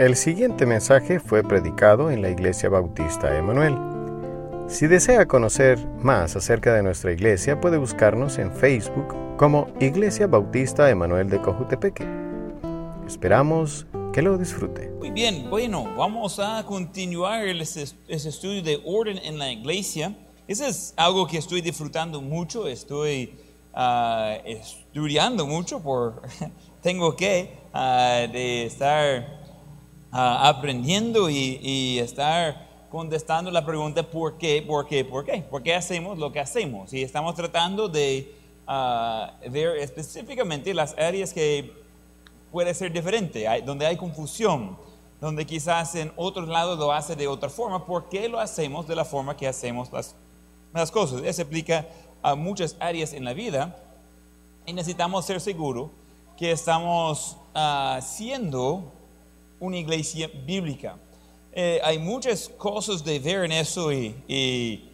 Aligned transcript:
El 0.00 0.16
siguiente 0.16 0.64
mensaje 0.64 1.20
fue 1.20 1.42
predicado 1.42 2.10
en 2.10 2.22
la 2.22 2.30
Iglesia 2.30 2.70
Bautista 2.70 3.36
Emanuel. 3.36 3.76
Si 4.66 4.86
desea 4.86 5.26
conocer 5.26 5.78
más 5.98 6.34
acerca 6.36 6.72
de 6.72 6.82
nuestra 6.82 7.12
iglesia, 7.12 7.60
puede 7.60 7.76
buscarnos 7.76 8.38
en 8.38 8.50
Facebook 8.50 9.14
como 9.36 9.68
Iglesia 9.78 10.26
Bautista 10.26 10.88
Emanuel 10.88 11.28
de 11.28 11.42
Cojutepeque. 11.42 12.06
Esperamos 13.06 13.86
que 14.14 14.22
lo 14.22 14.38
disfrute. 14.38 14.88
Muy 15.00 15.10
bien, 15.10 15.50
bueno, 15.50 15.94
vamos 15.94 16.38
a 16.38 16.64
continuar 16.64 17.46
ese, 17.46 17.84
estudio 18.08 18.62
de 18.62 18.80
orden 18.86 19.18
en 19.18 19.36
la 19.36 19.52
iglesia. 19.52 20.16
Eso 20.48 20.64
es 20.64 20.94
algo 20.96 21.26
que 21.26 21.36
estoy 21.36 21.60
disfrutando 21.60 22.22
mucho, 22.22 22.66
estoy 22.68 23.38
ah, 23.74 24.38
estudiando 24.46 25.46
mucho, 25.46 25.82
por 25.82 26.22
tengo 26.80 27.14
que 27.14 27.58
ah, 27.74 28.24
estar 28.32 29.39
aprendiendo 30.10 31.30
y, 31.30 31.98
estar 31.98 32.68
contestando 32.90 33.52
la 33.52 33.64
pregunta 33.64 34.02
¿por 34.02 34.36
qué? 34.36 34.64
¿por 34.66 34.86
qué? 34.86 35.04
¿por 35.04 35.24
qué? 35.24 35.42
¿Por 35.42 35.62
qué 35.62 35.74
hacemos 35.74 36.18
lo 36.18 36.32
que 36.32 36.40
hacemos? 36.40 36.92
Y 36.92 37.02
estamos 37.02 37.34
tratando 37.34 37.88
de 37.88 38.34
ver 39.50 39.76
específicamente 39.78 40.74
las 40.74 40.96
áreas 40.98 41.32
que 41.32 41.72
puede 42.50 42.74
ser 42.74 42.92
diferente, 42.92 43.46
donde 43.64 43.86
hay 43.86 43.96
confusión, 43.96 44.76
donde 45.20 45.46
quizás 45.46 45.94
en 45.94 46.12
otros 46.16 46.48
lados 46.48 46.78
lo 46.78 46.92
hace 46.92 47.14
de 47.14 47.28
otra 47.28 47.48
forma, 47.48 47.84
¿por 47.84 48.08
qué 48.08 48.28
lo 48.28 48.40
hacemos 48.40 48.86
de 48.88 48.96
la 48.96 49.04
forma 49.04 49.36
que 49.36 49.46
hacemos 49.46 49.90
las, 49.92 50.90
cosas? 50.90 51.22
Eso 51.22 51.42
aplica 51.42 51.86
a 52.22 52.34
muchas 52.34 52.76
áreas 52.80 53.12
en 53.12 53.24
la 53.24 53.34
vida 53.34 53.76
y 54.66 54.72
necesitamos 54.72 55.26
ser 55.26 55.40
seguros 55.40 55.90
que 56.36 56.52
estamos 56.52 57.36
haciendo 57.54 58.92
una 59.60 59.76
iglesia 59.76 60.28
bíblica. 60.46 60.98
Eh, 61.52 61.80
hay 61.84 61.98
muchas 61.98 62.48
cosas 62.48 63.04
de 63.04 63.18
ver 63.18 63.44
en 63.44 63.52
eso 63.52 63.92
y, 63.92 64.86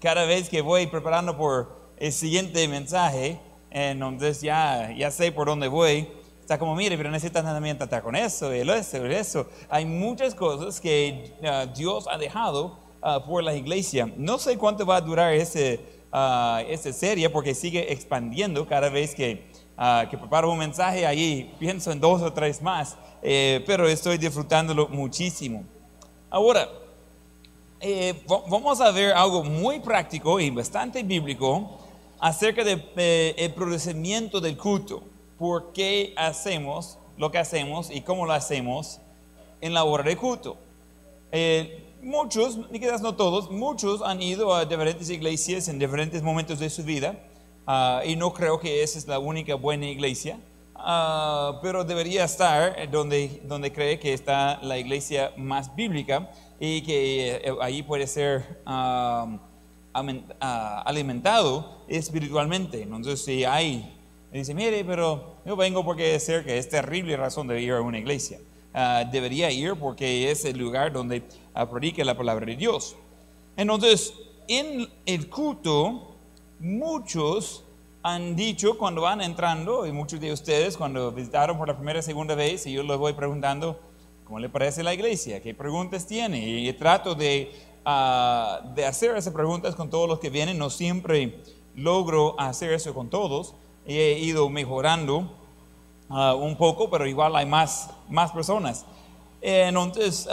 cada 0.00 0.24
vez 0.24 0.48
que 0.48 0.60
voy 0.60 0.86
preparando 0.86 1.36
por 1.36 1.92
el 1.96 2.12
siguiente 2.12 2.66
mensaje, 2.68 3.38
entonces 3.70 4.40
ya, 4.40 4.92
ya 4.96 5.10
sé 5.10 5.32
por 5.32 5.46
dónde 5.46 5.68
voy. 5.68 6.08
Está 6.40 6.58
como, 6.58 6.74
mire, 6.74 6.96
pero 6.96 7.10
necesitas 7.10 7.42
también 7.42 7.78
tratar 7.78 8.02
con 8.02 8.14
eso, 8.14 8.54
y 8.54 8.60
eso, 8.60 9.06
eso. 9.06 9.46
Hay 9.70 9.86
muchas 9.86 10.34
cosas 10.34 10.80
que 10.80 11.32
ah, 11.42 11.66
Dios 11.74 12.06
ha 12.06 12.18
dejado 12.18 12.78
uh, 13.02 13.24
por 13.26 13.42
la 13.42 13.54
iglesia. 13.54 14.12
No 14.16 14.38
sé 14.38 14.58
cuánto 14.58 14.84
va 14.84 14.96
a 14.96 15.00
durar 15.00 15.32
ese, 15.32 15.80
uh, 16.12 16.58
esa 16.68 16.92
serie 16.92 17.30
porque 17.30 17.54
sigue 17.54 17.90
expandiendo 17.90 18.66
cada 18.66 18.90
vez 18.90 19.14
que, 19.14 19.50
que 20.10 20.18
preparo 20.18 20.50
un 20.52 20.58
mensaje. 20.58 21.06
Ahí 21.06 21.54
pienso 21.58 21.92
en 21.92 22.00
dos 22.00 22.22
o 22.22 22.32
tres 22.32 22.62
más, 22.62 22.96
eh, 23.22 23.62
pero 23.66 23.88
estoy 23.88 24.18
disfrutándolo 24.18 24.88
muchísimo. 24.88 25.64
Ahora, 26.30 26.68
eh, 27.80 28.14
vamos 28.26 28.80
a 28.80 28.90
ver 28.90 29.12
algo 29.12 29.44
muy 29.44 29.78
práctico 29.78 30.40
y 30.40 30.48
bastante 30.50 31.02
bíblico 31.02 31.78
acerca 32.18 32.64
del 32.64 32.78
de, 32.96 33.34
eh, 33.36 33.50
procedimiento 33.50 34.40
del 34.40 34.56
culto. 34.56 35.02
¿Por 35.38 35.72
qué 35.72 36.14
hacemos 36.16 36.98
lo 37.18 37.30
que 37.30 37.36
hacemos 37.36 37.90
y 37.90 38.00
cómo 38.00 38.24
lo 38.24 38.32
hacemos 38.32 39.00
en 39.60 39.74
la 39.74 39.84
hora 39.84 40.02
de 40.02 40.16
culto? 40.16 40.56
Eh, 41.30 41.92
muchos, 42.02 42.56
ni 42.70 42.80
quizás 42.80 43.02
no 43.02 43.16
todos, 43.16 43.50
muchos 43.50 44.00
han 44.00 44.22
ido 44.22 44.54
a 44.54 44.64
diferentes 44.64 45.10
iglesias 45.10 45.68
en 45.68 45.78
diferentes 45.78 46.22
momentos 46.22 46.58
de 46.60 46.70
su 46.70 46.84
vida 46.84 47.18
uh, 47.66 48.06
y 48.06 48.16
no 48.16 48.32
creo 48.32 48.58
que 48.60 48.82
esa 48.82 48.98
es 48.98 49.06
la 49.06 49.18
única 49.18 49.54
buena 49.54 49.86
iglesia, 49.86 50.38
uh, 50.76 51.60
pero 51.62 51.84
debería 51.84 52.24
estar 52.24 52.90
donde, 52.90 53.40
donde 53.44 53.72
cree 53.72 53.98
que 53.98 54.12
está 54.12 54.60
la 54.62 54.78
iglesia 54.78 55.32
más 55.36 55.74
bíblica 55.74 56.30
y 56.60 56.82
que 56.82 57.36
eh, 57.36 57.54
ahí 57.60 57.82
puede 57.82 58.06
ser... 58.06 58.60
Uh, 58.66 59.38
alimentado 60.84 61.84
espiritualmente. 61.86 62.82
Entonces, 62.82 63.24
si 63.24 63.44
hay, 63.44 63.96
dice, 64.32 64.52
mire, 64.52 64.84
pero 64.84 65.36
yo 65.46 65.54
vengo 65.54 65.84
porque 65.84 66.16
es 66.16 66.26
que 66.26 66.58
es 66.58 66.68
terrible 66.68 67.16
razón 67.16 67.46
de 67.46 67.62
ir 67.62 67.74
a 67.74 67.80
una 67.80 68.00
iglesia. 68.00 68.40
Debería 69.12 69.52
ir 69.52 69.76
porque 69.76 70.32
es 70.32 70.44
el 70.44 70.58
lugar 70.58 70.92
donde 70.92 71.22
predica 71.70 72.02
la 72.02 72.16
palabra 72.16 72.44
de 72.44 72.56
Dios. 72.56 72.96
Entonces, 73.56 74.14
en 74.48 74.88
el 75.06 75.30
culto, 75.30 76.13
muchos 76.64 77.64
han 78.02 78.34
dicho 78.34 78.76
cuando 78.76 79.02
van 79.02 79.20
entrando, 79.20 79.86
y 79.86 79.92
muchos 79.92 80.18
de 80.18 80.32
ustedes 80.32 80.76
cuando 80.76 81.12
visitaron 81.12 81.56
por 81.56 81.68
la 81.68 81.76
primera 81.76 82.00
y 82.00 82.02
segunda 82.02 82.34
vez, 82.34 82.66
y 82.66 82.72
yo 82.72 82.82
les 82.82 82.98
voy 82.98 83.12
preguntando, 83.12 83.78
¿cómo 84.24 84.40
le 84.40 84.48
parece 84.48 84.82
la 84.82 84.92
iglesia? 84.92 85.40
¿Qué 85.40 85.54
preguntas 85.54 86.06
tiene? 86.06 86.38
Y 86.38 86.72
trato 86.72 87.14
de 87.14 87.52
de 88.74 88.86
hacer 88.86 89.14
esas 89.16 89.32
preguntas 89.32 89.74
con 89.74 89.90
todos 89.90 90.08
los 90.08 90.18
que 90.18 90.30
vienen. 90.30 90.58
No 90.58 90.70
siempre 90.70 91.42
logro 91.74 92.38
hacer 92.40 92.72
eso 92.72 92.94
con 92.94 93.10
todos. 93.10 93.54
He 93.86 94.18
ido 94.18 94.48
mejorando 94.48 95.30
ah, 96.08 96.34
un 96.34 96.56
poco, 96.56 96.90
pero 96.90 97.06
igual 97.06 97.36
hay 97.36 97.46
más, 97.46 97.90
más 98.08 98.32
personas. 98.32 98.86
Entonces, 99.42 100.26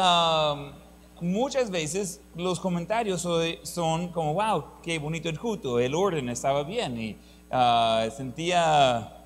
muchas 1.22 1.70
veces 1.70 2.20
los 2.36 2.60
comentarios 2.60 3.28
son 3.64 4.10
como, 4.10 4.34
wow, 4.34 4.66
qué 4.84 5.00
bonito 5.00 5.30
el 5.30 5.40
culto, 5.40 5.80
el 5.80 5.94
orden 5.96 6.30
estaba 6.30 6.64
bien 6.64 7.00
y 7.00 7.18
ah, 7.52 8.08
sentía 8.16 9.18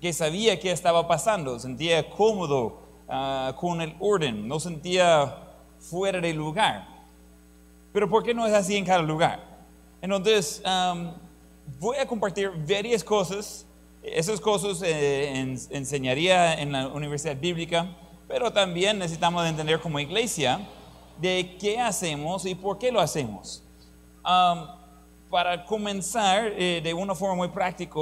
que 0.00 0.12
sabía 0.12 0.58
qué 0.58 0.72
estaba 0.72 1.06
pasando, 1.06 1.58
sentía 1.58 2.08
cómodo 2.10 2.80
ah, 3.08 3.54
con 3.58 3.80
el 3.80 3.94
orden, 4.00 4.48
no 4.48 4.58
sentía 4.58 5.36
fuera 5.78 6.20
de 6.20 6.32
lugar. 6.32 6.88
Pero 7.92 8.08
¿por 8.08 8.22
qué 8.22 8.34
no 8.34 8.46
es 8.46 8.52
así 8.52 8.76
en 8.76 8.84
cada 8.84 9.02
lugar? 9.02 9.42
Entonces, 10.02 10.62
voy 11.80 11.96
a 11.96 12.06
compartir 12.06 12.50
varias 12.68 13.02
cosas. 13.02 13.66
Esas 14.02 14.40
cosas 14.40 14.82
eh, 14.84 15.56
enseñaría 15.70 16.54
en 16.60 16.72
la 16.72 16.88
Universidad 16.88 17.36
Bíblica, 17.36 17.88
pero 18.28 18.52
también 18.52 18.98
necesitamos 18.98 19.46
entender 19.46 19.80
como 19.80 19.98
iglesia 19.98 20.60
de 21.20 21.56
qué 21.58 21.78
hacemos 21.80 22.44
y 22.46 22.54
por 22.54 22.78
qué 22.78 22.92
lo 22.92 23.00
hacemos. 23.00 23.62
para 25.30 25.64
comenzar 25.64 26.52
eh, 26.56 26.80
de 26.82 26.94
una 26.94 27.14
forma 27.14 27.34
muy 27.34 27.48
práctica, 27.48 28.00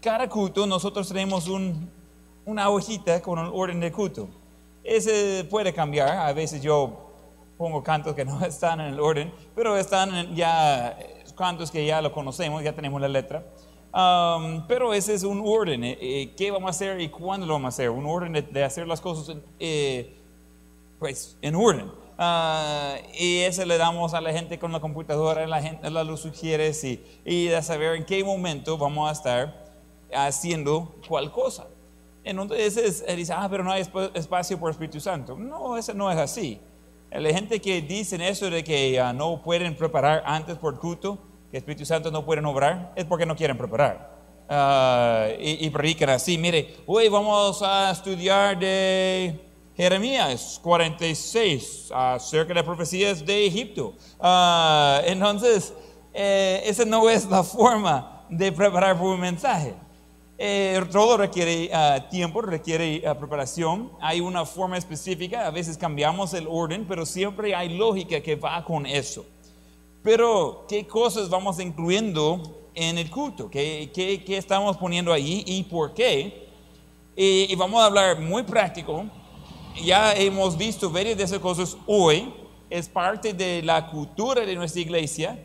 cada 0.00 0.28
culto 0.28 0.66
nosotros 0.66 1.08
tenemos 1.08 1.48
un, 1.48 1.90
una 2.44 2.68
hojita 2.68 3.20
con 3.22 3.38
un 3.38 3.50
orden 3.52 3.80
de 3.80 3.90
culto. 3.90 4.28
Ese 4.82 5.44
puede 5.50 5.72
cambiar. 5.72 6.08
A 6.08 6.32
veces 6.32 6.62
yo 6.62 7.06
pongo 7.56 7.82
cantos 7.82 8.14
que 8.14 8.24
no 8.24 8.40
están 8.44 8.80
en 8.80 8.94
el 8.94 9.00
orden, 9.00 9.32
pero 9.54 9.76
están 9.76 10.34
ya 10.34 10.96
cantos 11.36 11.70
que 11.70 11.84
ya 11.86 12.00
lo 12.00 12.12
conocemos, 12.12 12.62
ya 12.62 12.72
tenemos 12.72 13.00
la 13.00 13.08
letra. 13.08 13.44
Um, 13.96 14.66
pero 14.66 14.92
ese 14.92 15.14
es 15.14 15.22
un 15.22 15.42
orden, 15.44 15.82
eh, 15.82 15.96
eh, 16.00 16.34
qué 16.36 16.50
vamos 16.50 16.66
a 16.66 16.70
hacer 16.70 17.00
y 17.00 17.08
cuándo 17.08 17.46
lo 17.46 17.54
vamos 17.54 17.66
a 17.66 17.68
hacer, 17.68 17.88
un 17.88 18.04
orden 18.04 18.32
de, 18.32 18.64
hacer 18.64 18.86
las 18.86 19.00
cosas 19.00 19.38
eh, 19.58 20.14
pues 20.98 21.38
en 21.40 21.54
orden. 21.54 21.90
Uh, 22.18 22.96
y 23.18 23.40
ese 23.40 23.66
le 23.66 23.76
damos 23.76 24.14
a 24.14 24.22
la 24.22 24.32
gente 24.32 24.58
con 24.58 24.72
la 24.72 24.80
computadora, 24.80 25.46
la 25.46 25.60
gente 25.60 25.90
la 25.90 26.02
lo 26.02 26.16
sugiere 26.16 26.72
y, 26.82 27.04
y 27.26 27.44
de 27.48 27.62
saber 27.62 27.94
en 27.94 28.06
qué 28.06 28.24
momento 28.24 28.78
vamos 28.78 29.10
a 29.10 29.12
estar 29.12 29.66
haciendo 30.14 30.94
cuál 31.06 31.30
cosa. 31.30 31.66
Entonces 32.24 33.04
dice, 33.06 33.32
ah, 33.34 33.46
pero 33.50 33.62
no 33.62 33.70
hay 33.70 33.84
espacio 34.14 34.58
por 34.58 34.70
Espíritu 34.70 34.98
Santo. 34.98 35.36
No, 35.36 35.76
eso 35.76 35.92
no 35.94 36.10
es 36.10 36.16
así. 36.16 36.58
La 37.10 37.30
gente 37.30 37.60
que 37.60 37.82
dicen 37.82 38.20
eso 38.20 38.50
de 38.50 38.64
que 38.64 39.00
uh, 39.00 39.14
no 39.14 39.42
pueden 39.42 39.76
preparar 39.76 40.22
antes 40.26 40.56
por 40.56 40.78
culto, 40.78 41.18
que 41.50 41.58
Espíritu 41.58 41.84
Santo 41.84 42.10
no 42.10 42.24
pueden 42.24 42.44
obrar, 42.46 42.92
es 42.96 43.04
porque 43.04 43.26
no 43.26 43.36
quieren 43.36 43.56
preparar. 43.56 44.16
Uh, 44.48 45.40
y, 45.40 45.66
y, 45.66 45.70
predican 45.70 46.10
así, 46.10 46.38
mire, 46.38 46.76
hoy 46.86 47.08
vamos 47.08 47.62
a 47.62 47.90
estudiar 47.90 48.58
de 48.58 49.45
Jeremías 49.76 50.58
46 50.62 51.90
acerca 51.94 52.54
de 52.54 52.64
profecías 52.64 53.24
de 53.24 53.46
Egipto. 53.46 53.94
Uh, 54.18 55.04
entonces, 55.04 55.74
eh, 56.14 56.62
esa 56.64 56.84
no 56.84 57.10
es 57.10 57.26
la 57.26 57.42
forma 57.42 58.24
de 58.30 58.50
preparar 58.50 59.00
un 59.00 59.20
mensaje. 59.20 59.74
Eh, 60.38 60.82
todo 60.92 61.16
requiere 61.16 61.70
ah, 61.72 62.08
tiempo, 62.10 62.42
requiere 62.42 63.02
ah, 63.06 63.14
preparación. 63.18 63.90
Hay 64.00 64.20
una 64.20 64.44
forma 64.44 64.76
específica, 64.76 65.46
a 65.46 65.50
veces 65.50 65.78
cambiamos 65.78 66.34
el 66.34 66.46
orden, 66.48 66.86
pero 66.86 67.06
siempre 67.06 67.54
hay 67.54 67.76
lógica 67.76 68.20
que 68.20 68.34
va 68.36 68.64
con 68.64 68.86
eso. 68.86 69.24
Pero, 70.02 70.64
¿qué 70.68 70.86
cosas 70.86 71.28
vamos 71.28 71.58
incluyendo 71.58 72.68
en 72.74 72.98
el 72.98 73.10
culto? 73.10 73.50
¿Qué, 73.50 73.90
qué, 73.94 74.22
qué 74.24 74.36
estamos 74.36 74.76
poniendo 74.76 75.12
ahí 75.12 75.42
y 75.46 75.62
por 75.64 75.94
qué? 75.94 76.46
Y, 77.16 77.54
vamos 77.56 77.82
a 77.82 77.86
hablar 77.86 78.20
muy 78.20 78.42
práctico. 78.42 79.06
Ya 79.82 80.14
hemos 80.14 80.56
visto 80.56 80.90
varias 80.90 81.18
de 81.18 81.24
esas 81.24 81.38
cosas 81.38 81.76
hoy. 81.86 82.32
Es 82.70 82.88
parte 82.88 83.32
de 83.32 83.62
la 83.62 83.90
cultura 83.90 84.44
de 84.44 84.54
nuestra 84.54 84.80
iglesia. 84.80 85.38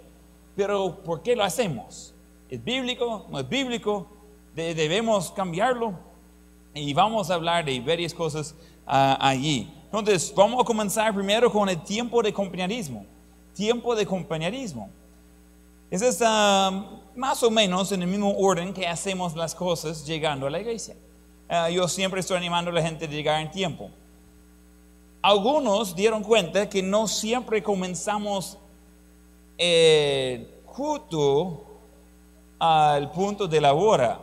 Pero, 0.55 1.03
¿por 1.03 1.21
qué 1.21 1.35
lo 1.35 1.43
hacemos? 1.43 2.13
¿Es 2.49 2.63
bíblico? 2.63 3.27
¿No 3.29 3.39
es 3.39 3.47
bíblico? 3.47 4.07
debemos 4.53 5.31
cambiarlo. 5.31 5.93
Y 6.73 6.93
vamos 6.93 7.29
a 7.29 7.35
hablar 7.35 7.65
de 7.65 7.79
varias 7.79 8.13
cosas 8.13 8.55
ah, 8.85 9.17
allí. 9.19 9.71
Entonces, 9.85 10.33
vamos 10.35 10.61
a 10.61 10.65
comenzar 10.65 11.13
primero 11.13 11.51
con 11.51 11.67
el 11.69 11.81
tiempo 11.83 12.21
de 12.21 12.33
compañerismo. 12.33 13.05
Tiempo 13.53 13.95
de 13.95 14.05
compañerismo. 14.05 14.89
Es 15.89 16.21
ah, 16.25 17.01
más 17.15 17.43
o 17.43 17.51
menos 17.51 17.91
en 17.91 18.01
el 18.01 18.07
mismo 18.07 18.33
orden 18.37 18.73
que 18.73 18.87
hacemos 18.87 19.35
las 19.35 19.53
cosas 19.53 20.05
llegando 20.05 20.47
a 20.47 20.49
la 20.49 20.59
iglesia. 20.59 20.95
Ah, 21.49 21.69
yo 21.69 21.87
siempre 21.87 22.21
estoy 22.21 22.37
animando 22.37 22.71
a 22.71 22.73
la 22.73 22.81
gente 22.81 23.05
a 23.05 23.09
llegar 23.09 23.41
en 23.41 23.51
tiempo. 23.51 23.89
Algunos 25.21 25.95
dieron 25.95 26.23
cuenta 26.23 26.67
que 26.67 26.81
no 26.81 27.07
siempre 27.07 27.61
comenzamos 27.61 28.57
el 29.57 30.47
culto 30.65 31.63
al 32.57 33.11
punto 33.11 33.47
de 33.47 33.61
la 33.61 33.73
hora, 33.73 34.19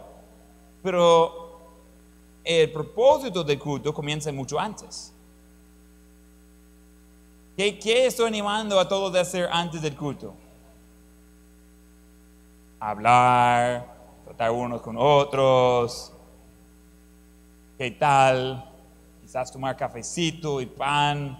pero 0.82 1.60
el 2.42 2.72
propósito 2.72 3.44
del 3.44 3.58
culto 3.58 3.94
comienza 3.94 4.32
mucho 4.32 4.58
antes. 4.58 5.12
¿Qué, 7.56 7.78
qué 7.78 8.06
estoy 8.06 8.26
animando 8.26 8.78
a 8.80 8.88
todos 8.88 9.14
a 9.14 9.20
hacer 9.20 9.48
antes 9.52 9.80
del 9.82 9.96
culto? 9.96 10.34
Hablar, 12.80 13.86
tratar 14.24 14.50
unos 14.50 14.80
con 14.80 14.96
otros. 14.96 16.12
¿Qué 17.76 17.92
tal? 17.92 18.67
Quizás 19.28 19.52
tomar 19.52 19.76
cafecito 19.76 20.58
y 20.58 20.64
pan. 20.64 21.36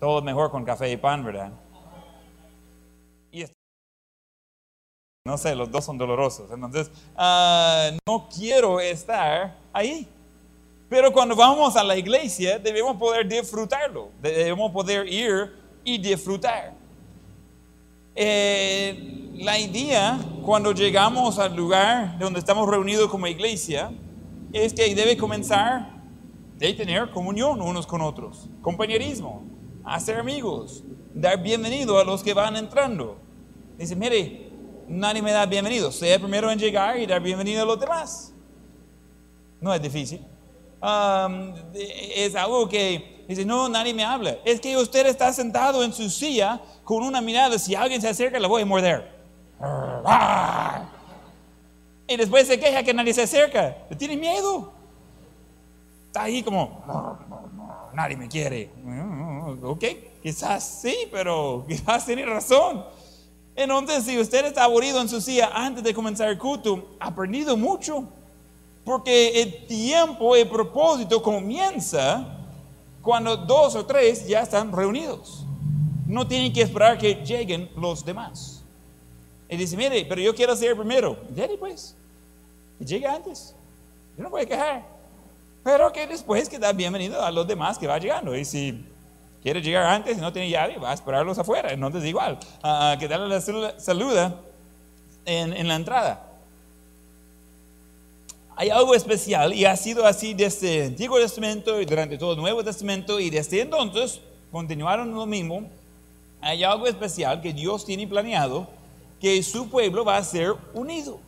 Todo 0.00 0.22
mejor 0.22 0.50
con 0.50 0.64
café 0.64 0.90
y 0.90 0.96
pan, 0.96 1.22
¿verdad? 1.22 1.52
Y 3.30 3.44
no 5.26 5.36
sé, 5.36 5.54
los 5.54 5.70
dos 5.70 5.84
son 5.84 5.98
dolorosos. 5.98 6.50
Entonces, 6.50 6.90
ah, 7.14 7.90
no 8.08 8.26
quiero 8.34 8.80
estar 8.80 9.54
ahí. 9.70 10.08
Pero 10.88 11.12
cuando 11.12 11.36
vamos 11.36 11.76
a 11.76 11.84
la 11.84 11.94
iglesia, 11.94 12.58
debemos 12.58 12.96
poder 12.96 13.28
disfrutarlo. 13.28 14.08
Debemos 14.22 14.72
poder 14.72 15.06
ir 15.06 15.54
y 15.84 15.98
disfrutar. 15.98 16.72
Eh, 18.14 19.28
la 19.34 19.58
idea, 19.58 20.18
cuando 20.42 20.72
llegamos 20.72 21.38
al 21.38 21.54
lugar 21.54 22.18
donde 22.18 22.38
estamos 22.38 22.66
reunidos 22.66 23.10
como 23.10 23.26
iglesia, 23.26 23.92
es 24.54 24.72
que 24.72 24.94
debe 24.94 25.18
comenzar 25.18 26.01
de 26.62 26.72
tener 26.74 27.10
comunión 27.10 27.60
unos 27.60 27.88
con 27.88 28.00
otros, 28.00 28.48
compañerismo, 28.60 29.42
hacer 29.84 30.20
amigos, 30.20 30.84
dar 31.12 31.42
bienvenido 31.42 31.98
a 31.98 32.04
los 32.04 32.22
que 32.22 32.32
van 32.32 32.54
entrando. 32.54 33.16
Dice, 33.76 33.96
mire, 33.96 34.48
nadie 34.86 35.20
me 35.20 35.32
da 35.32 35.44
bienvenido, 35.44 35.90
sea 35.90 36.20
primero 36.20 36.52
en 36.52 36.60
llegar 36.60 37.00
y 37.00 37.06
dar 37.06 37.20
bienvenido 37.20 37.64
a 37.64 37.66
los 37.66 37.80
demás. 37.80 38.32
No 39.60 39.74
es 39.74 39.82
difícil. 39.82 40.24
es 42.14 42.34
algo 42.36 42.68
que 42.68 43.24
dice, 43.26 43.44
no, 43.44 43.68
nadie 43.68 43.92
me 43.92 44.04
habla. 44.04 44.36
Es 44.44 44.60
que 44.60 44.76
usted 44.76 45.06
está 45.06 45.32
sentado 45.32 45.82
en 45.82 45.92
su 45.92 46.08
silla 46.08 46.60
con 46.84 47.02
una 47.02 47.20
mirada, 47.20 47.58
si 47.58 47.74
alguien 47.74 48.00
se 48.00 48.08
acerca, 48.08 48.38
le 48.38 48.46
voy 48.46 48.62
a 48.62 48.66
morder. 48.66 49.10
Y 52.06 52.16
después 52.16 52.46
se 52.46 52.60
queja 52.60 52.84
que 52.84 52.94
nadie 52.94 53.12
se 53.12 53.22
acerca. 53.22 53.78
Tiene 53.98 54.16
miedo 54.16 54.80
está 56.12 56.24
ahí 56.24 56.42
como, 56.42 56.84
nadie 57.94 58.18
me 58.18 58.28
quiere. 58.28 58.70
Ok, 59.62 59.84
quizás 60.22 60.62
sí, 60.82 60.94
pero 61.10 61.64
quizás 61.68 62.04
tiene 62.04 62.26
razón. 62.26 62.84
Entonces, 63.56 64.04
si 64.04 64.18
usted 64.18 64.44
está 64.44 64.64
aburrido 64.64 65.00
en 65.00 65.08
su 65.08 65.22
silla 65.22 65.50
antes 65.54 65.82
de 65.82 65.94
comenzar 65.94 66.28
el 66.28 66.36
culto, 66.36 66.90
ha 67.00 67.14
perdido 67.14 67.56
mucho. 67.56 68.04
Porque 68.84 69.40
el 69.40 69.66
tiempo, 69.66 70.36
el 70.36 70.48
propósito 70.50 71.22
comienza 71.22 72.26
cuando 73.00 73.34
dos 73.34 73.74
o 73.74 73.86
tres 73.86 74.26
ya 74.26 74.42
están 74.42 74.70
reunidos. 74.70 75.46
No 76.06 76.28
tienen 76.28 76.52
que 76.52 76.60
esperar 76.60 76.98
que 76.98 77.14
lleguen 77.24 77.70
los 77.74 78.04
demás. 78.04 78.62
Y 79.48 79.56
dice, 79.56 79.78
mire, 79.78 80.04
pero 80.04 80.20
yo 80.20 80.34
quiero 80.34 80.54
ser 80.56 80.76
primero. 80.76 81.16
Dale 81.30 81.56
pues. 81.56 81.96
Y 82.80 82.84
llegue 82.84 83.06
antes. 83.06 83.54
Yo 84.18 84.24
no 84.24 84.28
voy 84.28 84.42
a 84.42 84.46
quejar. 84.46 84.91
Pero 85.64 85.92
que 85.92 86.06
después 86.06 86.48
que 86.48 86.58
da 86.58 86.72
bienvenido 86.72 87.22
a 87.22 87.30
los 87.30 87.46
demás 87.46 87.78
que 87.78 87.86
va 87.86 87.98
llegando. 87.98 88.36
Y 88.36 88.44
si 88.44 88.84
quiere 89.42 89.60
llegar 89.60 89.86
antes 89.86 90.18
y 90.18 90.20
no 90.20 90.32
tiene 90.32 90.50
llave, 90.50 90.76
va 90.78 90.90
a 90.90 90.94
esperarlos 90.94 91.38
afuera. 91.38 91.72
Entonces 91.72 92.04
igual, 92.04 92.38
uh, 92.64 92.98
que 92.98 93.06
darle 93.08 93.28
la 93.28 93.40
saluda 93.40 94.40
en, 95.24 95.52
en 95.52 95.68
la 95.68 95.76
entrada. 95.76 96.28
Hay 98.56 98.70
algo 98.70 98.94
especial 98.94 99.54
y 99.54 99.64
ha 99.64 99.76
sido 99.76 100.06
así 100.06 100.34
desde 100.34 100.80
el 100.80 100.86
Antiguo 100.88 101.18
Testamento 101.18 101.80
y 101.80 101.86
durante 101.86 102.18
todo 102.18 102.34
el 102.34 102.40
Nuevo 102.40 102.62
Testamento 102.62 103.18
y 103.18 103.30
desde 103.30 103.62
entonces 103.62 104.20
continuaron 104.50 105.14
lo 105.14 105.26
mismo. 105.26 105.68
Hay 106.40 106.64
algo 106.64 106.86
especial 106.86 107.40
que 107.40 107.52
Dios 107.52 107.84
tiene 107.84 108.06
planeado 108.06 108.68
que 109.20 109.40
su 109.42 109.70
pueblo 109.70 110.04
va 110.04 110.16
a 110.16 110.24
ser 110.24 110.54
unido. 110.74 111.20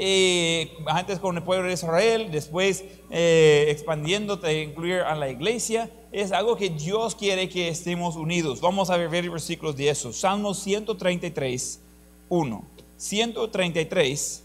Eh, 0.00 0.78
antes 0.86 1.18
con 1.18 1.36
el 1.36 1.42
pueblo 1.42 1.66
de 1.66 1.74
Israel, 1.74 2.28
después 2.30 2.84
eh, 3.10 3.66
expandiéndote 3.68 4.62
incluir 4.62 5.00
a 5.00 5.16
la 5.16 5.28
iglesia, 5.28 5.90
es 6.12 6.30
algo 6.30 6.56
que 6.56 6.70
Dios 6.70 7.16
quiere 7.16 7.48
que 7.48 7.66
estemos 7.66 8.14
unidos. 8.14 8.60
Vamos 8.60 8.90
a 8.90 8.96
ver, 8.96 9.08
ver 9.08 9.28
versículos 9.28 9.76
de 9.76 9.88
eso. 9.88 10.12
Salmo 10.12 10.54
133, 10.54 11.80
1. 12.28 12.64
133, 12.96 14.44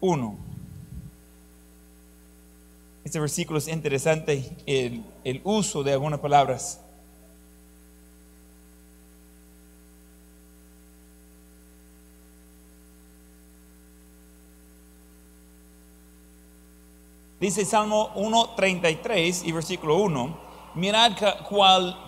1. 0.00 0.36
Este 3.04 3.18
versículo 3.18 3.60
es 3.60 3.68
interesante, 3.68 4.44
el 4.66 5.40
uso 5.42 5.82
de 5.82 5.92
algunas 5.92 6.20
palabras. 6.20 6.81
Dice 17.42 17.64
Salmo 17.64 18.14
1.33 18.14 19.42
y 19.44 19.50
versículo 19.50 19.96
1, 19.96 20.38
mirad 20.76 21.10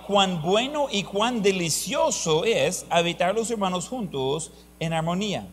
cuán 0.07 0.41
bueno 0.41 0.87
y 0.89 1.03
cuán 1.03 1.43
delicioso 1.43 2.45
es 2.45 2.87
habitar 2.89 3.35
los 3.35 3.51
hermanos 3.51 3.89
juntos 3.89 4.53
en 4.79 4.93
armonía. 4.93 5.45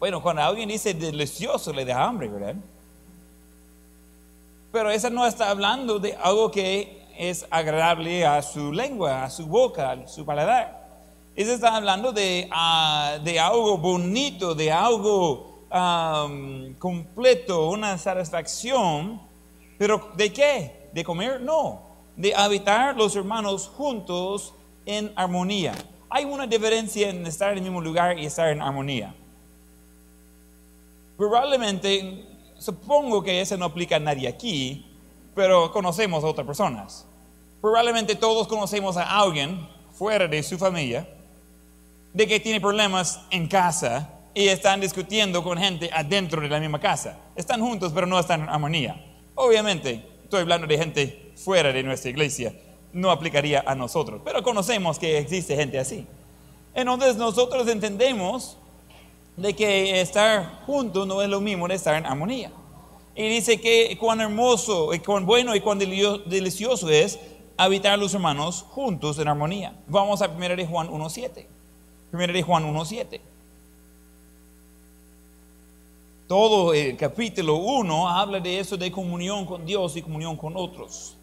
Bueno, 0.00 0.20
cuando 0.20 0.42
alguien 0.42 0.70
dice 0.70 0.92
delicioso 0.92 1.72
le 1.72 1.84
da 1.84 2.02
hambre, 2.02 2.26
¿verdad? 2.26 2.56
Pero 4.72 4.90
esa 4.90 5.08
no 5.08 5.24
está 5.24 5.48
hablando 5.48 6.00
de 6.00 6.16
algo 6.16 6.50
que 6.50 7.00
es 7.16 7.46
agradable 7.48 8.26
a 8.26 8.42
su 8.42 8.72
lengua, 8.72 9.22
a 9.22 9.30
su 9.30 9.46
boca, 9.46 9.92
a 9.92 10.08
su 10.08 10.24
paladar. 10.24 10.84
Esa 11.36 11.54
está 11.54 11.76
hablando 11.76 12.10
de, 12.10 12.48
ah, 12.50 13.18
de 13.22 13.38
algo 13.38 13.78
bonito, 13.78 14.52
de 14.52 14.72
algo 14.72 15.51
completo, 16.78 17.70
una 17.70 17.96
satisfacción, 17.96 19.20
pero 19.78 20.10
¿de 20.16 20.32
qué? 20.32 20.90
¿De 20.92 21.02
comer? 21.02 21.40
No, 21.40 21.82
de 22.16 22.34
habitar 22.34 22.96
los 22.96 23.16
hermanos 23.16 23.68
juntos 23.68 24.54
en 24.84 25.12
armonía. 25.16 25.72
Hay 26.10 26.24
una 26.24 26.46
diferencia 26.46 27.08
en 27.08 27.26
estar 27.26 27.52
en 27.52 27.58
el 27.58 27.64
mismo 27.64 27.80
lugar 27.80 28.18
y 28.18 28.26
estar 28.26 28.50
en 28.50 28.60
armonía. 28.60 29.14
Probablemente, 31.16 32.26
supongo 32.58 33.22
que 33.22 33.40
eso 33.40 33.56
no 33.56 33.64
aplica 33.64 33.96
a 33.96 34.00
nadie 34.00 34.28
aquí, 34.28 34.86
pero 35.34 35.72
conocemos 35.72 36.22
a 36.22 36.26
otras 36.26 36.46
personas. 36.46 37.06
Probablemente 37.62 38.14
todos 38.14 38.46
conocemos 38.46 38.96
a 38.98 39.20
alguien 39.20 39.66
fuera 39.92 40.26
de 40.26 40.42
su 40.42 40.58
familia 40.58 41.08
de 42.12 42.26
que 42.26 42.40
tiene 42.40 42.60
problemas 42.60 43.22
en 43.30 43.46
casa 43.48 44.10
y 44.34 44.48
están 44.48 44.80
discutiendo 44.80 45.42
con 45.42 45.58
gente 45.58 45.90
adentro 45.92 46.40
de 46.40 46.48
la 46.48 46.58
misma 46.58 46.80
casa. 46.80 47.18
Están 47.36 47.60
juntos, 47.60 47.92
pero 47.94 48.06
no 48.06 48.18
están 48.18 48.42
en 48.42 48.48
armonía. 48.48 49.04
Obviamente, 49.34 50.06
estoy 50.22 50.40
hablando 50.40 50.66
de 50.66 50.78
gente 50.78 51.32
fuera 51.36 51.72
de 51.72 51.82
nuestra 51.82 52.10
iglesia. 52.10 52.54
No 52.92 53.10
aplicaría 53.10 53.62
a 53.66 53.74
nosotros, 53.74 54.20
pero 54.24 54.42
conocemos 54.42 54.98
que 54.98 55.18
existe 55.18 55.56
gente 55.56 55.78
así. 55.78 56.06
Entonces 56.74 57.16
nosotros 57.16 57.68
entendemos 57.68 58.56
de 59.36 59.54
que 59.54 60.00
estar 60.00 60.62
juntos 60.66 61.06
no 61.06 61.22
es 61.22 61.28
lo 61.28 61.40
mismo 61.40 61.68
de 61.68 61.74
estar 61.74 61.94
en 61.94 62.06
armonía. 62.06 62.50
Y 63.14 63.28
dice 63.28 63.60
que 63.60 63.96
cuán 64.00 64.20
hermoso, 64.20 64.94
y 64.94 65.00
cuán 65.00 65.26
bueno 65.26 65.54
y 65.54 65.60
cuán 65.60 65.78
delicioso 65.78 66.88
es 66.88 67.18
habitar 67.58 67.98
los 67.98 68.14
hermanos 68.14 68.64
juntos 68.70 69.18
en 69.18 69.28
armonía. 69.28 69.78
Vamos 69.86 70.22
a 70.22 70.28
1 70.28 70.56
de 70.56 70.66
Juan 70.66 70.88
1.7. 70.88 71.46
1 72.12 72.26
de 72.32 72.42
Juan 72.42 72.74
1.7 72.74 73.31
todo 76.32 76.72
el 76.72 76.96
capítulo 76.96 77.56
1 77.56 78.08
habla 78.08 78.40
de 78.40 78.58
eso 78.58 78.78
de 78.78 78.90
comunión 78.90 79.44
con 79.44 79.66
Dios 79.66 79.94
y 79.98 80.00
comunión 80.00 80.34
con 80.34 80.56
otros. 80.56 81.14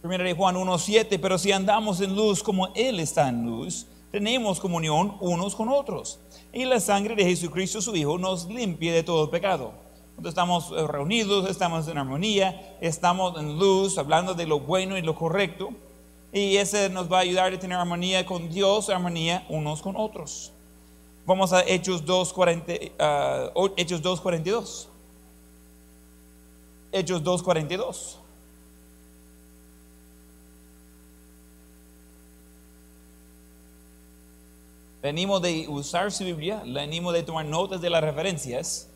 Primera 0.00 0.22
de 0.22 0.32
Juan 0.32 0.54
1.7, 0.54 1.18
pero 1.20 1.36
si 1.36 1.50
andamos 1.50 2.00
en 2.00 2.14
luz 2.14 2.40
como 2.40 2.68
Él 2.76 3.00
está 3.00 3.28
en 3.28 3.44
luz, 3.44 3.84
tenemos 4.12 4.60
comunión 4.60 5.16
unos 5.18 5.56
con 5.56 5.68
otros. 5.68 6.20
Y 6.52 6.66
la 6.66 6.78
sangre 6.78 7.16
de 7.16 7.24
Jesucristo 7.24 7.82
su 7.82 7.96
Hijo 7.96 8.16
nos 8.16 8.46
limpia 8.46 8.94
de 8.94 9.02
todo 9.02 9.28
pecado. 9.28 9.72
Cuando 10.14 10.28
estamos 10.28 10.70
eh, 10.70 10.86
reunidos, 10.86 11.50
estamos 11.50 11.88
en 11.88 11.98
armonía, 11.98 12.78
estamos 12.80 13.40
en 13.40 13.58
luz, 13.58 13.98
hablando 13.98 14.34
de 14.34 14.46
lo 14.46 14.60
bueno 14.60 14.96
y 14.96 15.02
lo 15.02 15.16
correcto. 15.16 15.70
Y 16.32 16.58
ese 16.58 16.90
nos 16.90 17.10
va 17.10 17.16
a 17.16 17.22
ayudar 17.22 17.52
a 17.52 17.58
tener 17.58 17.76
armonía 17.76 18.24
con 18.24 18.48
Dios, 18.48 18.88
armonía 18.88 19.44
unos 19.48 19.82
con 19.82 19.96
otros. 19.96 20.52
Vamos 21.26 21.52
a 21.52 21.62
Hechos 21.66 22.04
2.42. 22.04 22.92
ah, 22.98 23.50
o- 23.54 23.70
Hechos 23.76 24.00
2.42. 24.00 24.86
Hechos 26.92 27.22
2.42. 27.22 28.16
Le 35.02 35.08
animo 35.10 35.38
de 35.40 35.66
usar 35.68 36.10
su 36.10 36.24
Biblia, 36.24 36.62
le 36.64 36.80
animo 36.80 37.12
de 37.12 37.22
tomar 37.22 37.44
notas 37.44 37.80
de 37.80 37.90
las 37.90 38.02
referencias 38.02 38.88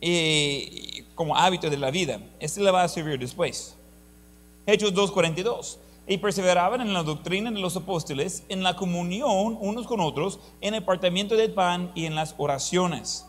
y, 0.00 1.02
como 1.14 1.36
hábito 1.36 1.70
de 1.70 1.76
la 1.78 1.90
vida. 1.90 2.20
Este 2.40 2.60
le 2.60 2.70
va 2.70 2.82
a 2.82 2.88
servir 2.88 3.18
después. 3.18 3.74
Hechos 4.66 4.92
2.42. 4.92 5.76
Y 6.06 6.18
perseveraban 6.18 6.80
en 6.80 6.92
la 6.92 7.02
doctrina 7.02 7.50
de 7.50 7.60
los 7.60 7.76
apóstoles, 7.76 8.44
en 8.48 8.62
la 8.62 8.76
comunión 8.76 9.56
unos 9.60 9.86
con 9.86 10.00
otros, 10.00 10.38
en 10.60 10.74
el 10.74 10.84
partimiento 10.84 11.36
del 11.36 11.52
pan 11.52 11.92
y 11.94 12.04
en 12.06 12.14
las 12.14 12.34
oraciones. 12.36 13.26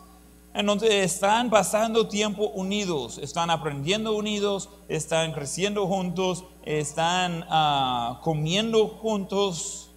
Entonces 0.56 0.90
están 0.90 1.50
pasando 1.50 2.08
tiempo 2.08 2.48
unidos, 2.48 3.18
están 3.18 3.50
aprendiendo 3.50 4.14
unidos, 4.16 4.70
están 4.88 5.32
creciendo 5.32 5.86
juntos, 5.86 6.44
están 6.64 7.44
ah, 7.50 8.20
comiendo 8.22 8.88
juntos. 8.88 9.90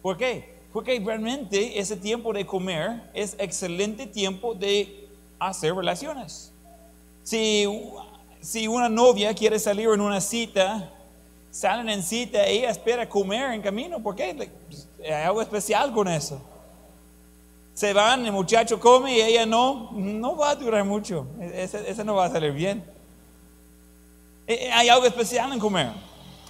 ¿Por 0.00 0.16
qué? 0.16 0.58
Porque 0.72 0.98
realmente 1.04 1.78
ese 1.78 1.96
tiempo 1.96 2.32
de 2.32 2.46
comer 2.46 3.10
es 3.12 3.36
excelente 3.38 4.06
tiempo 4.06 4.54
de 4.54 5.06
hacer 5.38 5.74
relaciones. 5.74 6.50
Si, 7.22 7.66
si 8.40 8.68
una 8.68 8.88
novia 8.88 9.34
quiere 9.34 9.58
salir 9.58 9.90
en 9.90 10.00
una 10.00 10.22
cita, 10.22 10.90
salen 11.50 11.88
en 11.88 12.02
cita, 12.02 12.44
ella 12.46 12.70
espera 12.70 13.08
comer 13.08 13.52
en 13.52 13.62
camino, 13.62 14.02
porque 14.02 14.22
hay 14.22 15.12
algo 15.12 15.42
especial 15.42 15.92
con 15.92 16.08
eso. 16.08 16.40
Se 17.74 17.92
van, 17.92 18.26
el 18.26 18.32
muchacho 18.32 18.78
come 18.78 19.16
y 19.16 19.20
ella 19.20 19.46
no, 19.46 19.90
no 19.92 20.36
va 20.36 20.50
a 20.50 20.54
durar 20.54 20.84
mucho. 20.84 21.26
Ese, 21.40 21.90
ese 21.90 22.04
no 22.04 22.14
va 22.14 22.26
a 22.26 22.30
salir 22.30 22.52
bien. 22.52 22.84
Eh, 24.46 24.66
eh, 24.66 24.72
Hay 24.72 24.88
algo 24.88 25.06
especial 25.06 25.52
en 25.52 25.58
comer. 25.58 25.90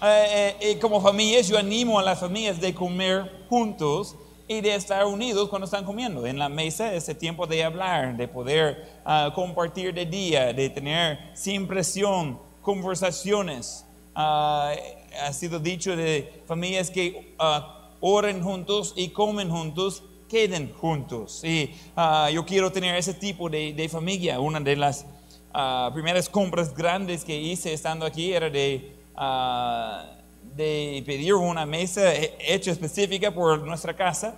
Eh, 0.02 0.56
eh, 0.60 0.78
como 0.78 1.00
familias, 1.00 1.46
yo 1.46 1.58
animo 1.58 1.98
a 1.98 2.02
las 2.02 2.18
familias 2.18 2.58
de 2.58 2.74
comer 2.74 3.30
juntos 3.50 4.16
y 4.48 4.62
de 4.62 4.74
estar 4.74 5.04
unidos 5.04 5.48
cuando 5.50 5.66
están 5.66 5.84
comiendo. 5.84 6.26
En 6.26 6.38
la 6.38 6.48
mesa, 6.48 6.92
ese 6.94 7.14
tiempo 7.14 7.46
de 7.46 7.62
hablar, 7.62 8.16
de 8.16 8.26
poder 8.26 9.00
ah, 9.04 9.30
compartir 9.34 9.92
de 9.92 10.06
día, 10.06 10.52
de 10.52 10.70
tener 10.70 11.18
sin 11.34 11.68
presión 11.68 12.40
conversaciones. 12.62 13.84
Ah, 14.14 14.72
ha 15.24 15.32
sido 15.32 15.58
dicho 15.58 15.94
de 15.96 16.42
familias 16.46 16.90
que 16.90 17.34
ah, 17.38 17.90
oren 18.00 18.42
juntos 18.42 18.92
y 18.96 19.08
comen 19.10 19.50
juntos, 19.50 20.02
queden 20.28 20.72
juntos. 20.72 21.42
Y 21.44 21.74
ah, 21.96 22.28
yo 22.32 22.44
quiero 22.44 22.70
tener 22.72 22.94
ese 22.96 23.14
tipo 23.14 23.48
de, 23.48 23.88
familia. 23.90 24.40
Una 24.40 24.60
de 24.60 24.76
las 24.76 25.06
ah, 25.52 25.90
primeras 25.92 26.28
compras 26.28 26.74
grandes 26.74 27.24
que 27.24 27.36
hice 27.38 27.72
estando 27.72 28.04
aquí 28.06 28.32
era 28.32 28.50
de, 28.50 28.94
de 30.56 31.02
pedir 31.06 31.34
una 31.34 31.64
mesa 31.66 32.14
he- 32.14 32.36
hecha 32.40 32.70
específica 32.70 33.32
por 33.32 33.60
nuestra 33.66 33.94
casa 33.94 34.34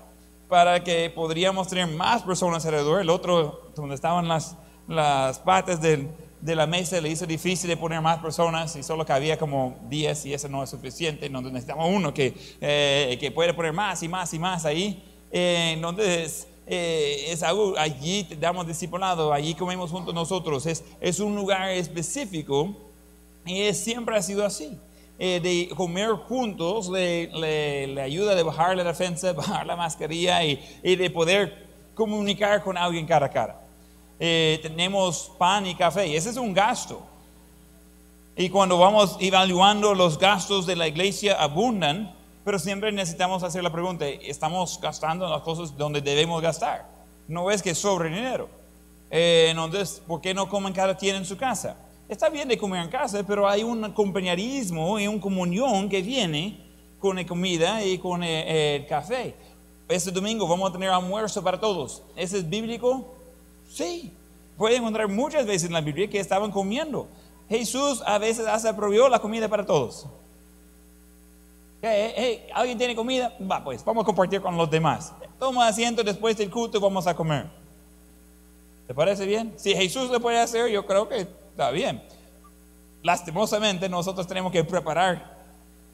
para 0.49 0.85
que 0.85 1.11
podríamos 1.11 1.69
tener 1.69 1.87
más 1.89 2.23
personas 2.23 2.65
alrededor. 2.67 3.01
El 3.01 3.09
otro, 3.11 3.71
donde 3.75 3.95
estaban 3.95 4.29
las, 4.29 4.57
las 4.87 5.39
patas 5.39 5.81
del- 5.81 6.09
de 6.43 6.55
la 6.57 6.67
mesa, 6.67 7.01
le 7.01 7.09
hizo 7.09 7.25
difícil 7.25 7.75
poner 7.79 8.01
más 8.03 8.19
personas 8.19 8.77
y 8.77 8.83
solo 8.83 9.07
cabía 9.07 9.39
como 9.39 9.77
10 9.89 10.27
y 10.27 10.35
eso 10.35 10.49
no 10.49 10.63
es 10.63 10.71
suficiente. 10.71 11.27
Entonces 11.27 11.53
necesitamos 11.53 11.89
uno 11.89 12.13
que, 12.13 12.35
eh, 12.61 13.17
que 13.19 13.31
puede 13.31 13.55
poner 13.55 13.73
más 13.73 14.03
y 14.03 14.09
más 14.09 14.35
y 14.35 14.39
más 14.39 14.65
ahí. 14.67 15.03
Eh, 15.31 15.73
entonces, 15.75 16.49
eh, 16.67 17.27
es 17.29 17.43
algo, 17.43 17.75
allí 17.79 18.27
damos 18.41 18.67
discipulado, 18.67 19.33
allí 19.33 19.55
comemos 19.55 19.91
juntos 19.91 20.13
nosotros. 20.15 20.67
Es, 20.67 20.85
es 21.01 21.21
un 21.21 21.35
lugar 21.37 21.71
específico 21.71 22.77
y 23.47 23.63
es- 23.63 23.79
siempre 23.83 24.17
ha 24.17 24.23
sido 24.23 24.45
así. 24.45 24.77
Eh, 25.19 25.39
de 25.41 25.69
comer 25.77 26.11
juntos 26.13 26.89
le, 26.89 27.29
le- 27.29 27.87
le 27.87 28.01
ayuda 28.03 28.35
de 28.35 28.43
bajar 28.43 28.77
la 28.77 28.83
defensa, 28.85 29.33
bajar 29.35 29.65
la 29.67 29.77
mascarilla 29.77 30.45
y, 30.45 30.61
y 30.83 30.97
de 30.97 31.09
poder 31.11 31.67
comunicar 31.95 32.63
con 32.65 32.77
alguien 32.77 33.07
cara 33.07 33.27
a 33.27 33.31
cara. 33.31 33.62
Eh, 34.19 34.59
tenemos 34.63 35.33
pan 35.39 35.67
y 35.67 35.75
café, 35.75 36.17
ese 36.17 36.31
es 36.31 36.37
un 36.37 36.53
gasto. 36.53 37.03
Y 38.37 38.49
cuando 38.49 38.79
vamos 38.79 39.17
evaluando 39.21 39.95
los 39.95 40.19
gastos 40.19 40.67
de 40.67 40.77
la 40.77 40.89
iglesia 40.89 41.41
abundan, 41.41 42.15
pero 42.45 42.59
siempre 42.59 42.91
necesitamos 42.91 43.43
hacer 43.43 43.63
la 43.63 43.71
pregunta, 43.71 44.07
¿estamos 44.07 44.81
gastando 44.81 45.27
en 45.27 45.31
las 45.31 45.43
cosas 45.43 45.77
donde 45.77 46.01
debemos 46.01 46.41
gastar? 46.41 46.89
No 47.29 47.51
es 47.51 47.63
que 47.63 47.75
sobre 47.75 48.09
dinero. 48.09 48.49
Eh, 49.11 49.49
entonces, 49.51 50.03
¿por 50.07 50.21
qué 50.21 50.33
no 50.33 50.49
comen 50.49 50.73
cada 50.73 50.97
quien 50.97 51.17
en 51.17 51.25
su 51.25 51.37
casa? 51.37 51.77
Está 52.09 52.31
bien 52.31 52.49
de 52.49 52.57
comer 52.57 52.83
en 52.83 52.91
casa, 52.91 53.23
pero 53.27 53.49
hay 53.49 53.63
un 53.63 53.93
compañerismo 53.93 54.99
y 54.99 55.07
una 55.07 55.21
comunión 55.21 55.89
que 55.89 56.03
viene 56.03 56.59
con 56.99 57.17
la 57.17 57.27
comida 57.27 57.85
y 57.85 57.99
con 57.99 58.23
el, 58.23 58.49
el 58.49 58.87
café. 58.87 59.35
Este 59.89 60.11
domingo 60.11 60.49
vamos 60.49 60.71
a 60.71 60.73
tener 60.73 60.89
almuerzo 60.89 61.43
para 61.43 61.61
todos. 61.61 62.03
¿Ese 62.17 62.39
es 62.39 62.49
bíblico? 62.49 63.15
Sí. 63.73 64.13
Puede 64.57 64.77
encontrar 64.77 65.09
muchas 65.09 65.47
veces 65.47 65.65
en 65.65 65.73
la 65.73 65.81
Biblia 65.81 66.09
que 66.09 66.21
estaban 66.21 66.51
comiendo. 66.51 67.09
Jesús 67.49 68.03
a 68.07 68.19
veces 68.19 68.47
hasta 68.47 68.77
prohibió 68.77 69.09
la 69.09 69.19
comida 69.19 69.49
para 69.49 69.65
todos. 69.65 70.07
Hey, 71.81 72.13
hey, 72.15 72.47
¿Alguien 72.55 72.79
tiene 72.79 72.95
comida? 72.95 73.35
Va, 73.51 73.65
pues, 73.65 73.85
vamos 73.85 74.03
a 74.03 74.07
compartir 74.07 74.41
con 74.41 74.57
los 74.57 74.71
demás. 74.71 75.13
Toma 75.39 75.67
asiento 75.67 76.05
después 76.05 76.37
del 76.37 76.51
culto 76.51 76.79
y 76.79 76.81
vamos 76.81 77.07
a 77.07 77.17
comer. 77.17 77.47
¿Te 78.87 78.95
parece 78.95 79.27
bien? 79.27 79.55
Si 79.57 79.75
Jesús 79.75 80.11
lo 80.11 80.21
puede 80.21 80.39
hacer, 80.39 80.71
yo 80.71 80.87
creo 80.87 81.09
que 81.09 81.21
está 81.21 81.71
bien. 81.71 82.03
Lastimosamente, 83.03 83.89
nosotros 83.89 84.27
tenemos 84.27 84.53
que 84.53 84.63
preparar 84.63 85.33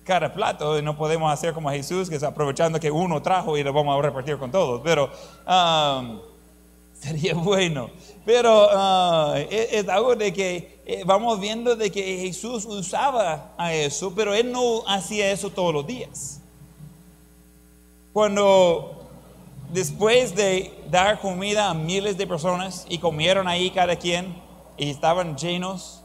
cada 0.05 0.33
plato 0.33 0.79
y 0.79 0.83
no 0.83 0.97
podemos 0.97 1.33
hacer 1.33 1.55
como 1.55 1.71
Jesús, 1.71 2.11
que 2.11 2.17
es 2.17 2.23
aprovechando 2.23 2.79
que 2.79 2.91
uno 2.91 3.23
trajo 3.23 3.57
y 3.57 3.63
lo 3.63 3.73
vamos 3.73 3.99
a 3.99 4.03
repartir 4.03 4.37
con 4.37 4.51
todos. 4.51 4.81
Pero 4.85 5.11
um, 5.47 6.21
sería 7.01 7.35
bueno. 7.35 7.91
Pero 8.25 8.69
ah, 8.71 9.37
es, 9.51 9.73
es 9.73 9.89
algo 9.89 10.15
de 10.15 10.33
que 10.33 10.81
eh, 10.85 11.03
vamos 11.07 11.41
viendo 11.41 11.77
de 11.77 11.91
que 11.91 12.03
Jesús 12.27 12.65
usaba 12.67 13.55
a 13.57 13.73
eso, 13.73 14.13
pero 14.15 14.35
él 14.35 14.53
no 14.53 14.83
hacía 14.87 15.31
eso 15.31 15.51
todos 15.51 15.73
los 15.73 15.87
días. 15.87 16.41
Cuando 18.13 19.07
después 19.73 20.35
de 20.35 20.73
dar 20.91 21.21
comida 21.21 21.69
a 21.71 21.75
miles 21.75 22.17
de 22.17 22.27
personas 22.27 22.87
y 22.89 22.99
comieron 22.99 23.47
ahí 23.49 23.71
cada 23.71 23.97
quien 23.97 24.35
y 24.77 24.91
estaban 24.91 25.37
llenos, 25.37 26.03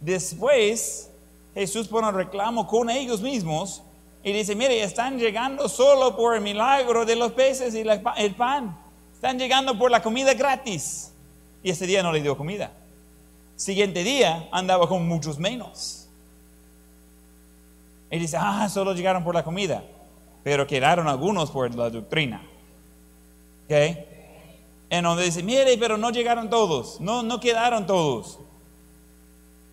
después 0.00 1.10
Jesús 1.54 1.88
pone 1.88 2.08
un 2.08 2.14
reclamo 2.14 2.66
con 2.66 2.90
ellos 2.90 3.20
mismos 3.20 3.82
y 4.22 4.32
dice, 4.32 4.54
mire, 4.54 4.82
están 4.82 5.18
llegando 5.18 5.68
solo 5.68 6.16
por 6.16 6.34
el 6.34 6.40
milagro 6.42 7.04
de 7.06 7.16
los 7.16 7.32
peces 7.32 7.74
y 7.74 7.84
la- 7.84 8.02
el 8.16 8.34
pan. 8.34 8.78
Están 9.20 9.38
llegando 9.38 9.76
por 9.76 9.90
la 9.90 10.00
comida 10.00 10.32
gratis. 10.32 11.12
Y 11.62 11.68
ese 11.68 11.86
día 11.86 12.02
no 12.02 12.10
le 12.10 12.22
dio 12.22 12.38
comida. 12.38 12.70
Siguiente 13.54 14.02
día 14.02 14.48
andaba 14.50 14.88
con 14.88 15.06
muchos 15.06 15.38
menos. 15.38 16.08
Y 18.10 18.18
dice, 18.18 18.38
ah, 18.40 18.66
solo 18.70 18.94
llegaron 18.94 19.22
por 19.22 19.34
la 19.34 19.44
comida. 19.44 19.84
Pero 20.42 20.66
quedaron 20.66 21.06
algunos 21.06 21.50
por 21.50 21.74
la 21.74 21.90
doctrina. 21.90 22.40
¿Ok? 23.66 23.72
En 24.88 25.04
donde 25.04 25.24
dice, 25.24 25.42
mire, 25.42 25.76
pero 25.76 25.98
no 25.98 26.08
llegaron 26.08 26.48
todos. 26.48 26.98
No, 26.98 27.22
no 27.22 27.38
quedaron 27.40 27.86
todos. 27.86 28.38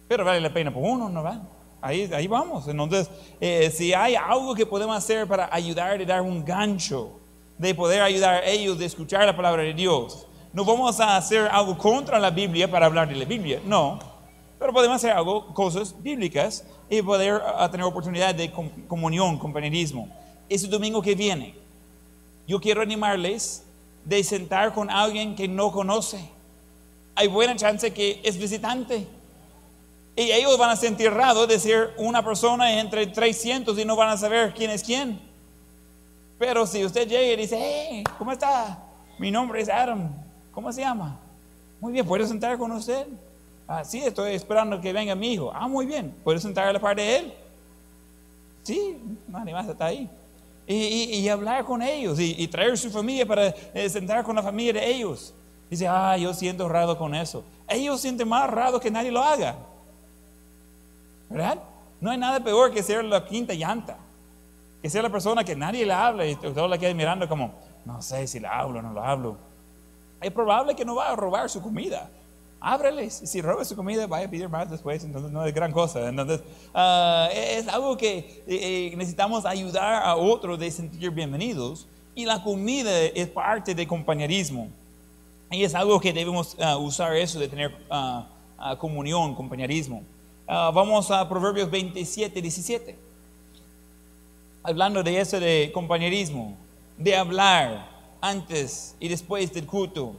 Pero 0.10 0.26
vale 0.26 0.42
la 0.42 0.52
pena 0.52 0.74
por 0.74 0.84
uno, 0.84 1.08
¿no 1.08 1.24
va? 1.24 1.42
Ahí, 1.82 2.12
ahí 2.14 2.28
vamos. 2.28 2.68
Entonces, 2.68 3.10
eh, 3.40 3.72
si 3.74 3.94
hay 3.94 4.16
algo 4.16 4.54
que 4.54 4.66
podemos 4.66 4.98
hacer 4.98 5.26
para 5.26 5.48
ayudar 5.56 6.02
y 6.02 6.06
dar 6.06 6.22
un 6.22 6.44
gancho, 6.44 7.18
de 7.58 7.74
poder 7.74 8.02
ayudar 8.02 8.36
a 8.36 8.46
ellos 8.46 8.78
de 8.78 8.86
escuchar 8.86 9.26
la 9.26 9.36
palabra 9.36 9.64
de 9.64 9.74
Dios, 9.74 10.26
no 10.54 10.64
vamos 10.66 11.00
a 11.00 11.18
hacer 11.18 11.48
algo 11.52 11.78
contra 11.78 12.20
la 12.20 12.30
Biblia 12.30 12.70
para 12.70 12.86
hablar 12.86 13.10
de 13.10 13.16
la 13.16 13.26
Biblia, 13.26 13.62
no. 13.66 14.00
Pero 14.60 14.74
podemos 14.74 14.96
hacer 14.96 15.12
algo, 15.12 15.54
cosas 15.54 15.96
bíblicas, 16.02 16.66
y 16.90 17.02
poder 17.02 17.42
ah, 17.58 17.70
tener 17.70 17.86
oportunidad 17.86 18.34
de 18.34 18.52
com- 18.52 18.70
comunión, 18.88 19.38
compañerismo. 19.38 20.10
Ese 20.50 20.68
domingo 20.68 21.02
que 21.02 21.16
viene, 21.16 21.54
yo 22.48 22.60
quiero 22.60 22.82
animarles 22.82 23.64
de 24.06 24.24
sentar 24.24 24.74
con 24.74 24.90
alguien 24.90 25.36
que 25.36 25.48
no 25.48 25.72
conoce. 25.72 26.30
Hay 27.16 27.28
buena 27.28 27.56
chance 27.56 27.92
que 27.92 28.22
es 28.24 28.38
visitante. 28.38 29.06
Y 30.16 30.32
ellos 30.32 30.58
van 30.58 30.70
a 30.70 30.76
sentir 30.76 31.12
raro 31.12 31.46
decir 31.46 31.90
una 31.98 32.24
persona 32.24 32.80
entre 32.80 33.06
300 33.06 33.78
y 33.78 33.86
no 33.86 33.96
van 33.96 34.10
a 34.10 34.18
saber 34.18 34.54
quién 34.56 34.72
es 34.72 34.82
quién. 34.82 35.20
Pero 36.38 36.66
si 36.68 36.86
usted 36.86 37.08
llega 37.08 37.34
y 37.34 37.36
dice, 37.36 37.58
hey, 37.60 38.04
¿cómo 38.18 38.32
está? 38.32 38.80
Mi 39.18 39.32
nombre 39.32 39.62
es 39.62 39.70
Adam. 39.70 40.12
¿Cómo 40.52 40.72
se 40.72 40.82
llama? 40.82 41.20
Muy 41.80 41.94
bien, 41.94 42.06
¿puedo 42.06 42.26
sentar 42.26 42.58
con 42.58 42.72
usted? 42.72 43.08
Ah, 43.68 43.84
sí, 43.84 44.00
estoy 44.00 44.34
esperando 44.34 44.80
que 44.80 44.94
venga 44.94 45.14
mi 45.16 45.34
hijo. 45.34 45.52
Ah, 45.54 45.68
muy 45.68 45.86
bien, 45.86 46.16
¿puedo 46.24 46.40
sentar 46.40 46.68
a 46.68 46.74
la 46.74 46.80
par 46.80 46.96
de 46.96 47.18
él? 47.18 47.34
Sí, 48.64 48.98
nadie 49.28 49.54
más 49.54 49.68
está 49.68 49.86
ahí. 49.86 50.10
Y, 50.70 51.28
hablar 51.30 51.64
con 51.64 51.82
ellos 51.82 52.20
y, 52.20 52.46
traer 52.48 52.78
su 52.78 52.90
familia 52.90 53.26
para 53.26 53.48
eh, 53.74 53.90
sentar 53.90 54.24
con 54.24 54.36
la 54.36 54.44
familia 54.44 54.74
de 54.74 54.86
ellos. 54.86 55.34
Dice, 55.70 55.88
ah, 55.88 56.18
yo 56.18 56.34
siento 56.34 56.68
raro 56.68 56.98
con 56.98 57.16
eso. 57.16 57.44
Ellos 57.68 58.02
sienten 58.02 58.28
más 58.28 58.50
raro 58.50 58.80
que 58.80 58.92
nadie 58.92 59.12
lo 59.12 59.24
haga. 59.24 59.56
¿Verdad? 61.30 61.60
No 62.00 62.12
hay 62.12 62.18
nada 62.18 62.40
peor 62.42 62.74
que 62.74 62.84
ser 62.84 63.04
la 63.04 63.26
quinta 63.26 63.54
llanta. 63.54 63.98
Que 64.82 64.90
ser 64.90 65.04
la 65.04 65.10
persona 65.10 65.44
que 65.44 65.56
nadie 65.56 65.86
le 65.86 65.94
habla 65.94 66.26
y 66.26 66.36
todo 66.36 66.68
la 66.68 66.78
queda 66.78 66.94
mirando 66.94 67.28
como, 67.28 67.54
no 67.86 68.02
sé 68.02 68.28
si 68.28 68.40
la 68.40 68.60
hablo 68.60 68.80
o 68.80 68.82
no 68.82 68.94
lo 68.94 69.04
hablo. 69.04 69.38
Es 70.22 70.32
probable 70.32 70.76
que 70.76 70.86
no 70.86 70.96
va 70.96 71.12
a 71.12 71.16
robar 71.16 71.50
su 71.50 71.62
comida. 71.62 72.10
Ábrele, 72.60 73.12
si 73.12 73.40
roba 73.42 73.64
su 73.64 73.76
comida, 73.76 74.08
vaya 74.08 74.26
a 74.26 74.30
pedir 74.30 74.50
más 74.50 74.70
después, 74.70 75.04
entonces 75.04 75.32
no 75.32 75.46
es 75.46 75.54
gran 75.54 75.72
cosa. 75.72 76.10
Entonces, 76.10 76.42
ah, 76.74 77.30
es 77.32 77.68
algo 77.68 77.96
que 77.96 78.18
eh, 78.18 78.44
eh, 78.48 78.94
necesitamos 78.98 79.46
ayudar 79.46 80.04
a 80.04 80.16
otros 80.16 80.58
de 80.58 80.72
sentir 80.72 81.12
bienvenidos 81.12 81.88
y 82.16 82.26
la 82.26 82.42
comida 82.42 82.92
es 83.00 83.28
parte 83.28 83.76
del 83.76 83.88
compañerismo. 83.88 84.70
Y 85.52 85.64
es 85.64 85.76
algo 85.76 86.00
que 86.00 86.12
debemos 86.12 86.58
ah, 86.60 86.78
usar 86.78 87.16
eso 87.16 87.40
de 87.40 87.48
tener 87.48 87.72
uh, 87.92 88.76
comunión, 88.78 89.36
compañerismo. 89.36 90.04
vamos 90.48 91.12
a 91.12 91.30
Proverbios 91.30 91.70
27, 91.70 92.42
17. 92.42 93.07
Hablando 94.68 95.02
de 95.02 95.20
eso 95.20 95.40
de 95.40 95.72
compañerismo, 95.74 96.58
de 96.98 97.16
hablar 97.16 97.90
antes 98.22 98.96
y 99.00 99.08
después 99.08 99.54
del 99.54 99.66
culto 99.66 100.16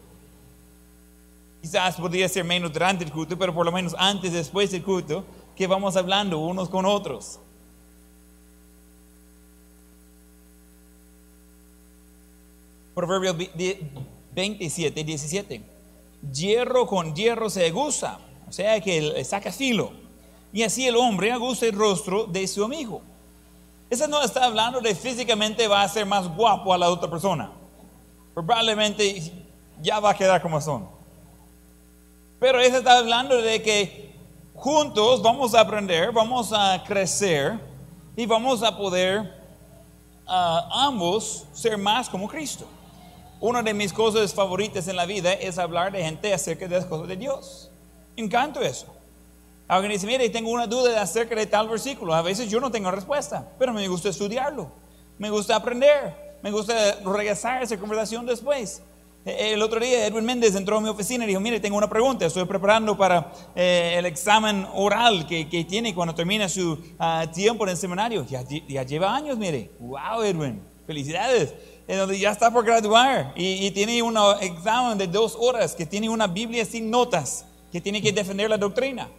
Quizás 1.60 1.96
podría 1.96 2.28
ser 2.28 2.44
menos 2.44 2.72
durante 2.72 3.04
el 3.04 3.10
culto, 3.10 3.36
pero 3.36 3.52
por 3.52 3.66
lo 3.66 3.72
menos 3.72 3.94
antes, 3.98 4.32
después 4.32 4.70
del 4.70 4.82
culto, 4.82 5.24
que 5.56 5.66
vamos 5.66 5.96
hablando 5.96 6.38
unos 6.38 6.68
con 6.68 6.86
otros. 6.86 7.40
Proverbios 12.94 13.36
27, 14.34 15.04
17. 15.04 15.62
Hierro 16.32 16.86
con 16.86 17.14
hierro 17.14 17.50
se 17.50 17.66
aguza, 17.66 18.18
o 18.48 18.52
sea 18.52 18.80
que 18.80 19.24
saca 19.24 19.52
filo. 19.52 19.92
Y 20.52 20.62
así 20.62 20.86
el 20.86 20.96
hombre 20.96 21.32
aguza 21.32 21.66
el 21.66 21.72
rostro 21.72 22.24
de 22.24 22.46
su 22.46 22.64
amigo. 22.64 23.02
Eso 23.90 24.06
no 24.06 24.22
está 24.22 24.44
hablando 24.44 24.80
de 24.80 24.94
físicamente 24.94 25.66
va 25.66 25.82
a 25.82 25.88
ser 25.88 26.04
más 26.04 26.28
guapo 26.28 26.74
a 26.74 26.78
la 26.78 26.90
otra 26.90 27.08
persona. 27.08 27.50
Probablemente 28.34 29.32
ya 29.80 29.98
va 29.98 30.10
a 30.10 30.14
quedar 30.14 30.42
como 30.42 30.60
son. 30.60 30.88
Pero 32.38 32.60
eso 32.60 32.78
está 32.78 32.98
hablando 32.98 33.40
de 33.40 33.62
que 33.62 34.14
juntos 34.54 35.22
vamos 35.22 35.54
a 35.54 35.60
aprender, 35.60 36.12
vamos 36.12 36.52
a 36.52 36.82
crecer 36.86 37.58
y 38.14 38.26
vamos 38.26 38.62
a 38.62 38.76
poder 38.76 39.34
ah, 40.26 40.68
ambos 40.86 41.46
ser 41.52 41.78
más 41.78 42.08
como 42.08 42.28
Cristo. 42.28 42.66
Una 43.40 43.62
de 43.62 43.72
mis 43.72 43.92
cosas 43.92 44.34
favoritas 44.34 44.86
en 44.88 44.96
la 44.96 45.06
vida 45.06 45.32
es 45.32 45.58
hablar 45.58 45.92
de 45.92 46.02
gente 46.02 46.34
acerca 46.34 46.68
de 46.68 46.76
las 46.76 46.84
cosas 46.84 47.08
de 47.08 47.16
Dios. 47.16 47.70
Encanto 48.16 48.60
eso. 48.60 48.97
Alguien 49.68 49.92
dice, 49.92 50.06
mire, 50.06 50.30
tengo 50.30 50.50
una 50.50 50.66
duda 50.66 51.00
acerca 51.02 51.34
de 51.34 51.46
tal 51.46 51.68
versículo. 51.68 52.14
A 52.14 52.22
veces 52.22 52.50
yo 52.50 52.58
no 52.58 52.70
tengo 52.70 52.90
respuesta, 52.90 53.46
pero 53.58 53.74
me 53.74 53.86
gusta 53.86 54.08
estudiarlo. 54.08 54.72
Me 55.18 55.28
gusta 55.28 55.56
aprender. 55.56 56.38
Me 56.42 56.50
gusta 56.50 56.98
regresar 57.04 57.58
a 57.58 57.62
esa 57.62 57.76
conversación 57.76 58.24
después. 58.24 58.82
El 59.24 59.60
otro 59.60 59.78
día 59.78 60.06
Edwin 60.06 60.24
Méndez 60.24 60.54
entró 60.54 60.78
a 60.78 60.80
mi 60.80 60.88
oficina 60.88 61.24
y 61.24 61.28
dijo, 61.28 61.40
mire, 61.40 61.60
tengo 61.60 61.76
una 61.76 61.88
pregunta, 61.88 62.24
estoy 62.24 62.46
preparando 62.46 62.96
para 62.96 63.30
eh, 63.54 63.96
el 63.98 64.06
examen 64.06 64.66
oral 64.72 65.26
que, 65.26 65.44
tiene 65.68 65.94
cuando 65.94 66.14
termina 66.14 66.48
su 66.48 66.78
ah, 66.98 67.26
tiempo 67.34 67.64
en 67.64 67.70
el 67.70 67.76
seminario. 67.76 68.24
Ya, 68.24 68.42
lleva 68.84 69.14
años, 69.14 69.36
mire. 69.36 69.72
Wow, 69.80 70.22
Edwin, 70.22 70.62
felicidades. 70.86 71.52
ya 72.18 72.30
está 72.30 72.50
por 72.50 72.64
graduar 72.64 73.34
y, 73.36 73.70
tiene 73.72 74.00
un 74.02 74.16
examen 74.40 74.96
de 74.96 75.06
dos 75.06 75.36
horas 75.38 75.74
que 75.74 75.84
tiene 75.84 76.08
una 76.08 76.26
Biblia 76.26 76.64
sin 76.64 76.90
notas, 76.90 77.44
que 77.70 77.82
tiene 77.82 78.00
que 78.00 78.12
defender 78.12 78.48
la 78.48 78.56
doctrina. 78.56 79.10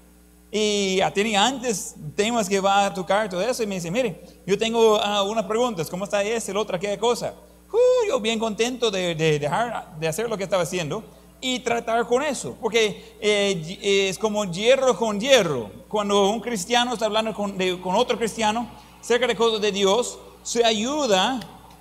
Y 0.51 0.97
ya 0.97 1.11
tenía 1.11 1.45
antes 1.45 1.95
temas 2.15 2.49
que 2.49 2.59
va 2.59 2.87
a 2.87 2.93
tocar 2.93 3.29
todo 3.29 3.41
eso 3.41 3.61
y 3.61 3.67
me 3.67 3.75
dice, 3.75 3.91
mire, 3.91 4.23
yo 4.47 4.57
tengo 4.57 4.95
uh, 4.97 5.29
unas 5.29 5.45
preguntas, 5.45 5.89
¿cómo 5.89 6.05
está 6.05 6.23
ese, 6.23 6.51
el 6.51 6.57
otro, 6.57 6.75
aquella 6.75 6.97
cosa? 6.97 7.35
Uh, 7.71 8.07
yo 8.07 8.19
bien 8.19 8.39
contento 8.39 8.89
de, 8.89 9.13
dejar 9.13 9.95
de 9.99 10.07
hacer 10.07 10.27
lo 10.27 10.37
que 10.37 10.43
estaba 10.43 10.63
haciendo 10.63 11.03
y 11.39 11.59
tratar 11.59 12.05
con 12.07 12.23
eso, 12.23 12.57
porque 12.59 13.15
eh, 13.21 14.07
es 14.09 14.17
como 14.17 14.43
hierro 14.45 14.97
con 14.97 15.19
hierro. 15.19 15.69
Cuando 15.87 16.29
un 16.29 16.39
cristiano 16.39 16.93
está 16.93 17.05
hablando 17.05 17.33
con, 17.33 17.55
con 17.81 17.95
otro 17.95 18.17
cristiano 18.17 18.67
cerca 19.01 19.27
de 19.27 19.35
cosas 19.35 19.61
de 19.61 19.71
Dios, 19.71 20.17
se 20.41 20.65
ayuda 20.65 21.39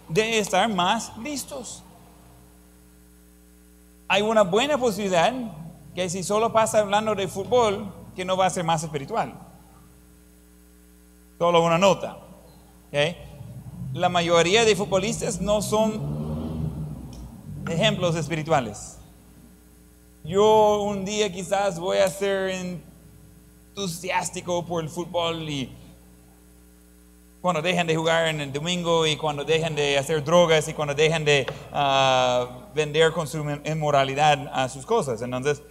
de 0.08 0.38
estar 0.38 0.68
más 0.68 1.16
listos. 1.16 1.82
Hay 4.06 4.22
una 4.22 4.42
buena 4.42 4.78
posibilidad 4.78 5.32
que 5.94 6.08
si 6.08 6.22
solo 6.22 6.52
pasa 6.52 6.80
hablando 6.80 7.14
de 7.14 7.28
fútbol, 7.28 7.92
que 8.18 8.24
no 8.24 8.36
va 8.36 8.46
a 8.46 8.50
ser 8.50 8.64
más 8.64 8.82
espiritual. 8.82 9.32
Solo 11.38 11.62
una 11.62 11.78
nota. 11.78 12.18
la 13.92 14.08
mayoría 14.08 14.64
de 14.64 14.74
futbolistas 14.74 15.40
no 15.40 15.62
son 15.62 16.00
ejemplos 17.70 18.16
espirituales. 18.16 18.98
Yo 20.24 20.82
un 20.82 21.04
día 21.04 21.32
quizás 21.32 21.78
voy 21.78 21.98
a 21.98 22.08
ser 22.08 22.80
entusiástico 23.76 24.66
por 24.66 24.82
el 24.82 24.90
fútbol 24.90 25.48
y 25.48 25.72
cuando 27.40 27.62
dejan 27.62 27.86
de 27.86 27.94
jugar 27.94 28.26
en 28.26 28.40
el 28.40 28.52
domingo 28.52 29.06
y 29.06 29.16
cuando 29.16 29.44
dejan 29.44 29.76
de 29.76 29.96
hacer 29.96 30.24
drogas 30.24 30.66
y 30.66 30.74
cuando 30.74 30.92
dejan 30.92 31.24
de 31.24 31.46
ah, 31.72 32.66
vender 32.74 33.12
con 33.12 33.28
su 33.28 33.38
inmoralidad 33.64 34.50
a 34.52 34.68
sus 34.68 34.84
cosas. 34.84 35.22
Entonces, 35.22 35.62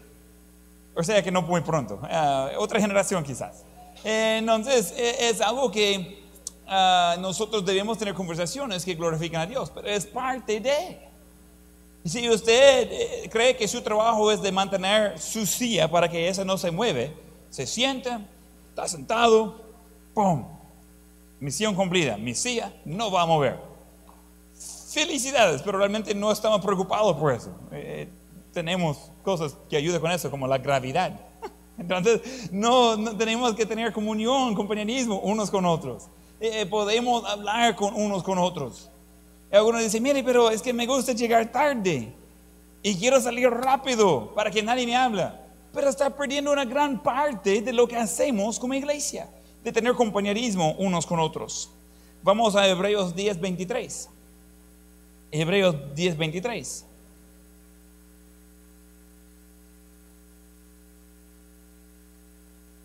o 0.98 1.04
sea 1.04 1.22
que 1.22 1.32
no 1.32 1.42
muy 1.42 1.62
pronto, 1.62 2.00
ah, 2.04 2.50
otra 2.58 2.80
generación 2.82 3.24
quizás. 3.24 3.64
Entonces, 4.04 4.94
e, 4.98 5.30
es 5.30 5.42
algo 5.42 5.72
que 5.72 6.28
Ah, 6.70 7.16
nosotros 7.20 7.66
debemos 7.66 7.98
tener 7.98 8.14
conversaciones 8.14 8.84
que 8.84 8.94
glorifican 8.94 9.42
a 9.42 9.46
Dios, 9.46 9.72
pero 9.74 9.88
es 9.88 10.06
parte 10.06 10.60
de. 10.60 11.00
si 12.04 12.30
usted 12.30 12.90
eh, 12.92 13.30
cree 13.32 13.56
que 13.56 13.68
su 13.70 13.82
trabajo 13.82 14.30
es 14.32 14.42
de 14.42 14.52
mantener 14.52 15.18
su 15.18 15.46
silla 15.46 15.90
para 15.90 16.10
que 16.10 16.28
esa 16.28 16.44
no 16.44 16.58
se 16.58 16.70
mueve, 16.70 17.14
se 17.50 17.66
sienta, 17.66 18.20
está 18.70 18.86
sentado, 18.86 19.62
¡pum! 20.14 20.46
Misión 21.40 21.74
cumplida, 21.74 22.18
mi 22.18 22.36
silla 22.36 22.74
no 22.84 23.12
va 23.12 23.22
a 23.22 23.26
mover. 23.26 23.58
Felicidades, 24.92 25.62
pero 25.62 25.78
realmente 25.78 26.14
no 26.14 26.32
estamos 26.32 26.60
preocupados 26.60 27.16
por 27.16 27.32
eso. 27.32 27.52
Eh, 27.72 28.10
tenemos 28.52 29.10
cosas 29.28 29.58
que 29.70 29.76
ayudan 29.76 30.00
con 30.00 30.10
eso, 30.10 30.32
como 30.32 30.48
la 30.48 30.58
gravedad. 30.58 31.20
Entonces, 31.78 32.50
no, 32.50 32.96
no 32.96 33.18
tenemos 33.18 33.54
que 33.56 33.66
tener 33.66 33.92
comunión, 33.92 34.56
compañerismo 34.56 35.20
unos 35.20 35.52
con 35.52 35.66
otros. 35.66 36.06
Eh, 36.40 36.66
podemos 36.66 37.26
hablar 37.26 37.76
con 37.76 37.94
unos 37.94 38.24
con 38.24 38.38
otros. 38.38 38.90
Y 39.52 39.56
algunos 39.58 39.82
dicen, 39.82 40.02
mire, 40.02 40.24
pero 40.24 40.50
es 40.50 40.62
que 40.62 40.72
me 40.72 40.86
gusta 40.88 41.12
llegar 41.12 41.52
tarde 41.52 42.13
y 42.82 42.96
quiero 42.96 43.20
salir 43.20 43.50
rápido 43.50 44.34
para 44.34 44.50
que 44.50 44.63
nadie 44.63 44.86
me 44.86 44.96
habla. 44.96 45.46
Pero 45.74 45.90
está 45.90 46.10
perdiendo 46.10 46.54
una 46.54 46.63
gran 46.63 47.04
parte 47.04 47.62
de 47.62 47.74
lo 47.74 47.86
que 47.86 47.98
hacemos 47.98 48.58
como 48.58 48.76
iglesia, 48.76 49.28
de 49.62 49.74
tener 49.74 49.94
compañerismo 49.94 50.74
unos 50.78 51.06
con 51.06 51.20
otros. 51.20 51.70
Vamos 52.24 52.56
a 52.56 52.66
Hebreos 52.66 53.13
10, 53.13 53.42
23. 53.42 54.10
Hebreos 55.32 55.76
10, 55.94 56.18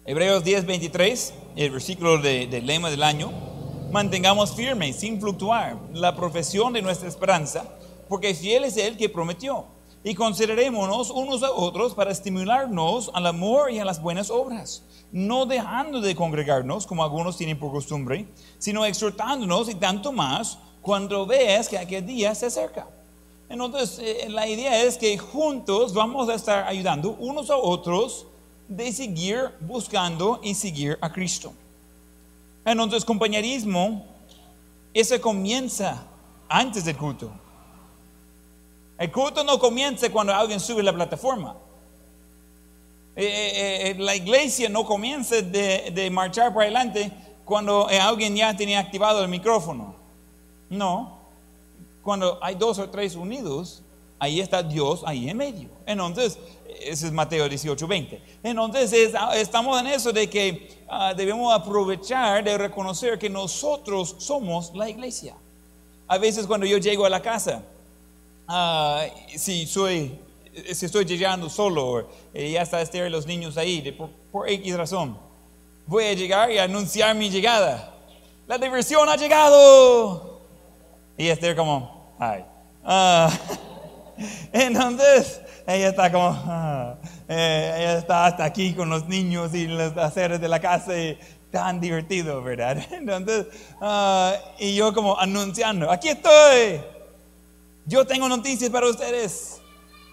Hebreos 0.04 0.42
10, 0.42 0.66
23, 0.66 1.32
el 1.54 1.70
versículo 1.70 2.18
del 2.18 2.50
de 2.50 2.60
lema 2.60 2.90
del 2.90 3.04
año. 3.04 3.30
Mantengamos 3.92 4.52
firme, 4.52 4.92
sin 4.92 5.20
fluctuar, 5.20 5.76
la 5.92 6.16
profesión 6.16 6.72
de 6.72 6.82
nuestra 6.82 7.08
esperanza, 7.08 7.62
porque 8.08 8.34
fiel 8.34 8.64
es 8.64 8.76
el 8.78 8.96
que 8.96 9.08
prometió. 9.08 9.66
Y 10.02 10.16
considerémonos 10.16 11.10
unos 11.10 11.44
a 11.44 11.52
otros 11.52 11.94
para 11.94 12.10
estimularnos 12.10 13.12
al 13.14 13.28
amor 13.28 13.70
y 13.70 13.78
a 13.78 13.84
las 13.84 14.02
buenas 14.02 14.28
obras, 14.28 14.82
no 15.12 15.46
dejando 15.46 16.00
de 16.00 16.16
congregarnos 16.16 16.84
como 16.84 17.04
algunos 17.04 17.36
tienen 17.36 17.60
por 17.60 17.70
costumbre, 17.70 18.26
sino 18.58 18.84
exhortándonos 18.84 19.68
y 19.68 19.76
tanto 19.76 20.10
más 20.10 20.58
cuando 20.80 21.26
veas 21.26 21.68
que 21.68 21.78
aquel 21.78 22.04
día 22.04 22.34
se 22.34 22.46
acerca. 22.46 22.88
Entonces, 23.48 24.00
eh, 24.00 24.28
la 24.28 24.48
idea 24.48 24.82
es 24.82 24.98
que 24.98 25.16
juntos 25.16 25.94
vamos 25.94 26.28
a 26.28 26.34
estar 26.34 26.66
ayudando 26.66 27.16
unos 27.20 27.50
a 27.50 27.56
otros 27.56 28.26
de 28.68 28.92
seguir 28.92 29.51
buscando 29.61 30.40
y 30.42 30.55
seguir 30.55 30.98
a 31.01 31.12
Cristo. 31.12 31.53
Entonces, 32.64 33.05
compañerismo, 33.05 34.07
ese 34.94 35.20
comienza 35.20 36.07
antes 36.48 36.85
del 36.85 36.96
culto. 36.96 37.31
El 38.98 39.11
culto 39.11 39.42
no 39.42 39.59
comienza 39.59 40.11
cuando 40.11 40.35
alguien 40.35 40.61
sube 40.61 40.83
la 40.83 40.92
plataforma. 40.92 41.57
Eh, 43.14 43.25
eh, 43.25 43.90
eh, 43.90 43.94
la 43.98 44.14
iglesia 44.14 44.68
no 44.68 44.87
comienza 44.87 45.42
de, 45.42 45.90
de 45.92 46.11
marchar 46.11 46.55
para 46.55 46.64
adelante 46.64 47.12
cuando 47.44 47.87
alguien 47.88 48.35
ya 48.37 48.57
tiene 48.57 48.77
activado 48.77 49.22
el 49.22 49.29
micrófono. 49.29 49.96
No. 50.70 51.18
Cuando 52.03 52.38
hay 52.42 52.55
dos 52.55 52.79
o 52.79 52.88
tres 52.88 53.14
unidos, 53.16 53.83
ahí 54.18 54.40
está 54.40 54.62
Dios 54.62 55.03
ahí 55.05 55.29
en 55.29 55.37
medio. 55.37 55.68
Entonces, 55.85 56.38
ese 56.86 57.06
es 57.06 57.12
Mateo 57.12 57.48
18, 57.48 57.86
20. 57.86 58.22
Entonces, 58.42 58.92
es- 58.92 59.14
estamos 59.36 59.80
en 59.80 59.86
eso 59.88 60.12
de 60.12 60.28
que 60.28 60.68
ah, 60.88 61.14
debemos 61.14 61.52
aprovechar 61.54 62.44
de 62.44 62.56
reconocer 62.58 63.18
que 63.18 63.28
nosotros 63.30 64.16
somos 64.18 64.72
la 64.74 64.88
iglesia. 64.88 65.34
A 66.08 66.18
veces 66.18 66.46
cuando 66.46 66.66
yo 66.66 66.78
llego 66.78 67.06
a 67.06 67.10
la 67.10 67.22
casa, 67.22 67.62
ah, 68.48 69.04
si 69.36 69.66
soy, 69.66 70.18
si 70.74 70.86
estoy 70.86 71.04
llegando 71.04 71.48
solo, 71.48 72.08
eh, 72.34 72.50
ya 72.52 72.62
está 72.62 72.80
Esther 72.82 73.10
los 73.10 73.26
niños 73.26 73.56
ahí, 73.56 73.90
por, 73.92 74.10
por 74.30 74.48
X 74.48 74.76
razón, 74.76 75.16
voy 75.86 76.04
a 76.04 76.12
llegar 76.12 76.50
y 76.50 76.58
anunciar 76.58 77.14
mi 77.14 77.30
llegada. 77.30 77.94
La 78.46 78.58
diversión 78.58 79.08
ha 79.08 79.16
llegado. 79.16 80.40
Y 81.16 81.28
Esther 81.28 81.54
como, 81.56 82.14
ay. 82.18 82.44
Ah, 82.84 83.30
entonces, 84.52 85.40
ella 85.66 85.88
está 85.88 86.11
como, 86.11 86.29
ah, 86.29 86.96
eh, 87.29 87.75
ella 87.79 87.98
está 87.98 88.27
hasta 88.27 88.44
aquí 88.44 88.75
con 88.75 88.90
los 88.90 89.07
niños 89.07 89.55
y 89.55 89.66
los 89.66 89.96
haceres 89.96 90.40
de 90.40 90.48
la 90.48 90.61
casa 90.61 90.98
y 90.98 91.18
tan 91.51 91.81
divertido, 91.81 92.42
¿verdad? 92.42 92.79
Entonces, 92.90 93.46
ah, 93.81 94.35
y 94.59 94.75
yo 94.75 94.92
como 94.92 95.18
anunciando, 95.18 95.90
aquí 95.90 96.09
estoy. 96.09 96.81
Yo 97.87 98.07
tengo 98.07 98.29
noticias 98.29 98.70
para 98.70 98.88
ustedes. 98.88 99.61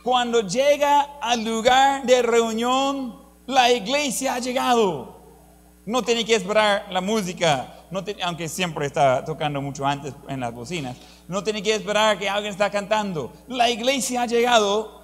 Cuando 0.03 0.41
llega 0.41 1.01
al 1.21 1.43
lugar 1.43 2.03
de 2.03 2.21
reunión, 2.21 3.19
la 3.45 3.71
iglesia 3.71 4.35
ha 4.35 4.39
llegado. 4.39 5.19
No 5.85 6.03
tiene 6.03 6.23
que 6.25 6.35
esperar 6.35 6.85
la 6.91 7.01
música, 7.01 7.73
no 7.89 8.03
aunque 8.23 8.47
siempre 8.47 8.85
está 8.85 9.23
tocando 9.25 9.61
mucho 9.61 9.85
antes 9.85 10.13
en 10.27 10.39
las 10.39 10.53
bocinas. 10.53 10.97
No 11.27 11.43
tiene 11.43 11.61
que 11.61 11.73
esperar 11.73 12.17
que 12.17 12.29
alguien 12.29 12.51
está 12.51 12.69
cantando. 12.69 13.31
La 13.47 13.69
iglesia 13.69 14.23
ha 14.23 14.25
llegado 14.25 14.98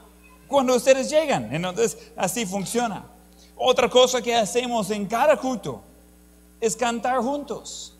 cuando 0.47 0.75
ustedes 0.75 1.09
llegan. 1.09 1.53
Entonces, 1.53 2.11
así 2.15 2.45
funciona. 2.45 3.05
Otra 3.55 3.89
cosa 3.89 4.21
que 4.21 4.35
hacemos 4.35 4.89
en 4.91 5.05
cada 5.05 5.37
culto 5.37 5.81
es 6.59 6.75
cantar 6.75 7.19
juntos. 7.19 7.93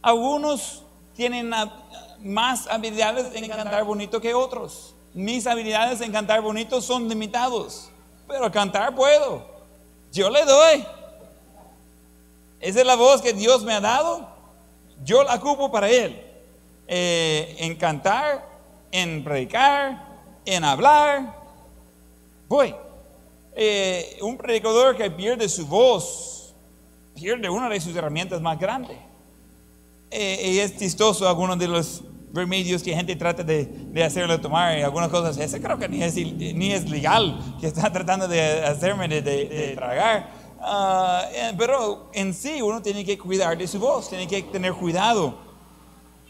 Algunos 0.00 0.82
tienen 1.14 1.52
más 2.20 2.66
habilidades 2.68 3.34
en 3.34 3.48
cantar 3.48 3.84
bonito 3.84 4.20
que 4.20 4.34
otros. 4.34 4.94
Mis 5.14 5.46
habilidades 5.46 6.00
en 6.00 6.12
cantar 6.12 6.40
bonito 6.40 6.80
son 6.80 7.08
limitados, 7.08 7.90
pero 8.26 8.50
cantar 8.50 8.94
puedo. 8.94 9.44
Yo 10.12 10.30
le 10.30 10.44
doy. 10.44 10.86
Esa 12.60 12.80
es 12.80 12.86
la 12.86 12.96
voz 12.96 13.20
que 13.20 13.32
Dios 13.32 13.64
me 13.64 13.74
ha 13.74 13.80
dado. 13.80 14.28
Yo 15.04 15.22
la 15.22 15.34
ocupo 15.34 15.70
para 15.70 15.88
Él. 15.88 16.24
Eh, 16.86 17.56
en 17.58 17.76
cantar, 17.76 18.48
en 18.90 19.22
predicar, 19.22 20.07
en 20.54 20.64
hablar. 20.64 21.34
Voy. 22.48 22.74
Eh, 23.54 24.18
un 24.22 24.36
predicador 24.38 24.96
que 24.96 25.10
pierde 25.10 25.48
su 25.48 25.66
voz, 25.66 26.54
pierde 27.14 27.48
una 27.50 27.68
de 27.68 27.80
sus 27.80 27.94
herramientas 27.94 28.40
más 28.40 28.58
grandes. 28.58 28.96
Eh, 30.10 30.52
y 30.54 30.58
es 30.58 30.76
chistoso 30.78 31.28
algunos 31.28 31.58
de 31.58 31.68
los 31.68 32.02
remedios 32.32 32.82
que 32.82 32.94
gente 32.94 33.14
trata 33.16 33.42
de, 33.42 34.02
hacerle 34.04 34.38
tomar 34.38 34.78
y 34.78 34.82
algunas 34.82 35.10
cosas. 35.10 35.36
Ese 35.38 35.60
creo 35.60 35.78
que 35.78 35.88
ni 35.88 36.02
es, 36.02 36.14
ni 36.14 36.72
es 36.72 36.88
legal 36.88 37.38
que 37.60 37.66
está 37.66 37.92
tratando 37.92 38.26
de 38.28 38.64
hacerme 38.64 39.08
de, 39.08 39.20
de- 39.22 39.44
de 39.46 39.74
tragar. 39.74 40.30
Ah, 40.60 41.24
eh, 41.32 41.52
pero 41.58 42.10
en 42.14 42.32
sí 42.32 42.62
uno 42.62 42.80
tiene 42.80 43.04
que 43.04 43.18
cuidar 43.18 43.56
de 43.58 43.66
su 43.66 43.78
voz, 43.78 44.08
tiene 44.08 44.26
que 44.26 44.42
tener 44.44 44.72
cuidado. 44.72 45.34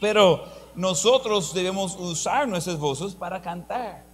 Pero 0.00 0.44
nosotros 0.74 1.52
debemos 1.54 1.96
usar 1.96 2.48
nuestras 2.48 2.78
voces 2.78 3.14
para 3.14 3.40
cantar. 3.42 4.07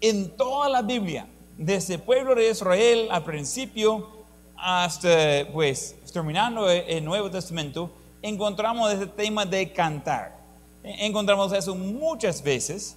En 0.00 0.36
toda 0.36 0.68
la 0.68 0.82
Biblia, 0.82 1.26
desde 1.56 1.94
el 1.94 2.00
pueblo 2.00 2.34
de 2.34 2.50
Israel 2.50 3.08
al 3.10 3.24
principio 3.24 4.08
hasta, 4.56 5.46
pues, 5.52 5.96
terminando 6.12 6.68
el 6.70 6.84
el 6.88 7.04
Nuevo 7.04 7.30
Testamento, 7.30 7.90
encontramos 8.22 8.92
ese 8.92 9.06
tema 9.06 9.44
de 9.44 9.72
cantar. 9.72 10.36
E- 10.82 11.06
Encontramos 11.06 11.52
eso 11.52 11.74
muchas 11.74 12.42
veces 12.42 12.96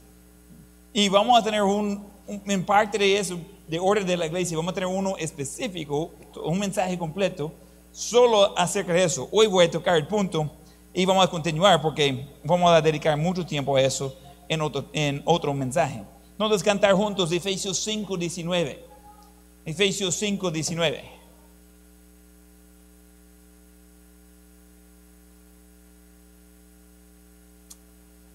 y 0.93 1.09
vamos 1.09 1.39
a 1.39 1.43
tener 1.43 1.61
un- 1.63 2.05
en 2.27 2.65
parte 2.65 2.97
de 2.97 3.17
eso, 3.17 3.37
de 3.67 3.79
orden 3.79 4.05
de 4.05 4.17
la 4.17 4.25
iglesia, 4.25 4.57
vamos 4.57 4.71
a 4.71 4.75
tener 4.75 4.87
uno 4.89 5.15
específico, 5.17 6.11
un 6.43 6.59
mensaje 6.59 6.97
completo, 6.97 7.51
solo 7.91 8.57
acerca 8.57 8.93
de 8.93 9.03
eso. 9.03 9.27
Hoy 9.31 9.47
voy 9.47 9.65
a 9.65 9.71
tocar 9.71 9.95
el 9.97 10.07
punto 10.07 10.49
y 10.93 11.05
vamos 11.05 11.25
a 11.25 11.29
continuar 11.29 11.81
porque 11.81 12.27
vamos 12.43 12.69
a 12.71 12.81
dedicar 12.81 13.17
mucho 13.17 13.45
tiempo 13.45 13.75
a 13.75 13.81
eso 13.81 14.15
en 14.49 14.61
otro, 14.61 14.85
en 14.93 15.21
otro 15.25 15.53
mensaje. 15.53 16.03
Entonces, 16.37 16.61
cantar 16.61 16.93
juntos 16.93 17.31
Efesios 17.31 17.79
5, 17.79 18.15
19. 18.15 18.85
Efesios 19.65 20.13
5, 20.13 20.51
19. 20.51 21.03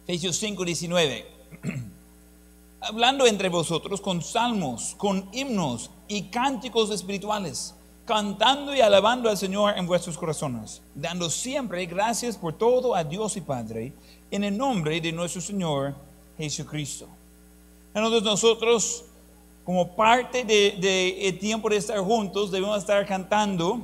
Efesios 0.03 0.37
5, 0.37 0.65
19. 0.65 1.27
Hablando 2.81 3.25
entre 3.25 3.49
vosotros 3.49 4.01
con 4.01 4.21
salmos, 4.21 4.97
con 4.99 5.29
himnos 5.33 5.89
y 6.09 6.23
cánticos 6.23 6.91
espirituales, 6.91 7.73
cantando 8.05 8.75
y 8.75 8.81
alabando 8.81 9.31
al 9.31 9.39
Señor 9.39 9.79
en 9.79 9.87
vuestros 9.87 10.19
corazones, 10.19 10.83
dando 10.93 11.31
siempre 11.31 11.87
gracias 11.87 12.37
por 12.37 12.55
todo 12.55 12.97
a 12.97 13.05
Dios 13.05 13.37
y 13.37 13.43
Padre, 13.43 13.93
en 14.29 14.43
el 14.43 14.59
nombre 14.59 15.01
de 15.01 15.13
nuestro 15.13 15.41
Señor 15.41 15.95
Jesucristo. 16.37 17.07
Entonces 17.95 18.23
nosotros, 18.23 19.05
como 19.65 19.95
parte 19.95 20.45
del 20.45 20.81
de, 20.81 21.37
tiempo 21.39 21.69
de 21.69 21.77
estar 21.77 21.99
juntos, 21.99 22.51
debemos 22.51 22.79
estar 22.79 23.05
cantando 23.07 23.81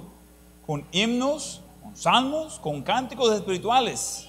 con 0.67 0.85
himnos, 0.93 1.61
con 1.83 1.97
salmos, 1.97 2.59
con 2.59 2.83
cánticos 2.83 3.33
espirituales. 3.35 4.27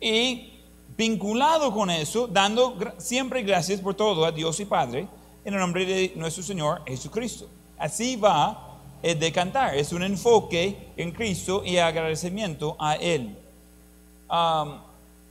Y 0.00 0.52
vinculado 0.96 1.72
con 1.72 1.90
eso, 1.90 2.26
dando 2.26 2.76
siempre 2.98 3.42
gracias 3.42 3.80
por 3.80 3.94
todo 3.94 4.24
a 4.24 4.32
Dios 4.32 4.58
y 4.60 4.64
Padre, 4.64 5.08
en 5.44 5.54
el 5.54 5.60
nombre 5.60 5.84
de 5.86 6.12
nuestro 6.16 6.42
Señor 6.42 6.82
Jesucristo. 6.86 7.48
Así 7.78 8.16
va 8.16 8.78
el 9.02 9.18
de 9.18 9.30
cantar, 9.30 9.76
es 9.76 9.92
un 9.92 10.02
enfoque 10.02 10.92
en 10.96 11.12
Cristo 11.12 11.62
y 11.64 11.76
agradecimiento 11.76 12.76
a 12.78 12.96
Él. 12.96 13.36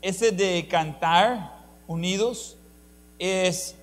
Ese 0.01 0.31
de 0.31 0.67
cantar 0.69 1.65
unidos 1.87 2.55
es 3.19 3.75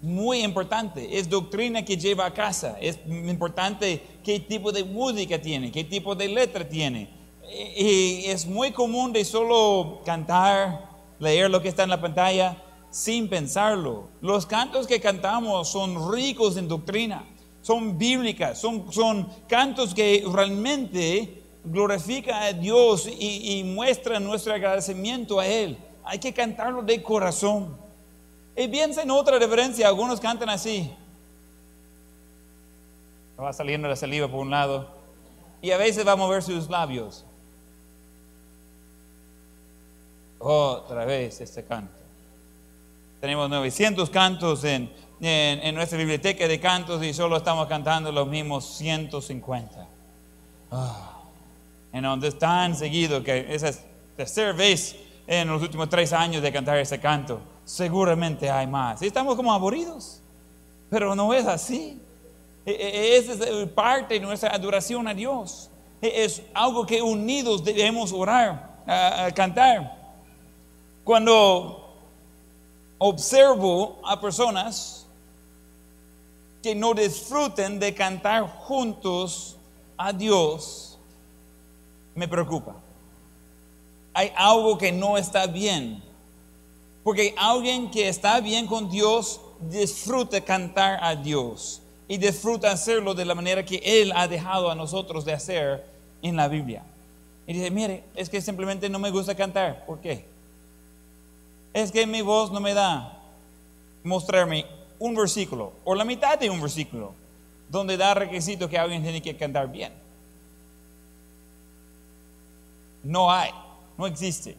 muy 0.00 0.42
importante, 0.42 1.18
es 1.18 1.28
doctrina 1.28 1.84
que 1.84 1.96
lleva 1.96 2.26
a 2.26 2.34
casa, 2.34 2.76
es 2.80 2.98
importante 3.06 4.02
qué 4.22 4.40
tipo 4.40 4.70
de 4.70 4.84
música 4.84 5.40
tiene, 5.40 5.72
qué 5.72 5.84
tipo 5.84 6.14
de 6.14 6.28
letra 6.28 6.68
tiene. 6.68 7.08
Y 7.76 8.24
es 8.26 8.46
muy 8.46 8.72
común 8.72 9.12
de 9.12 9.24
solo 9.24 10.02
cantar, 10.04 10.90
leer 11.18 11.50
lo 11.50 11.62
que 11.62 11.68
está 11.68 11.84
en 11.84 11.90
la 11.90 12.00
pantalla 12.00 12.62
sin 12.90 13.28
pensarlo. 13.28 14.08
Los 14.20 14.46
cantos 14.46 14.86
que 14.86 15.00
cantamos 15.00 15.68
son 15.68 16.12
ricos 16.12 16.56
en 16.56 16.68
doctrina, 16.68 17.24
son 17.62 17.98
bíblicas, 17.98 18.60
son, 18.60 18.92
son 18.92 19.28
cantos 19.48 19.94
que 19.94 20.24
realmente 20.30 21.42
glorifican 21.64 22.42
a 22.42 22.52
Dios 22.52 23.08
y, 23.08 23.58
y 23.58 23.64
muestran 23.64 24.24
nuestro 24.24 24.54
agradecimiento 24.54 25.40
a 25.40 25.46
Él. 25.46 25.78
Hay 26.04 26.18
que 26.18 26.32
cantarlo 26.32 26.82
de 26.82 27.02
corazón. 27.02 27.85
Y 28.56 28.68
piensa 28.68 29.02
en 29.02 29.10
otra 29.10 29.38
referencia, 29.38 29.86
algunos 29.86 30.18
cantan 30.18 30.48
así. 30.48 30.90
Va 33.38 33.52
saliendo 33.52 33.86
la 33.86 33.96
saliva 33.96 34.28
por 34.28 34.40
un 34.40 34.50
lado. 34.50 34.88
Y 35.60 35.70
a 35.70 35.76
veces 35.76 36.06
va 36.06 36.12
a 36.12 36.16
mover 36.16 36.42
sus 36.42 36.70
labios. 36.70 37.24
Otra 40.38 41.04
vez 41.04 41.40
este 41.40 41.64
canto. 41.64 41.92
Tenemos 43.20 43.50
900 43.50 44.08
cantos 44.10 44.64
en, 44.64 44.90
en, 45.20 45.60
en 45.60 45.74
nuestra 45.74 45.98
biblioteca 45.98 46.46
de 46.48 46.60
cantos 46.60 47.02
y 47.02 47.12
solo 47.12 47.36
estamos 47.36 47.66
cantando 47.66 48.10
los 48.12 48.26
mismos 48.26 48.64
150. 48.76 49.86
Ah. 50.70 51.12
Entonces, 51.92 52.38
tan 52.38 52.76
seguido 52.76 53.22
que 53.22 53.54
esa 53.54 53.68
es 53.68 53.80
tercera 54.16 54.52
vez 54.52 54.96
en 55.26 55.48
los 55.48 55.60
últimos 55.62 55.88
tres 55.88 56.12
años 56.12 56.42
de 56.42 56.52
cantar 56.52 56.76
ese 56.78 57.00
canto. 57.00 57.40
Seguramente 57.64 58.50
hay 58.50 58.66
más. 58.66 59.02
Estamos 59.02 59.34
como 59.36 59.52
aburridos. 59.52 60.20
Pero 60.88 61.14
no 61.14 61.34
es 61.34 61.46
así. 61.46 62.00
E- 62.64 62.70
e- 62.72 63.16
Esa 63.16 63.32
es 63.44 63.68
parte 63.70 64.14
de 64.14 64.20
nuestra 64.20 64.50
adoración 64.54 65.06
a 65.08 65.14
Dios. 65.14 65.68
E- 66.00 66.24
Es 66.24 66.42
algo 66.54 66.86
que 66.86 67.02
unidos 67.02 67.64
debemos 67.64 68.12
orar, 68.12 68.82
cantar. 69.34 69.96
Cuando 71.02 71.92
observo 72.98 74.00
a 74.04 74.20
personas 74.20 75.06
que 76.62 76.74
no 76.74 76.94
disfruten 76.94 77.78
de 77.78 77.94
cantar 77.94 78.42
juntos 78.48 79.56
a 79.96 80.12
Dios, 80.12 80.98
me 82.14 82.26
preocupa. 82.26 82.74
Hay 84.16 84.32
algo 84.34 84.78
que 84.78 84.92
no 84.92 85.18
está 85.18 85.46
bien. 85.46 86.02
Porque 87.04 87.34
alguien 87.36 87.90
que 87.90 88.08
está 88.08 88.40
bien 88.40 88.66
con 88.66 88.88
Dios 88.88 89.42
disfruta 89.60 90.40
cantar 90.40 90.98
a 91.04 91.14
Dios 91.14 91.82
y 92.08 92.16
disfruta 92.16 92.72
hacerlo 92.72 93.12
de 93.12 93.26
la 93.26 93.34
manera 93.34 93.62
que 93.62 93.76
Él 93.84 94.12
ha 94.16 94.26
dejado 94.26 94.70
a 94.70 94.74
nosotros 94.74 95.26
de 95.26 95.34
hacer 95.34 95.84
en 96.22 96.34
la 96.34 96.48
Biblia. 96.48 96.82
Y 97.46 97.52
dice, 97.52 97.70
mire, 97.70 98.04
es 98.14 98.30
que 98.30 98.40
simplemente 98.40 98.88
no 98.88 98.98
me 98.98 99.10
gusta 99.10 99.34
cantar. 99.34 99.84
¿Por 99.84 100.00
qué? 100.00 100.24
Es 101.74 101.92
que 101.92 102.06
mi 102.06 102.22
voz 102.22 102.50
no 102.50 102.58
me 102.58 102.72
da 102.72 103.20
mostrarme 104.02 104.64
un 104.98 105.14
versículo 105.14 105.74
o 105.84 105.94
la 105.94 106.06
mitad 106.06 106.38
de 106.38 106.48
un 106.48 106.58
versículo 106.62 107.12
donde 107.68 107.98
da 107.98 108.14
requisito 108.14 108.66
que 108.66 108.78
alguien 108.78 109.02
tiene 109.02 109.20
que 109.20 109.36
cantar 109.36 109.70
bien. 109.70 109.92
No 113.02 113.30
hay, 113.30 113.50
no 113.96 114.06
existe. 114.06 114.56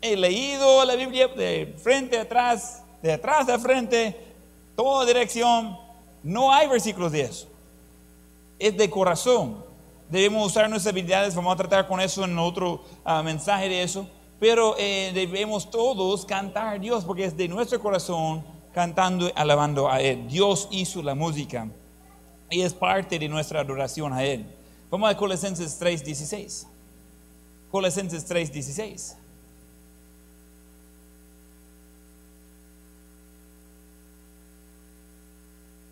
He 0.00 0.16
leído 0.16 0.84
la 0.84 0.94
Biblia 0.94 1.28
de 1.28 1.74
frente 1.82 2.18
a 2.18 2.22
atrás, 2.22 2.82
de 3.02 3.12
atrás 3.12 3.48
a 3.48 3.58
frente, 3.58 4.16
toda 4.74 5.06
dirección. 5.06 5.76
No 6.22 6.52
hay 6.52 6.68
versículos 6.68 7.12
de 7.12 7.22
eso. 7.22 7.48
Es 8.58 8.76
de 8.76 8.90
corazón. 8.90 9.64
Debemos 10.08 10.46
usar 10.46 10.68
nuestras 10.68 10.92
habilidades. 10.92 11.34
Vamos 11.34 11.54
a 11.54 11.56
tratar 11.56 11.88
con 11.88 12.00
eso 12.00 12.24
en 12.24 12.38
otro 12.38 12.84
ah, 13.04 13.22
mensaje 13.22 13.68
de 13.68 13.82
eso. 13.82 14.06
Pero 14.38 14.76
eh, 14.78 15.12
debemos 15.14 15.70
todos 15.70 16.24
cantar 16.26 16.74
a 16.74 16.78
Dios 16.78 17.04
porque 17.04 17.24
es 17.24 17.36
de 17.36 17.48
nuestro 17.48 17.80
corazón 17.80 18.44
cantando 18.74 19.28
y 19.28 19.32
alabando 19.34 19.90
a 19.90 20.00
Él. 20.00 20.28
Dios 20.28 20.68
hizo 20.70 21.02
la 21.02 21.14
música 21.14 21.68
y 22.50 22.60
es 22.60 22.74
parte 22.74 23.18
de 23.18 23.28
nuestra 23.28 23.60
adoración 23.60 24.12
a 24.12 24.22
Él. 24.22 24.46
Vamos 24.90 25.10
a 25.10 25.16
Colosenses 25.16 25.80
3:16. 25.80 26.66
Colosenses 27.76 28.24
3:16. 28.24 29.16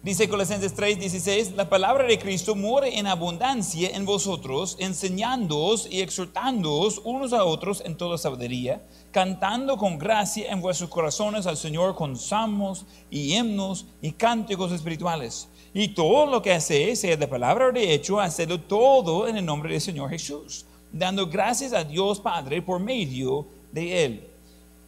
Dice 0.03 0.27
Colosenses 0.31 0.75
3:16, 0.75 1.55
la 1.55 1.68
palabra 1.68 2.05
de 2.05 2.18
Cristo 2.18 2.55
muere 2.55 2.99
en 2.99 3.07
abundancia 3.07 3.90
en 3.90 4.07
vosotros, 4.07 4.79
enseñándoos 4.79 5.87
y 5.90 6.01
exhortándoos 6.01 7.03
unos 7.05 7.35
a 7.35 7.44
otros 7.44 7.83
en 7.85 7.99
toda 7.99 8.16
sabiduría, 8.16 8.83
cantando 9.11 9.77
con 9.77 9.99
gracia 9.99 10.51
en 10.51 10.62
vuestros 10.62 10.88
corazones 10.88 11.47
al 11.47 11.59
Señor 11.59 11.94
con 11.94 12.16
salmos 12.16 12.87
y 13.11 13.35
himnos 13.35 13.85
y 14.01 14.12
cánticos 14.12 14.73
espirituales. 14.73 15.49
Y 15.75 15.88
todo 15.88 16.25
lo 16.25 16.40
que 16.40 16.55
hacéis, 16.55 17.01
sea 17.01 17.18
de 17.18 17.29
palabra 17.29 17.66
o 17.66 17.73
de 17.73 17.92
hecho, 17.92 18.20
hacedlo 18.20 18.59
todo 18.62 19.29
en 19.29 19.37
el 19.37 19.44
nombre 19.44 19.73
del 19.73 19.83
Señor 19.83 20.09
Jesús, 20.09 20.64
dando 20.94 21.26
gracias 21.26 21.72
a 21.72 21.85
Dios 21.85 22.20
Padre 22.20 22.62
por 22.62 22.80
medio 22.80 23.46
de 23.72 24.04
Él. 24.04 24.28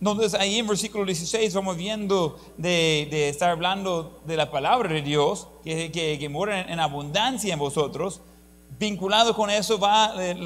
Entonces 0.01 0.35
ahí 0.35 0.59
en 0.59 0.66
versículo 0.66 1.05
16 1.05 1.53
vamos 1.55 1.77
viendo 1.77 2.38
de, 2.57 3.29
estar 3.29 3.51
hablando 3.51 4.21
de 4.25 4.37
la 4.37 4.51
palabra 4.51 4.92
de 4.92 5.03
Dios, 5.03 5.49
que, 5.64 5.90
que, 5.90 6.19
que 6.19 6.29
muere 6.29 6.61
en 6.71 6.79
abundancia 6.81 7.53
en 7.53 7.59
vosotros. 7.59 8.21
Vinculado 8.79 9.35
con 9.35 9.51
eso 9.51 9.79
va 9.79 10.14
eh, 10.19 10.37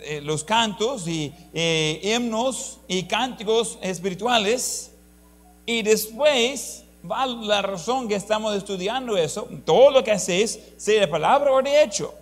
eh, 0.00 0.20
los 0.22 0.44
cantos 0.44 1.06
y 1.08 1.32
eh, 1.52 2.00
himnos 2.02 2.78
y 2.88 3.02
cánticos 3.04 3.78
espirituales. 3.82 4.92
Y 5.66 5.82
después 5.82 6.84
va 7.10 7.26
la 7.26 7.62
razón 7.62 8.08
que 8.08 8.14
estamos 8.14 8.56
estudiando 8.56 9.16
eso. 9.16 9.48
Todo 9.64 9.90
lo 9.90 10.04
que 10.04 10.12
hacéis, 10.12 10.58
sea 10.76 11.00
de 11.00 11.08
palabra 11.08 11.52
o 11.52 11.60
de 11.60 11.82
hecho, 11.82 12.14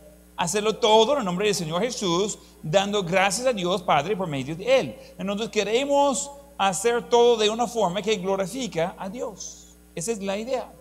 hacerlo 0.42 0.74
todo 0.74 1.12
en 1.12 1.20
el 1.20 1.24
nombre 1.24 1.46
del 1.46 1.54
Señor 1.54 1.80
Jesús, 1.82 2.36
dando 2.62 3.04
gracias 3.04 3.46
a 3.46 3.52
Dios 3.52 3.80
Padre 3.82 4.16
por 4.16 4.26
medio 4.26 4.56
de 4.56 4.80
Él. 4.80 4.96
Entonces 5.16 5.48
queremos 5.50 6.30
hacer 6.58 7.08
todo 7.08 7.36
de 7.36 7.48
una 7.48 7.68
forma 7.68 8.02
que 8.02 8.16
glorifica 8.16 8.96
a 8.98 9.08
Dios. 9.08 9.68
Esa 9.94 10.10
es 10.10 10.20
la 10.20 10.36
idea. 10.36 10.72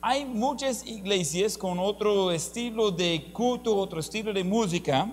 Hay 0.00 0.24
muchas 0.24 0.86
iglesias 0.86 1.58
con 1.58 1.80
otro 1.80 2.30
estilo 2.30 2.92
de 2.92 3.28
culto, 3.32 3.76
otro 3.76 3.98
estilo 3.98 4.32
de 4.32 4.44
música, 4.44 5.08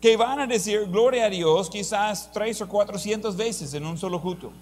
que 0.00 0.16
van 0.16 0.40
a 0.40 0.46
decir 0.46 0.86
gloria 0.86 1.26
a 1.26 1.28
Dios 1.28 1.68
quizás 1.68 2.30
tres 2.32 2.62
o 2.62 2.68
cuatrocientas 2.68 3.36
veces 3.36 3.74
en 3.74 3.84
un 3.84 3.98
solo 3.98 4.22
culto. 4.22 4.52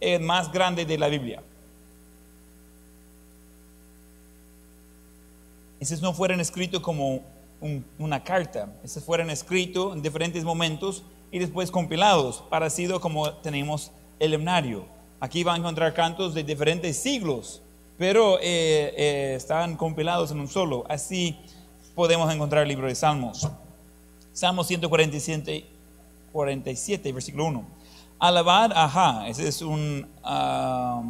el 0.00 0.20
más 0.22 0.50
grande 0.50 0.84
de 0.84 0.98
la 0.98 1.06
Biblia. 1.06 1.40
Esos 5.78 6.02
no 6.02 6.12
fueron 6.12 6.40
escritos 6.40 6.80
como 6.80 7.22
una 8.00 8.24
carta, 8.24 8.74
esos 8.82 9.04
fueron 9.04 9.30
escritos 9.30 9.94
en 9.94 10.02
diferentes 10.02 10.42
momentos 10.42 11.04
y 11.30 11.38
después 11.38 11.70
compilados, 11.70 12.42
parecido 12.50 13.00
como 13.00 13.32
tenemos 13.34 13.92
el 14.18 14.34
himnario. 14.34 14.97
Aquí 15.20 15.42
va 15.42 15.54
a 15.54 15.56
encontrar 15.56 15.94
cantos 15.94 16.32
de 16.32 16.44
diferentes 16.44 16.96
siglos, 16.96 17.60
pero 17.96 18.38
eh, 18.38 18.94
eh, 18.96 19.34
están 19.36 19.76
compilados 19.76 20.30
en 20.30 20.38
un 20.38 20.46
solo. 20.46 20.84
Así 20.88 21.36
podemos 21.96 22.32
encontrar 22.32 22.62
el 22.62 22.68
libro 22.68 22.86
de 22.86 22.94
Salmos. 22.94 23.48
Salmos 24.32 24.68
147, 24.68 25.66
47, 26.32 27.12
versículo 27.12 27.46
1. 27.46 27.64
Alabad, 28.20 28.70
ajá, 28.72 29.26
esa 29.26 29.42
es 29.42 29.60
un, 29.60 30.06
ah, 30.22 31.02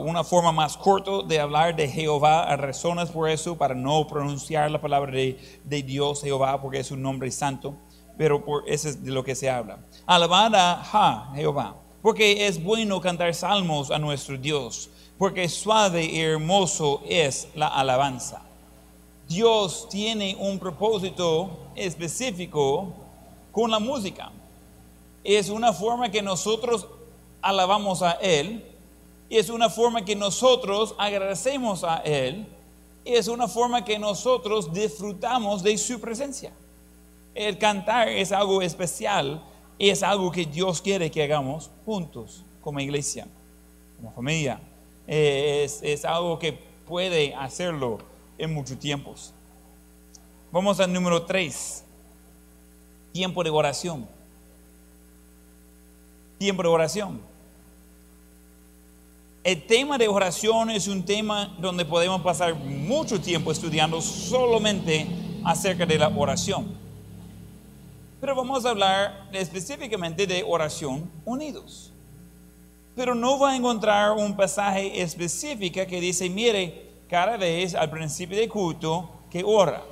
una 0.00 0.24
forma 0.24 0.50
más 0.50 0.76
corta 0.76 1.22
de 1.24 1.38
hablar 1.38 1.76
de 1.76 1.86
Jehová. 1.86 2.56
Razones 2.56 3.10
por 3.10 3.30
eso, 3.30 3.56
para 3.56 3.76
no 3.76 4.08
pronunciar 4.08 4.68
la 4.68 4.80
palabra 4.80 5.12
de, 5.12 5.38
de 5.62 5.82
Dios, 5.84 6.22
Jehová, 6.22 6.60
porque 6.60 6.80
es 6.80 6.90
un 6.90 7.02
nombre 7.02 7.30
santo, 7.30 7.76
pero 8.18 8.44
por 8.44 8.68
eso 8.68 8.88
es 8.88 9.04
de 9.04 9.12
lo 9.12 9.22
que 9.22 9.36
se 9.36 9.48
habla. 9.48 9.78
Alabad 10.06 10.52
a 10.56 11.30
Jehová 11.36 11.81
porque 12.02 12.48
es 12.48 12.62
bueno 12.62 13.00
cantar 13.00 13.32
salmos 13.32 13.90
a 13.90 13.98
nuestro 13.98 14.36
Dios, 14.36 14.90
porque 15.16 15.48
suave 15.48 16.04
y 16.04 16.20
hermoso 16.20 17.00
es 17.08 17.48
la 17.54 17.68
alabanza. 17.68 18.42
Dios 19.28 19.88
tiene 19.88 20.36
un 20.38 20.58
propósito 20.58 21.48
específico 21.76 22.92
con 23.52 23.70
la 23.70 23.78
música. 23.78 24.32
Es 25.22 25.48
una 25.48 25.72
forma 25.72 26.10
que 26.10 26.20
nosotros 26.20 26.86
alabamos 27.40 28.02
a 28.02 28.12
Él, 28.12 28.64
es 29.30 29.48
una 29.48 29.70
forma 29.70 30.04
que 30.04 30.16
nosotros 30.16 30.94
agradecemos 30.98 31.84
a 31.84 31.98
Él, 31.98 32.46
es 33.04 33.28
una 33.28 33.46
forma 33.46 33.84
que 33.84 33.98
nosotros 33.98 34.72
disfrutamos 34.72 35.62
de 35.62 35.78
su 35.78 36.00
presencia. 36.00 36.52
El 37.34 37.58
cantar 37.58 38.08
es 38.08 38.32
algo 38.32 38.60
especial 38.60 39.42
es 39.90 40.02
algo 40.02 40.30
que 40.30 40.44
Dios 40.46 40.80
quiere 40.80 41.10
que 41.10 41.22
hagamos 41.22 41.70
juntos 41.84 42.44
como 42.60 42.78
iglesia, 42.80 43.26
como 43.96 44.12
familia. 44.12 44.60
Eh, 45.06 45.62
es, 45.64 45.80
es 45.82 46.04
algo 46.04 46.38
que 46.38 46.52
puede 46.52 47.34
hacerlo 47.34 47.98
en 48.38 48.54
muchos 48.54 48.78
tiempos. 48.78 49.32
Vamos 50.52 50.78
al 50.80 50.92
número 50.92 51.22
3, 51.22 51.84
tiempo 53.12 53.42
de 53.42 53.50
oración. 53.50 54.06
Tiempo 56.38 56.62
de 56.62 56.68
oración. 56.68 57.20
El 59.44 59.66
tema 59.66 59.98
de 59.98 60.06
oración 60.06 60.70
es 60.70 60.86
un 60.86 61.02
tema 61.02 61.56
donde 61.58 61.84
podemos 61.84 62.20
pasar 62.22 62.54
mucho 62.54 63.20
tiempo 63.20 63.50
estudiando 63.50 64.00
solamente 64.00 65.06
acerca 65.44 65.84
de 65.84 65.98
la 65.98 66.08
oración. 66.08 66.81
Pero 68.22 68.36
vamos 68.36 68.64
a 68.64 68.70
hablar 68.70 69.28
específicamente 69.32 70.28
de 70.28 70.44
oración 70.46 71.10
unidos. 71.24 71.92
Pero 72.94 73.16
no 73.16 73.36
va 73.36 73.50
a 73.50 73.56
encontrar 73.56 74.12
un 74.12 74.36
pasaje 74.36 75.02
específico 75.02 75.80
que 75.88 76.00
dice, 76.00 76.30
mire, 76.30 77.02
cada 77.08 77.36
vez 77.36 77.74
al 77.74 77.90
principio 77.90 78.36
del 78.36 78.48
culto 78.48 79.10
que 79.28 79.42
ora. 79.44 79.82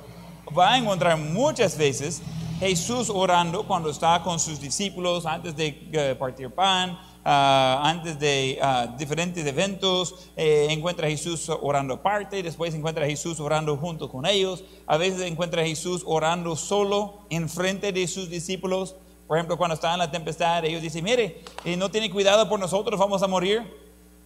Va 0.57 0.71
a 0.71 0.77
encontrar 0.77 1.17
muchas 1.17 1.77
veces 1.77 2.21
Jesús 2.61 3.09
orando 3.09 3.67
cuando 3.67 3.89
está 3.89 4.23
con 4.23 4.39
sus 4.39 4.61
discípulos 4.61 5.25
antes 5.25 5.53
de 5.53 5.89
eh, 5.91 6.15
partir 6.17 6.51
pan, 6.51 6.97
Ah, 7.23 7.81
antes 7.83 8.19
de 8.19 8.57
ah, 8.63 8.95
diferentes 8.97 9.45
eventos, 9.45 10.31
eh, 10.35 10.67
encuentra 10.71 11.05
a 11.05 11.09
Jesús 11.09 11.49
orando 11.49 11.93
aparte, 11.93 12.41
después 12.41 12.73
encuentra 12.73 13.05
a 13.05 13.07
Jesús 13.07 13.39
orando 13.39 13.77
junto 13.77 14.09
con 14.09 14.25
ellos, 14.25 14.63
a 14.87 14.97
veces 14.97 15.21
encuentra 15.21 15.61
a 15.61 15.65
Jesús 15.65 16.01
orando 16.07 16.55
solo 16.55 17.19
en 17.29 17.47
frente 17.47 17.91
de 17.91 18.07
sus 18.07 18.29
discípulos. 18.29 18.95
Por 19.27 19.37
ejemplo, 19.37 19.55
cuando 19.55 19.75
está 19.75 19.93
en 19.93 19.99
la 19.99 20.09
tempestad, 20.09 20.65
ellos 20.65 20.81
dicen, 20.81 21.03
mire, 21.03 21.43
eh, 21.63 21.77
no 21.77 21.91
tiene 21.91 22.09
cuidado 22.09 22.49
por 22.49 22.59
nosotros, 22.59 22.99
vamos 22.99 23.21
a 23.21 23.27
morir. 23.27 23.61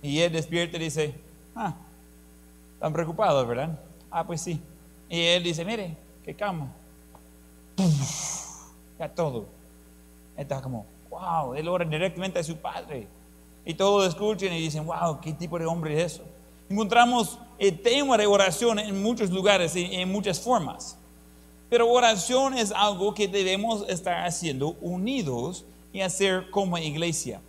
Y 0.01 0.19
él 0.19 0.31
despierta 0.31 0.77
y 0.77 0.79
dice, 0.79 1.15
ah, 1.53 1.75
están 2.75 2.93
preocupados, 2.93 3.45
¿verdad? 3.45 3.77
Ah, 4.10 4.25
pues 4.25 4.39
sí. 4.39 4.62
Y 5.10 5.19
él 5.19 5.43
dice, 5.43 5.65
mire, 5.65 5.97
qué 6.23 6.34
cama. 6.34 6.71
Ya 8.97 9.10
todo. 9.10 9.47
Está 10.38 10.62
como, 10.62 10.86
wow, 11.15 11.54
él 11.54 11.67
ora 11.67 11.86
directamente 11.86 12.39
a 12.39 12.43
su 12.43 12.58
padre. 12.58 13.08
Y 13.65 13.73
todos 13.73 14.08
escuchan 14.08 14.54
y 14.54 14.60
dicen, 14.60 14.86
wow, 14.86 15.19
¿qué 15.21 15.34
tipo 15.34 15.58
de 15.58 15.65
hombre 15.65 15.99
es 15.99 16.13
eso? 16.13 16.23
Encontramos 16.69 17.39
el 17.58 17.82
tema 17.82 18.17
de 18.17 18.25
oración 18.25 18.80
en 18.80 19.01
muchos 19.01 19.30
lugares 19.30 19.75
y 19.75 19.95
en 19.95 20.12
muchas 20.12 20.39
formas. 20.39 20.97
Pero 21.69 21.89
oración 21.89 22.56
es 22.56 22.71
algo 22.71 23.13
que 23.13 23.28
debemos 23.28 23.88
estar 23.89 24.25
haciendo 24.25 24.75
unidos 24.82 25.65
y 25.93 26.01
hacer 26.01 26.49
como 26.51 26.78
iglesia. 26.78 27.41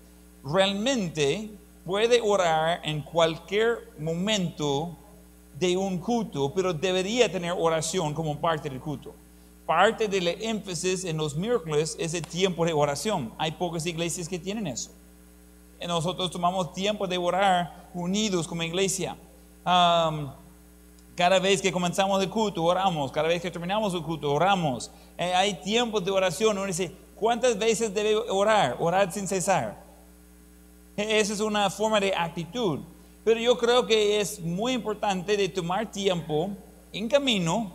Realmente 0.45 1.51
puede 1.85 2.21
orar 2.21 2.81
en 2.85 3.03
cualquier 3.03 3.91
momento 3.99 4.97
de 5.59 5.77
un 5.77 5.99
culto, 5.99 6.53
pero 6.55 6.73
debería 6.73 7.31
tener 7.31 7.53
oración 7.57 8.15
como 8.15 8.39
parte 8.39 8.71
del 8.71 8.81
culto 8.81 9.15
parte 9.67 10.07
del 10.07 10.29
énfasis 10.29 11.05
en 11.05 11.17
los 11.17 11.35
miércoles 11.35 11.97
es 11.99 12.15
el 12.15 12.23
tiempo 12.23 12.65
de 12.65 12.73
oración. 12.73 13.33
Hay 13.37 13.51
pocas 13.53 13.85
iglesias 13.85 14.29
que 14.29 14.39
tienen 14.39 14.67
eso. 14.69 14.91
Y 15.81 15.87
nosotros 15.87 16.31
tomamos 16.31 16.73
tiempo 16.73 17.07
de 17.07 17.19
orar 17.19 17.89
unidos 17.93 18.47
como 18.47 18.63
iglesia. 18.63 19.17
cada 19.65 21.39
vez 21.41 21.61
que 21.61 21.73
comenzamos 21.73 22.23
el 22.23 22.31
culto, 22.31 22.63
oramos. 22.63 23.11
Cada 23.11 23.29
vez 23.29 23.43
que 23.43 23.51
terminamos 23.51 23.93
el 23.93 24.03
culto, 24.03 24.33
oramos. 24.33 24.91
Eh, 25.19 25.35
hay 25.35 25.55
tiempos 25.55 26.05
de 26.05 26.11
oración. 26.11 26.57
Uno 26.57 26.67
dice, 26.67 26.93
¿cuántas 27.17 27.59
veces 27.59 27.93
debe 27.93 28.15
orar? 28.15 28.77
Orar 28.79 29.11
sin 29.13 29.27
cesar. 29.27 29.83
E, 30.97 31.19
esa 31.19 31.33
es 31.33 31.41
una 31.41 31.69
forma 31.71 31.99
de 31.99 32.15
actitud. 32.15 32.81
Pero 33.25 33.41
yo 33.41 33.59
creo 33.59 33.87
que 33.87 34.21
es 34.21 34.39
muy 34.41 34.73
importante 34.73 35.37
de 35.37 35.49
tomar 35.49 35.91
tiempo 35.91 36.51
en 36.93 37.09
camino 37.09 37.73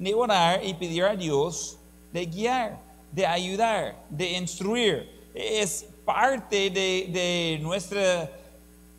de 0.00 0.14
orar 0.14 0.64
y 0.64 0.72
pedir 0.72 1.04
a 1.04 1.14
Dios 1.14 1.78
de 2.10 2.24
guiar, 2.24 2.80
de 3.12 3.26
ayudar, 3.26 4.02
de 4.08 4.32
instruir. 4.32 5.10
Es 5.34 5.86
parte 6.06 6.70
de, 6.70 7.58
nuestra, 7.60 8.32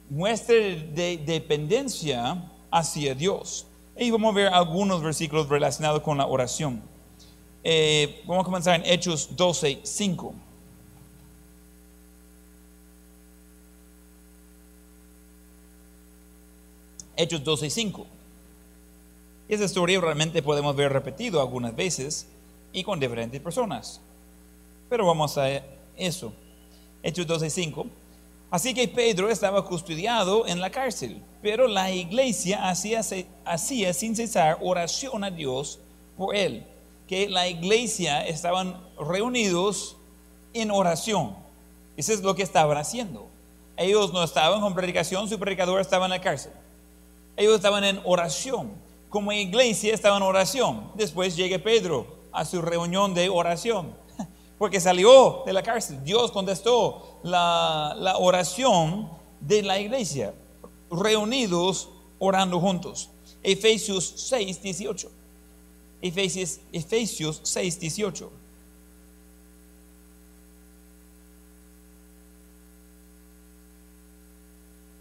nuestra 0.09 0.55
de, 0.55 1.19
dependencia 1.25 2.49
hacia 2.69 3.15
Dios. 3.15 3.65
Y 3.97 4.11
vamos 4.11 4.31
a 4.31 4.35
ver 4.35 4.47
algunos 4.47 5.01
versículos 5.01 5.49
relacionados 5.49 6.03
con 6.03 6.19
la 6.19 6.27
oración. 6.27 6.81
Eh, 7.63 8.21
vamos 8.27 8.43
a 8.43 8.45
comenzar 8.45 8.75
en 8.75 8.85
Hechos 8.85 9.35
12, 9.35 9.79
5. 9.83 10.33
Hechos 17.17 17.43
12, 17.43 17.69
5. 17.71 18.20
Esa 19.51 19.65
historia 19.65 19.99
realmente 19.99 20.41
podemos 20.41 20.73
ver 20.77 20.93
repetido 20.93 21.41
algunas 21.41 21.75
veces 21.75 22.25
y 22.71 22.85
con 22.85 23.01
diferentes 23.01 23.41
personas. 23.41 23.99
Pero 24.89 25.05
vamos 25.05 25.37
a 25.37 25.49
eso. 25.97 26.31
Hechos 27.03 27.27
12:5. 27.27 27.85
Así 28.49 28.73
que 28.73 28.87
Pedro 28.87 29.29
estaba 29.29 29.65
custodiado 29.65 30.47
en 30.47 30.61
la 30.61 30.69
cárcel, 30.69 31.21
pero 31.41 31.67
la 31.67 31.91
iglesia 31.91 32.69
hacía, 32.69 33.01
hacía 33.43 33.93
sin 33.93 34.15
cesar 34.15 34.57
oración 34.61 35.21
a 35.25 35.31
Dios 35.31 35.79
por 36.17 36.33
él. 36.33 36.65
Que 37.05 37.27
la 37.27 37.49
iglesia 37.49 38.25
estaban 38.25 38.81
reunidos 38.97 39.97
en 40.53 40.71
oración. 40.71 41.35
Eso 41.97 42.13
es 42.13 42.21
lo 42.21 42.35
que 42.35 42.43
estaban 42.43 42.77
haciendo. 42.77 43.27
Ellos 43.75 44.13
no 44.13 44.23
estaban 44.23 44.61
con 44.61 44.73
predicación, 44.73 45.27
su 45.27 45.37
predicador 45.37 45.81
estaba 45.81 46.05
en 46.05 46.11
la 46.11 46.21
cárcel. 46.21 46.53
Ellos 47.35 47.55
estaban 47.55 47.83
en 47.83 47.99
oración 48.05 48.89
como 49.11 49.33
iglesia 49.33 49.93
estaba 49.93 50.15
en 50.17 50.23
oración. 50.23 50.89
Después 50.95 51.35
llega 51.35 51.59
Pedro 51.59 52.07
a 52.31 52.45
su 52.45 52.61
reunión 52.61 53.13
de 53.13 53.27
oración, 53.27 53.93
porque 54.57 54.79
salió 54.79 55.43
de 55.45 55.51
la 55.51 55.61
cárcel. 55.61 56.01
Dios 56.03 56.31
contestó 56.31 57.19
la, 57.21 58.15
oración 58.17 59.09
de 59.41 59.63
la 59.63 59.79
iglesia, 59.79 60.33
reunidos 60.89 61.89
orando 62.19 62.59
juntos. 62.61 63.09
Efesios 63.43 64.13
6, 64.29 64.61
18. 64.61 65.11
Efesios, 66.01 66.61
Efesios 66.71 67.41
6, 67.43 67.79
18. 67.81 68.31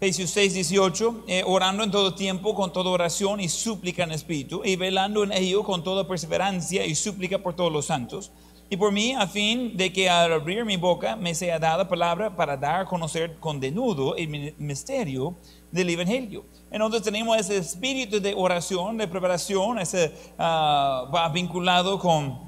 6, 0.01 0.55
18, 0.55 1.25
eh, 1.27 1.43
orando 1.45 1.83
en 1.83 1.91
todo 1.91 2.15
tiempo 2.15 2.55
con 2.55 2.73
toda 2.73 2.89
oración 2.89 3.39
y 3.39 3.47
súplica 3.47 4.03
en 4.03 4.11
espíritu, 4.11 4.63
y 4.65 4.75
velando 4.75 5.23
en 5.23 5.31
ello 5.31 5.63
con 5.63 5.83
toda 5.83 6.07
perseverancia 6.07 6.83
y 6.87 6.95
súplica 6.95 7.37
por 7.37 7.53
todos 7.53 7.71
los 7.71 7.85
santos, 7.85 8.31
y 8.67 8.77
por 8.77 8.91
mí, 8.91 9.13
a 9.13 9.27
fin 9.27 9.77
de 9.77 9.93
que 9.93 10.09
al 10.09 10.33
abrir 10.33 10.65
mi 10.65 10.75
boca 10.75 11.15
me 11.15 11.35
sea 11.35 11.59
dada 11.59 11.87
palabra 11.87 12.35
para 12.35 12.57
dar 12.57 12.81
a 12.81 12.85
conocer 12.85 13.35
con 13.39 13.59
denudo 13.59 14.15
el 14.15 14.55
misterio 14.57 15.35
del 15.71 15.89
Evangelio. 15.89 16.45
Entonces 16.71 17.03
tenemos 17.03 17.37
ese 17.37 17.57
espíritu 17.57 18.19
de 18.19 18.33
oración, 18.33 18.97
de 18.97 19.07
preparación, 19.07 19.77
ese 19.77 20.13
ah, 20.39 21.07
va 21.13 21.29
vinculado 21.29 21.99
con 21.99 22.39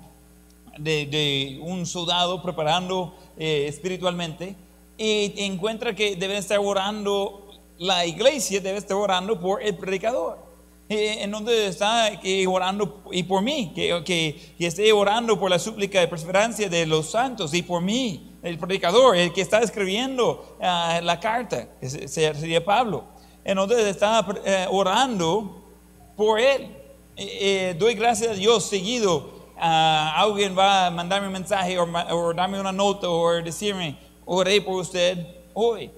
de, 0.79 1.59
un 1.61 1.85
soldado 1.85 2.41
preparando 2.41 3.13
eh, 3.37 3.65
espiritualmente 3.67 4.55
y 4.97 5.33
encuentra 5.43 5.93
que 5.95 6.15
debe 6.15 6.37
estar 6.37 6.59
orando 6.59 7.42
la 7.77 8.05
iglesia 8.05 8.61
debe 8.61 8.77
estar 8.77 8.97
orando 8.97 9.39
por 9.39 9.61
el 9.61 9.75
predicador. 9.75 10.37
En 10.89 11.31
donde 11.31 11.67
está 11.67 12.11
orando 12.47 13.03
y 13.11 13.23
por 13.23 13.41
mí, 13.41 13.71
que, 13.73 14.03
que, 14.05 14.65
esté 14.65 14.91
orando 14.91 15.39
por 15.39 15.49
la 15.49 15.57
súplica 15.57 15.99
de 15.99 16.07
perseverancia 16.07 16.69
de 16.69 16.85
los 16.85 17.09
santos 17.09 17.53
y 17.53 17.63
por 17.63 17.81
mí, 17.81 18.31
el 18.43 18.59
predicador, 18.59 19.15
el 19.15 19.31
que 19.33 19.41
está 19.41 19.59
escribiendo 19.59 20.57
ah, 20.61 20.99
la 21.01 21.19
carta, 21.19 21.69
sería 21.81 22.63
Pablo. 22.63 23.05
En 23.43 23.55
donde 23.55 23.89
está 23.89 24.25
eh, 24.45 24.67
orando 24.69 25.63
por 26.15 26.39
él. 26.39 26.69
doy 27.79 27.95
gracias 27.95 28.31
a 28.31 28.35
Dios 28.35 28.65
seguido. 28.65 29.31
Ah, 29.57 30.13
alguien 30.17 30.55
va 30.57 30.87
a 30.87 30.91
mandarme 30.91 31.27
un 31.27 31.33
mensaje 31.33 31.79
o, 31.79 31.83
o 31.83 32.33
darme 32.33 32.59
una 32.59 32.71
nota 32.71 33.09
o 33.09 33.31
decirme, 33.41 33.97
oré 34.25 34.61
por 34.61 34.75
usted 34.75 35.25
hoy. 35.53 35.89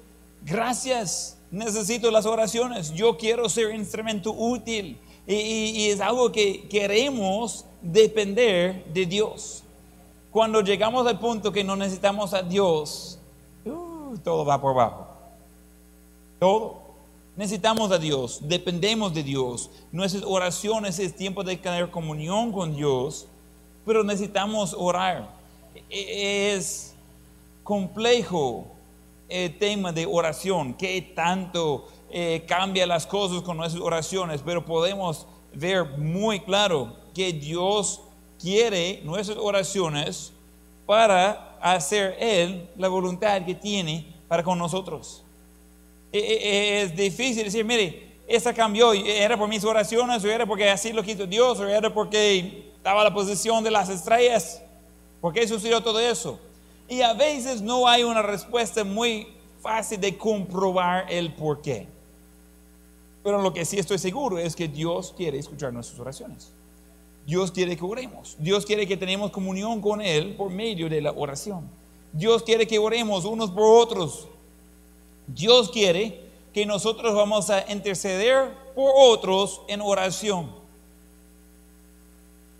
Gracias, 0.43 1.34
necesito 1.51 2.11
las 2.11 2.25
oraciones. 2.25 2.93
Yo 2.93 3.17
quiero 3.17 3.49
ser 3.49 3.73
instrumento 3.75 4.31
útil. 4.31 4.97
Y, 5.27 5.89
es 5.89 5.99
algo 6.01 6.31
que 6.31 6.67
queremos 6.67 7.65
depender 7.81 8.85
de 8.93 9.05
Dios. 9.05 9.63
Cuando 10.31 10.61
llegamos 10.61 11.07
al 11.07 11.19
punto 11.19 11.51
que 11.51 11.63
no 11.63 11.75
necesitamos 11.75 12.33
a 12.33 12.43
Dios, 12.43 13.19
uh, 13.65 14.17
todo 14.23 14.45
va 14.45 14.61
por 14.61 14.71
abajo. 14.71 15.07
Todo. 16.39 16.85
Necesitamos 17.35 17.91
a 17.91 17.97
Dios, 17.97 18.39
dependemos 18.43 19.13
de 19.13 19.23
Dios. 19.23 19.69
Nuestras 19.91 20.23
oraciones 20.23 20.99
es 20.99 21.15
tiempo 21.15 21.43
de 21.43 21.57
tener 21.57 21.89
comunión 21.91 22.51
con 22.51 22.75
Dios, 22.75 23.27
pero 23.85 24.03
necesitamos 24.03 24.73
orar. 24.77 25.33
E- 25.89 26.53
Es 26.55 26.93
complejo 27.63 28.65
el 29.35 29.57
tema 29.57 29.91
de 29.91 30.05
oración, 30.05 30.73
que 30.73 31.01
tanto 31.15 31.87
eh, 32.09 32.43
cambia 32.47 32.87
las 32.87 33.05
cosas 33.05 33.41
con 33.41 33.57
nuestras 33.57 33.83
oraciones, 33.83 34.41
pero 34.45 34.65
podemos 34.65 35.27
ver 35.53 35.85
muy 35.97 36.39
claro 36.39 36.95
que 37.13 37.33
Dios 37.33 38.01
quiere 38.39 39.01
nuestras 39.03 39.37
oraciones 39.37 40.31
para 40.85 41.57
hacer 41.61 42.15
Él 42.19 42.69
la 42.77 42.87
voluntad 42.87 43.43
que 43.45 43.55
tiene 43.55 44.05
para 44.27 44.43
con 44.43 44.57
nosotros. 44.57 45.23
E- 46.11 46.19
e- 46.19 46.81
Es 46.81 46.95
difícil 46.95 47.45
decir, 47.45 47.65
mire, 47.65 48.15
esa 48.27 48.53
cambió, 48.53 48.93
era 48.93 49.37
por 49.37 49.47
mis 49.47 49.63
oraciones, 49.63 50.23
o 50.23 50.27
era 50.29 50.45
porque 50.45 50.69
así 50.69 50.91
lo 50.93 51.03
quiso 51.03 51.25
Dios, 51.27 51.59
o 51.59 51.67
era 51.67 51.93
porque 51.93 52.71
estaba 52.75 53.03
la 53.03 53.13
posición 53.13 53.63
de 53.63 53.71
las 53.71 53.89
estrellas. 53.89 54.61
¿Por 55.21 55.33
qué 55.33 55.47
sucedió 55.47 55.81
todo 55.81 55.99
eso? 55.99 56.39
Y 56.87 57.01
a 57.01 57.13
veces 57.13 57.61
no 57.61 57.87
hay 57.87 58.03
una 58.03 58.21
respuesta 58.21 58.83
muy 58.83 59.27
fácil 59.61 59.99
de 59.99 60.17
comprobar 60.17 61.05
el 61.09 61.33
por 61.33 61.61
qué. 61.61 61.87
Pero 63.23 63.41
lo 63.41 63.51
que 63.51 63.65
sí 63.65 63.79
estoy 63.79 63.97
seguro 63.97 64.37
es 64.37 64.55
que 64.55 64.67
Dios 64.67 65.13
quiere 65.17 65.39
escuchar 65.39 65.73
nuestras 65.73 65.99
oraciones. 65.99 66.51
Dios 67.25 67.51
quiere 67.51 67.75
que 67.75 67.83
oremos. 67.83 68.35
Dios 68.37 68.65
quiere 68.65 68.85
que 68.85 68.97
tenemos 68.97 69.31
comunión 69.31 69.81
con 69.81 69.99
Él 69.99 70.35
por 70.35 70.51
medio 70.51 70.87
de 70.87 71.01
la 71.01 71.11
oración. 71.11 71.67
Dios 72.13 72.43
quiere 72.43 72.67
que 72.67 72.77
oremos 72.77 73.25
unos 73.25 73.49
por 73.49 73.81
otros. 73.81 74.27
Dios 75.25 75.71
quiere 75.71 76.21
que 76.53 76.65
nosotros 76.65 77.15
vamos 77.15 77.49
a 77.49 77.69
interceder 77.71 78.53
por 78.75 78.91
otros 78.95 79.61
en 79.67 79.81
oración. 79.81 80.51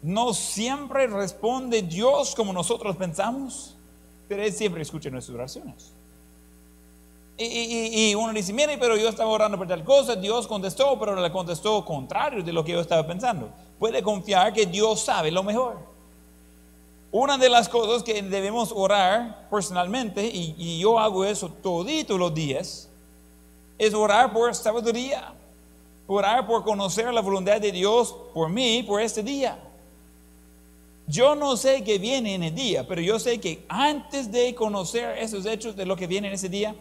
No 0.02 0.34
siempre 0.34 1.08
responde 1.08 1.82
Dios 1.84 2.36
como 2.36 2.52
nosotros 2.52 2.96
pensamos, 2.96 3.75
pero 4.28 4.44
Él 4.44 4.52
siempre 4.54 4.82
escucha 4.82 5.10
nuestras 5.10 5.36
oraciones. 5.36 5.94
Y, 7.38 7.44
y- 7.46 8.10
y 8.12 8.16
uno 8.16 8.32
dice, 8.32 8.54
mire, 8.54 8.78
pero 8.78 8.96
yo 8.96 9.10
estaba 9.10 9.30
orando 9.30 9.58
por 9.58 9.68
tal 9.68 9.84
cosa, 9.84 10.16
Dios 10.16 10.48
contestó, 10.48 10.98
pero 10.98 11.16
le 11.16 11.32
contestó 11.32 11.84
contrario 11.84 12.42
de 12.44 12.54
lo 12.54 12.64
que 12.64 12.72
yo 12.72 12.80
estaba 12.80 13.06
pensando. 13.06 13.50
Puede 13.78 14.02
confiar 14.02 14.54
que 14.54 14.66
Dios 14.66 15.02
sabe 15.02 15.32
lo 15.32 15.44
mejor. 15.44 15.78
Una 17.12 17.38
de 17.38 17.50
las 17.50 17.68
cosas 17.70 18.04
que 18.04 18.22
debemos 18.22 18.72
orar 18.74 19.48
personalmente, 19.50 20.26
y, 20.26 20.56
y 20.58 20.80
yo 20.80 20.98
hago 20.98 21.26
eso 21.26 21.50
todito 21.50 22.18
los 22.18 22.34
días, 22.34 22.90
es 23.78 23.94
orar 23.94 24.32
por 24.32 24.54
sabiduría, 24.56 25.34
orar 26.08 26.48
por 26.48 26.64
conocer 26.64 27.14
la 27.14 27.22
voluntad 27.22 27.60
de 27.60 27.72
Dios 27.74 28.16
por 28.34 28.50
mí, 28.50 28.82
por 28.84 29.02
este 29.02 29.22
día. 29.24 29.60
Yo 31.08 31.36
no 31.36 31.56
sé 31.56 31.84
qué 31.84 32.00
viene 32.00 32.34
en 32.34 32.44
el 32.44 32.56
día, 32.56 32.88
pero 32.88 33.00
yo 33.00 33.20
sé 33.20 33.40
que 33.40 33.64
antes 33.70 34.32
de 34.32 34.56
conocer 34.56 35.18
esos 35.20 35.46
hechos 35.46 35.76
de 35.76 35.86
lo 35.86 35.96
que 35.96 36.08
viene 36.08 36.28
en 36.28 36.34
ese 36.34 36.50
día, 36.50 36.76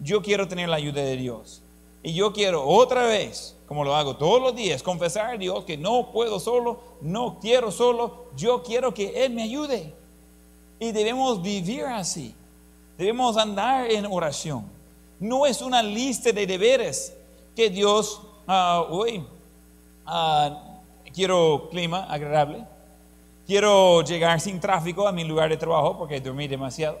yo 0.00 0.20
quiero 0.22 0.46
tener 0.46 0.68
la 0.68 0.76
ayuda 0.76 1.02
de 1.02 1.16
Dios. 1.16 1.62
Y 2.02 2.14
yo 2.14 2.32
quiero 2.32 2.66
otra 2.66 3.06
vez, 3.06 3.56
como 3.66 3.84
lo 3.84 3.94
hago 3.94 4.16
todos 4.16 4.40
los 4.40 4.54
días, 4.54 4.82
confesar 4.82 5.34
a 5.34 5.38
Dios 5.38 5.64
que 5.64 5.78
no 5.78 6.12
puedo 6.12 6.40
solo, 6.40 6.80
no 7.00 7.38
quiero 7.40 7.70
solo, 7.70 8.26
yo 8.36 8.62
quiero 8.62 8.92
que 8.92 9.24
Él 9.24 9.32
me 9.32 9.42
ayude. 9.42 9.94
Y 10.78 10.92
debemos 10.92 11.42
vivir 11.42 11.84
así. 11.84 12.34
Debemos 12.98 13.36
andar 13.36 13.90
en 13.90 14.06
oración. 14.06 14.64
No 15.18 15.46
es 15.46 15.62
una 15.62 15.82
lista 15.82 16.32
de 16.32 16.46
deberes 16.46 17.14
que 17.56 17.70
Dios, 17.70 18.20
ah, 18.46 18.86
quiero 21.14 21.68
clima 21.70 22.04
agradable, 22.04 22.64
quiero 23.50 24.02
llegar 24.02 24.40
sin 24.40 24.60
tráfico 24.60 25.08
a 25.08 25.10
mi 25.10 25.24
lugar 25.24 25.48
de 25.48 25.56
trabajo 25.56 25.98
porque 25.98 26.20
dormí 26.20 26.46
demasiado. 26.46 27.00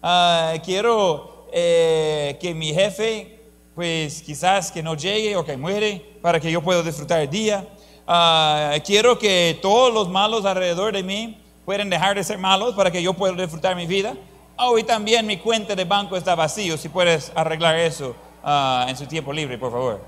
Ah, 0.00 0.54
quiero 0.64 1.48
eh, 1.52 2.38
que 2.40 2.54
mi 2.54 2.72
jefe, 2.72 3.40
pues 3.74 4.22
quizás 4.22 4.70
que 4.70 4.80
no 4.80 4.94
llegue 4.94 5.34
o 5.34 5.44
que 5.44 5.56
muere 5.56 6.18
para 6.22 6.38
que 6.38 6.52
yo 6.52 6.62
pueda 6.62 6.84
disfrutar 6.84 7.22
el 7.22 7.28
día. 7.28 7.66
Ah, 8.06 8.76
quiero 8.86 9.18
que 9.18 9.58
todos 9.60 9.92
los 9.92 10.08
malos 10.08 10.44
alrededor 10.44 10.92
de 10.92 11.02
mí 11.02 11.36
puedan 11.64 11.90
dejar 11.90 12.14
de 12.14 12.22
ser 12.22 12.38
malos 12.38 12.76
para 12.76 12.92
que 12.92 13.02
yo 13.02 13.12
pueda 13.14 13.32
disfrutar 13.32 13.74
mi 13.74 13.88
vida. 13.88 14.14
Hoy 14.56 14.84
también 14.84 15.26
mi 15.26 15.38
cuenta 15.38 15.74
de 15.74 15.84
banco 15.84 16.16
está 16.16 16.36
vacío, 16.36 16.76
si 16.76 16.88
puedes 16.88 17.32
arreglar 17.34 17.76
eso 17.76 18.14
ah, 18.44 18.86
en 18.88 18.96
su 18.96 19.06
tiempo 19.06 19.32
libre, 19.32 19.58
por 19.58 19.72
favor. 19.72 20.00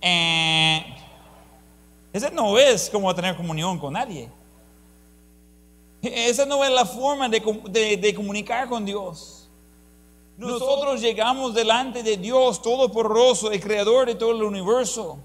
Eh, 0.00 0.84
ese 2.12 2.30
no 2.30 2.56
es 2.56 2.88
como 2.88 3.12
tener 3.12 3.36
comunión 3.36 3.76
con 3.76 3.94
nadie. 3.94 4.28
Esa 6.30 6.46
no 6.46 6.64
es 6.64 6.70
la 6.70 6.84
forma 6.84 7.28
de, 7.28 7.40
de- 8.00 8.14
comunicar 8.14 8.68
con 8.68 8.84
Dios. 8.84 9.48
Nosotros 10.36 11.00
llegamos 11.00 11.54
delante 11.54 12.02
de 12.02 12.16
Dios 12.16 12.60
Todopoderoso, 12.62 13.50
el 13.52 13.60
Creador 13.60 14.06
de 14.06 14.14
todo 14.16 14.32
el 14.32 14.42
universo, 14.42 15.18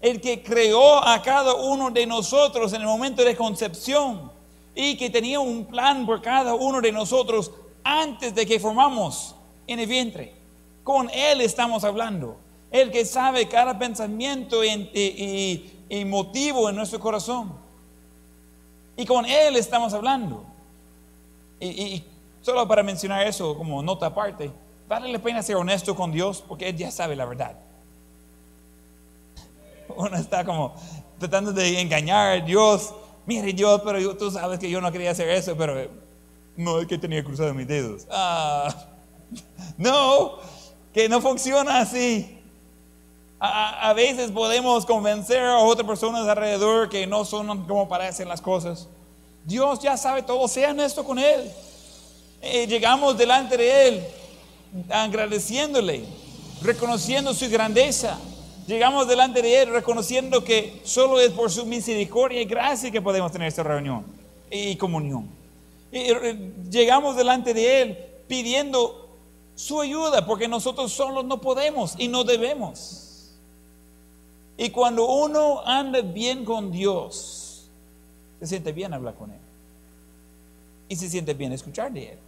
el 0.00 0.20
que 0.20 0.42
creó 0.42 0.96
a 1.04 1.22
cada 1.22 1.54
uno 1.54 1.90
de 1.90 2.06
nosotros 2.06 2.72
en 2.72 2.80
el 2.80 2.86
momento 2.88 3.22
de 3.22 3.36
concepción 3.36 4.32
y 4.74 4.96
que 4.96 5.10
tenía 5.10 5.38
un 5.38 5.64
plan 5.66 6.06
por 6.06 6.20
cada 6.22 6.54
uno 6.54 6.80
de 6.80 6.90
nosotros 6.92 7.50
antes 7.84 8.34
de 8.34 8.46
que 8.46 8.58
formamos 8.58 9.34
en 9.66 9.78
el 9.80 9.86
vientre. 9.86 10.34
Con 10.82 11.10
Él 11.10 11.40
estamos 11.42 11.84
hablando. 11.84 12.36
El 12.70 12.90
que 12.90 13.04
sabe 13.04 13.48
cada 13.48 13.78
pensamiento 13.78 14.64
y- 14.64 14.90
y- 14.94 15.72
y 15.90 16.04
motivo 16.04 16.68
en 16.68 16.76
nuestro 16.76 16.98
corazón. 16.98 17.52
Y 18.98 19.06
con 19.06 19.24
Él 19.24 19.56
estamos 19.56 19.94
hablando. 19.94 20.44
Y, 21.60 21.68
y- 21.68 22.04
solo 22.42 22.66
para 22.68 22.82
mencionar 22.82 23.26
eso 23.26 23.56
como 23.56 23.82
nota 23.82 24.06
aparte, 24.06 24.50
vale 24.88 25.10
la 25.12 25.18
pena 25.18 25.42
ser 25.42 25.56
honesto 25.56 25.94
con 25.96 26.12
Dios 26.12 26.44
porque 26.46 26.68
Él 26.68 26.76
ya 26.76 26.90
sabe 26.90 27.16
la 27.16 27.24
verdad. 27.24 27.56
Uno 29.96 30.16
está 30.16 30.44
como 30.44 30.74
tratando 31.18 31.52
de 31.52 31.80
engañar 31.80 32.38
a 32.40 32.44
Dios. 32.44 32.94
Mire 33.26 33.52
Dios, 33.52 33.80
pero 33.84 34.16
tú 34.16 34.30
sabes 34.30 34.58
que 34.58 34.70
yo 34.70 34.80
no 34.80 34.90
quería 34.92 35.10
hacer 35.10 35.28
eso, 35.30 35.56
pero 35.56 35.78
eh, 35.78 35.90
no 36.56 36.80
es 36.80 36.86
que 36.86 36.98
tenía 36.98 37.22
cruzado 37.24 37.54
mis 37.54 37.66
dedos. 37.68 38.06
Ah, 38.10 38.74
no, 39.78 40.32
que 40.92 41.08
no 41.08 41.20
funciona 41.20 41.80
así. 41.80 42.37
A, 43.40 43.92
veces 43.92 44.32
podemos 44.32 44.84
convencer 44.84 45.44
a 45.44 45.58
otras 45.58 45.86
personas 45.86 46.26
alrededor 46.26 46.88
que 46.88 47.06
no 47.06 47.24
son 47.24 47.66
como 47.66 47.88
parecen 47.88 48.28
las 48.28 48.40
cosas. 48.40 48.88
Dios 49.44 49.78
ya 49.80 49.96
sabe 49.96 50.22
todo, 50.22 50.48
sea 50.48 50.72
honesto 50.72 51.04
con 51.04 51.20
Él. 51.20 51.48
Eh, 52.42 52.66
llegamos 52.66 53.16
delante 53.16 53.56
de 53.56 53.88
Él 53.88 54.04
agradeciéndole, 54.90 56.04
reconociendo 56.62 57.32
su 57.32 57.48
grandeza. 57.48 58.18
Llegamos 58.66 59.06
delante 59.06 59.40
de 59.40 59.62
Él 59.62 59.70
reconociendo 59.70 60.42
que 60.42 60.80
solo 60.84 61.20
es 61.20 61.30
por 61.30 61.50
su 61.50 61.64
misericordia 61.64 62.42
y 62.42 62.44
gracia 62.44 62.90
que 62.90 63.00
podemos 63.00 63.30
tener 63.30 63.46
esta 63.48 63.62
reunión 63.62 64.04
y 64.50 64.74
comunión. 64.76 65.28
Eh, 65.92 66.52
llegamos 66.70 67.16
delante 67.16 67.54
de 67.54 67.82
Él 67.82 67.98
pidiendo 68.26 69.16
su 69.54 69.80
ayuda 69.80 70.26
porque 70.26 70.48
nosotros 70.48 70.92
solos 70.92 71.24
no 71.24 71.40
podemos 71.40 71.94
y 71.98 72.08
no 72.08 72.24
debemos. 72.24 73.07
Y 74.60 74.70
cuando 74.70 75.06
uno 75.06 75.64
anda 75.64 76.00
bien 76.00 76.44
con 76.44 76.72
Dios, 76.72 77.70
se 78.40 78.46
siente 78.48 78.72
bien 78.72 78.92
hablar 78.92 79.14
con 79.14 79.30
Él. 79.30 79.38
Y 80.88 80.96
se 80.96 81.08
siente 81.08 81.32
bien 81.32 81.52
escuchar 81.52 81.92
de 81.92 82.12
Él. 82.12 82.18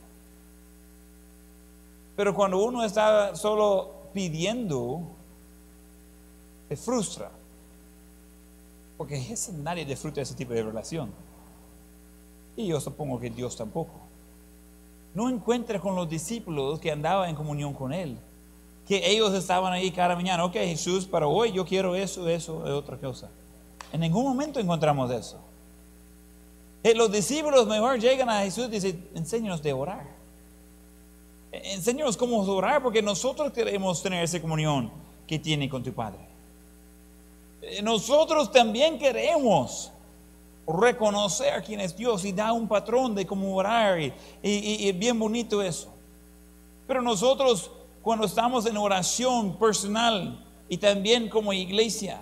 Pero 2.15 2.33
cuando 2.33 2.63
uno 2.63 2.85
está 2.85 3.35
solo 3.35 3.91
pidiendo, 4.15 5.01
se 6.69 6.77
frustra. 6.77 7.33
Porque 8.97 9.35
nadie 9.55 9.85
disfruta 9.85 10.21
ese 10.21 10.35
tipo 10.37 10.53
de 10.53 10.63
relación. 10.63 11.11
Y 12.57 12.69
yo 12.69 12.81
supongo 12.81 13.19
que 13.19 13.31
Dios 13.31 13.57
tampoco. 13.57 13.95
No 15.15 15.29
encuentra 15.29 15.81
con 15.81 15.97
los 15.97 16.09
discípulos 16.09 16.79
que 16.79 16.93
andaban 16.93 17.31
en 17.31 17.35
comunión 17.35 17.75
con 17.75 17.93
Él. 17.93 18.17
Que 18.91 19.09
ellos 19.09 19.33
estaban 19.35 19.73
ahí 19.73 19.93
cada 19.93 20.17
mañana. 20.17 20.45
Ok, 20.45 20.55
Jesús, 20.55 21.07
para 21.07 21.25
hoy 21.29 21.53
yo 21.53 21.65
quiero 21.65 21.95
eso, 21.95 22.29
eso, 22.29 22.65
y 22.67 22.71
otra 22.71 22.97
cosa. 22.97 23.31
En 23.93 24.01
ningún 24.01 24.25
momento 24.25 24.59
encontramos 24.59 25.09
eso. 25.13 25.39
Eh, 26.83 26.93
Los 26.97 27.13
discípulos 27.13 27.69
mejor 27.69 28.01
llegan 28.01 28.29
a 28.29 28.41
Jesús 28.41 28.67
y 28.67 28.71
dicen, 28.71 29.09
enséñanos 29.15 29.63
de 29.63 29.73
orar. 29.73 30.09
Enséñanos 31.53 32.17
cómo 32.17 32.41
orar 32.41 32.83
porque 32.83 33.01
nosotros 33.01 33.53
queremos 33.53 34.03
tener 34.03 34.25
esa 34.25 34.43
comunión 34.43 34.91
que 35.25 35.39
tiene 35.39 35.69
con 35.69 35.85
tu 35.85 35.93
Padre. 35.93 36.19
Eh, 37.63 37.83
nosotros 37.83 38.51
también 38.51 38.99
queremos 38.99 39.93
reconocer 40.67 41.63
quién 41.63 41.79
es 41.79 41.97
Dios 41.97 42.25
y 42.25 42.33
da 42.33 42.53
un 42.53 42.67
patrón 42.67 43.15
de 43.15 43.25
cómo 43.25 43.55
orar 43.55 44.01
y, 44.01 44.13
y, 44.43 44.91
bien 44.91 45.17
bonito 45.17 45.63
eso. 45.63 45.93
Pero 46.89 47.01
nosotros 47.03 47.71
cuando 48.03 48.27
estamos 48.27 48.67
en 48.67 48.77
oración 48.77 49.57
personal 49.59 50.45
y 50.69 50.79
también 50.79 51.29
como 51.29 51.53
iglesia, 51.53 52.21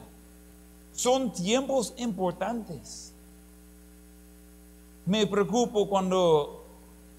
son 0.92 1.32
tiempos 1.32 1.94
importantes. 1.96 3.14
Me 5.06 5.26
preocupo 5.26 5.88
cuando 5.88 6.64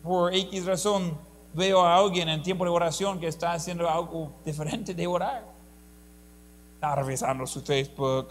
por 0.03 0.33
X 0.33 0.65
razón 0.65 1.17
veo 1.53 1.81
a 1.81 1.95
alguien 1.95 2.29
en 2.29 2.43
tiempo 2.43 2.63
de 2.63 2.69
oración 2.69 3.19
que 3.19 3.27
está 3.27 3.53
haciendo 3.53 3.89
algo 3.89 4.31
diferente 4.45 4.93
de 4.93 5.07
orar. 5.07 5.45
Está 6.75 6.95
revisando 6.95 7.47
su 7.47 7.61
Facebook. 7.61 8.27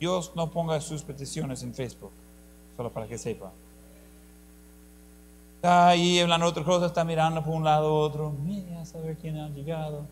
Dios 0.00 0.32
no 0.34 0.50
ponga 0.50 0.80
sus 0.80 1.02
peticiones 1.02 1.62
en 1.62 1.74
Facebook, 1.74 2.12
solo 2.76 2.90
para 2.90 3.06
que 3.06 3.18
sepa. 3.18 3.52
Está 5.56 5.88
ahí 5.88 6.20
hablando 6.20 6.46
otra 6.46 6.64
cosa, 6.64 6.86
está 6.86 7.04
mirando 7.04 7.42
por 7.42 7.54
un 7.54 7.64
lado 7.64 7.94
otro. 7.94 8.30
Mira, 8.30 8.80
a 8.80 8.84
saber 8.86 9.16
quién 9.16 9.38
ha 9.38 9.48
llegado. 9.48 10.06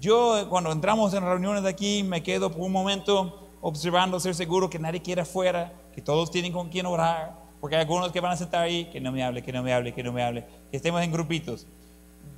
Yo, 0.00 0.46
cuando 0.48 0.72
entramos 0.72 1.14
en 1.14 1.22
reuniones 1.22 1.62
de 1.62 1.68
aquí, 1.68 2.02
me 2.02 2.22
quedo 2.22 2.50
por 2.50 2.62
un 2.62 2.72
momento 2.72 3.48
observando, 3.60 4.18
ser 4.18 4.34
seguro 4.34 4.70
que 4.70 4.78
nadie 4.78 5.02
quiera 5.02 5.22
afuera, 5.22 5.72
que 5.94 6.00
todos 6.00 6.30
tienen 6.30 6.52
con 6.52 6.68
quién 6.68 6.86
orar 6.86 7.40
porque 7.60 7.76
hay 7.76 7.82
algunos 7.82 8.10
que 8.10 8.20
van 8.20 8.32
a 8.32 8.36
sentar 8.36 8.62
ahí, 8.62 8.86
que 8.86 9.00
no 9.00 9.12
me 9.12 9.22
hable, 9.22 9.42
que 9.42 9.52
no 9.52 9.62
me 9.62 9.72
hable, 9.72 9.92
que 9.92 10.02
no 10.02 10.12
me 10.12 10.22
hable, 10.22 10.44
que 10.70 10.78
estemos 10.78 11.02
en 11.02 11.12
grupitos. 11.12 11.66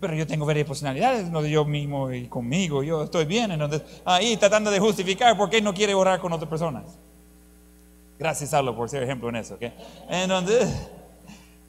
Pero 0.00 0.14
yo 0.14 0.26
tengo 0.26 0.44
varias 0.44 0.66
personalidades, 0.66 1.30
no 1.30 1.46
yo 1.46 1.64
mismo 1.64 2.10
y 2.10 2.26
conmigo, 2.26 2.82
yo 2.82 3.04
estoy 3.04 3.24
bien. 3.24 3.52
Entonces, 3.52 3.82
ahí 4.04 4.36
tratando 4.36 4.70
de 4.70 4.80
justificar 4.80 5.36
por 5.36 5.48
qué 5.48 5.62
no 5.62 5.72
quiere 5.72 5.94
orar 5.94 6.18
con 6.18 6.32
otras 6.32 6.48
personas. 6.48 6.98
Gracias, 8.18 8.50
Saulo, 8.50 8.74
por 8.74 8.88
ser 8.88 9.04
ejemplo 9.04 9.28
en 9.28 9.36
eso. 9.36 9.54
¿okay? 9.54 9.72
Entonces, 10.08 10.90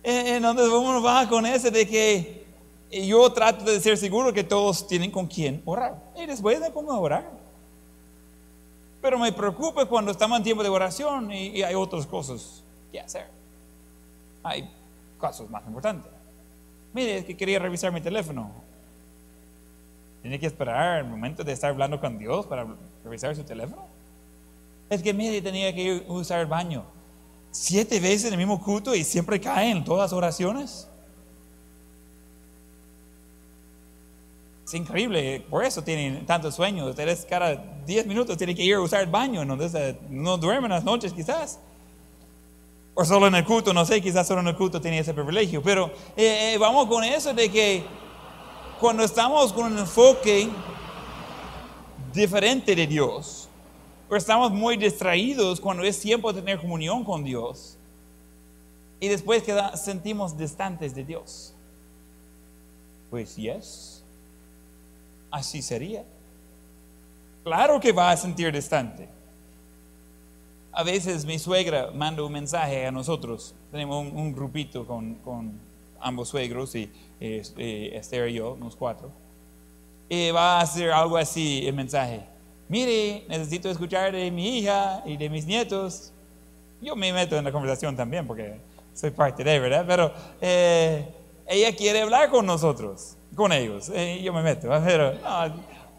entonces, 0.04 0.68
uno 0.68 1.02
va 1.02 1.28
con 1.28 1.46
ese 1.46 1.72
de 1.72 1.88
que 1.88 2.46
yo 2.92 3.32
trato 3.32 3.64
de 3.66 3.80
ser 3.80 3.98
seguro 3.98 4.34
que 4.34 4.44
todos 4.44 4.86
tienen 4.88 5.10
con 5.10 5.28
quién 5.28 5.62
orar. 5.66 5.96
Y 6.16 6.26
después 6.26 6.60
pongo 6.72 6.92
a 6.92 7.00
orar. 7.00 7.32
Pero 9.02 9.18
me 9.18 9.32
preocupa 9.32 9.86
cuando 9.86 10.12
estamos 10.12 10.38
en 10.38 10.44
tiempo 10.44 10.64
de 10.64 10.70
oración 10.70 11.32
y 11.32 11.62
hay 11.64 11.76
otras 11.76 12.06
cosas 12.06 12.64
que 12.92 13.00
hacer 13.00 13.44
hay 14.44 14.70
casos 15.20 15.50
más 15.50 15.66
importantes. 15.66 16.12
Mire, 16.94 17.18
es 17.18 17.26
que 17.26 17.36
quería 17.36 17.58
revisar 17.58 17.92
mi 17.92 18.02
teléfono. 18.02 18.52
Tiene 20.22 20.40
que 20.40 20.46
esperar 20.46 21.00
el 21.00 21.06
momento 21.06 21.44
de 21.44 21.54
estar 21.54 21.72
hablando 21.72 22.00
con 22.00 22.20
Dios 22.20 22.46
para 22.46 22.68
revisar 23.04 23.36
su 23.36 23.44
teléfono. 23.44 23.88
Es 24.90 25.02
que 25.02 25.14
mire, 25.14 25.42
tenía 25.42 25.74
que 25.74 26.06
usar 26.08 26.42
el 26.42 26.46
baño 26.46 26.84
siete 27.54 28.00
veces 28.00 28.26
en 28.26 28.34
el 28.34 28.40
mismo 28.40 28.62
culto 28.62 28.96
y 28.96 29.04
siempre 29.04 29.40
caen 29.40 29.86
todas 29.86 30.12
las 30.12 30.14
oraciones. 30.14 30.88
Es 34.66 34.74
increíble, 34.74 35.46
por 35.50 35.64
eso 35.64 35.84
tienen 35.84 36.26
tanto 36.26 36.52
sueño. 36.52 36.88
Ustedes 36.88 37.28
cada 37.30 37.56
diez 37.86 38.08
minutos 38.08 38.38
tienen 38.38 38.56
que 38.56 38.64
ir 38.64 38.74
a 38.74 38.82
usar 38.82 39.02
el 39.02 39.10
baño, 39.10 39.46
no, 39.46 39.56
no 40.10 40.38
duermen 40.38 40.72
las 40.72 40.84
noches 40.84 41.14
quizás. 41.14 41.60
O 42.96 43.06
solo 43.06 43.28
en 43.28 43.36
el 43.36 43.46
culto, 43.46 43.72
no 43.72 43.86
sé, 43.86 44.02
quizás 44.02 44.28
solo 44.28 44.42
en 44.42 44.48
el 44.48 44.56
culto 44.56 44.82
tenía 44.82 45.02
ese 45.02 45.14
privilegio. 45.14 45.62
Pero 45.62 45.92
eh, 46.18 46.54
eh, 46.54 46.58
vamos 46.58 46.88
con 46.88 47.04
eso 47.04 47.34
de 47.34 47.50
que 47.50 47.84
cuando 48.80 49.04
estamos 49.04 49.54
con 49.54 49.74
un 49.74 49.78
enfoque 49.78 50.50
diferente 52.12 52.76
de 52.76 52.88
Dios, 52.88 53.43
o 54.10 54.16
estamos 54.16 54.52
muy 54.52 54.78
distraídos 54.78 55.60
cuando 55.60 55.84
es 55.84 56.00
tiempo 56.00 56.32
de 56.32 56.42
tener 56.42 56.60
comunión 56.60 57.04
con 57.04 57.24
Dios, 57.24 57.78
y 59.00 59.08
después 59.08 59.44
que 59.44 59.58
sentimos 59.76 60.38
distantes 60.38 60.96
de 60.96 61.04
Dios. 61.04 61.54
Pues 63.10 63.36
yes, 63.36 64.04
así 65.30 65.62
sería. 65.62 66.06
Claro 67.44 67.80
que 67.80 67.92
va 67.92 68.12
a 68.12 68.18
sentir 68.18 68.52
distante 68.54 69.10
a 70.74 70.84
veces 70.84 71.24
mi 71.24 71.38
suegra 71.38 71.92
manda 71.94 72.24
un 72.24 72.32
mensaje 72.32 72.86
a 72.86 72.92
nosotros. 72.92 73.54
Tenemos 73.72 74.12
un, 74.12 74.34
grupito 74.34 74.86
con, 74.86 75.60
ambos 76.00 76.30
suegros 76.30 76.76
y 76.76 76.92
Esther 77.20 78.30
y 78.30 78.34
yo, 78.34 78.54
unos 78.54 78.76
cuatro. 78.76 79.12
Y 80.10 80.32
va 80.32 80.58
a 80.58 80.62
hacer 80.62 80.92
algo 80.92 81.16
así 81.16 81.66
el 81.66 81.76
mensaje. 81.76 82.24
Mire, 82.70 83.26
necesito 83.28 83.70
escuchar 83.70 84.12
de 84.12 84.32
mi 84.32 84.60
hija 84.60 85.04
y 85.06 85.18
de 85.18 85.30
mis 85.30 85.46
nietos. 85.46 86.12
Yo 86.82 86.96
me 86.96 87.12
meto 87.14 87.38
en 87.38 87.44
la 87.44 87.52
conversación 87.52 87.96
también 87.96 88.26
porque 88.26 88.56
soy 88.94 89.12
parte 89.12 89.44
de, 89.44 89.60
¿verdad? 89.60 89.86
Pero 89.88 90.14
eh, 90.42 91.08
ella 91.48 91.76
quiere 91.76 92.02
hablar 92.02 92.30
con 92.30 92.46
nosotros, 92.46 93.16
con 93.36 93.52
ellos. 93.52 93.92
Eh, 93.94 94.22
yo 94.24 94.34
me 94.34 94.42
meto, 94.42 94.70
pero 94.86 95.14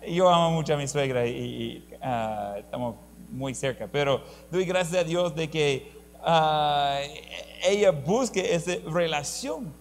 yo 0.06 0.28
amo 0.28 0.50
mucho 0.50 0.74
a 0.74 0.76
mi 0.76 0.88
suegra 0.88 1.26
y, 1.26 1.86
ah, 2.02 2.54
estamos 2.58 2.96
muy 3.30 3.54
cerca, 3.54 3.88
pero 3.90 4.22
doy 4.50 4.64
gracias 4.64 5.00
a 5.00 5.04
Dios 5.04 5.34
de 5.34 5.50
que 5.50 5.92
ah, 6.22 7.00
ella 7.62 7.90
busque 7.90 8.54
esa 8.54 8.72
relación. 8.86 9.72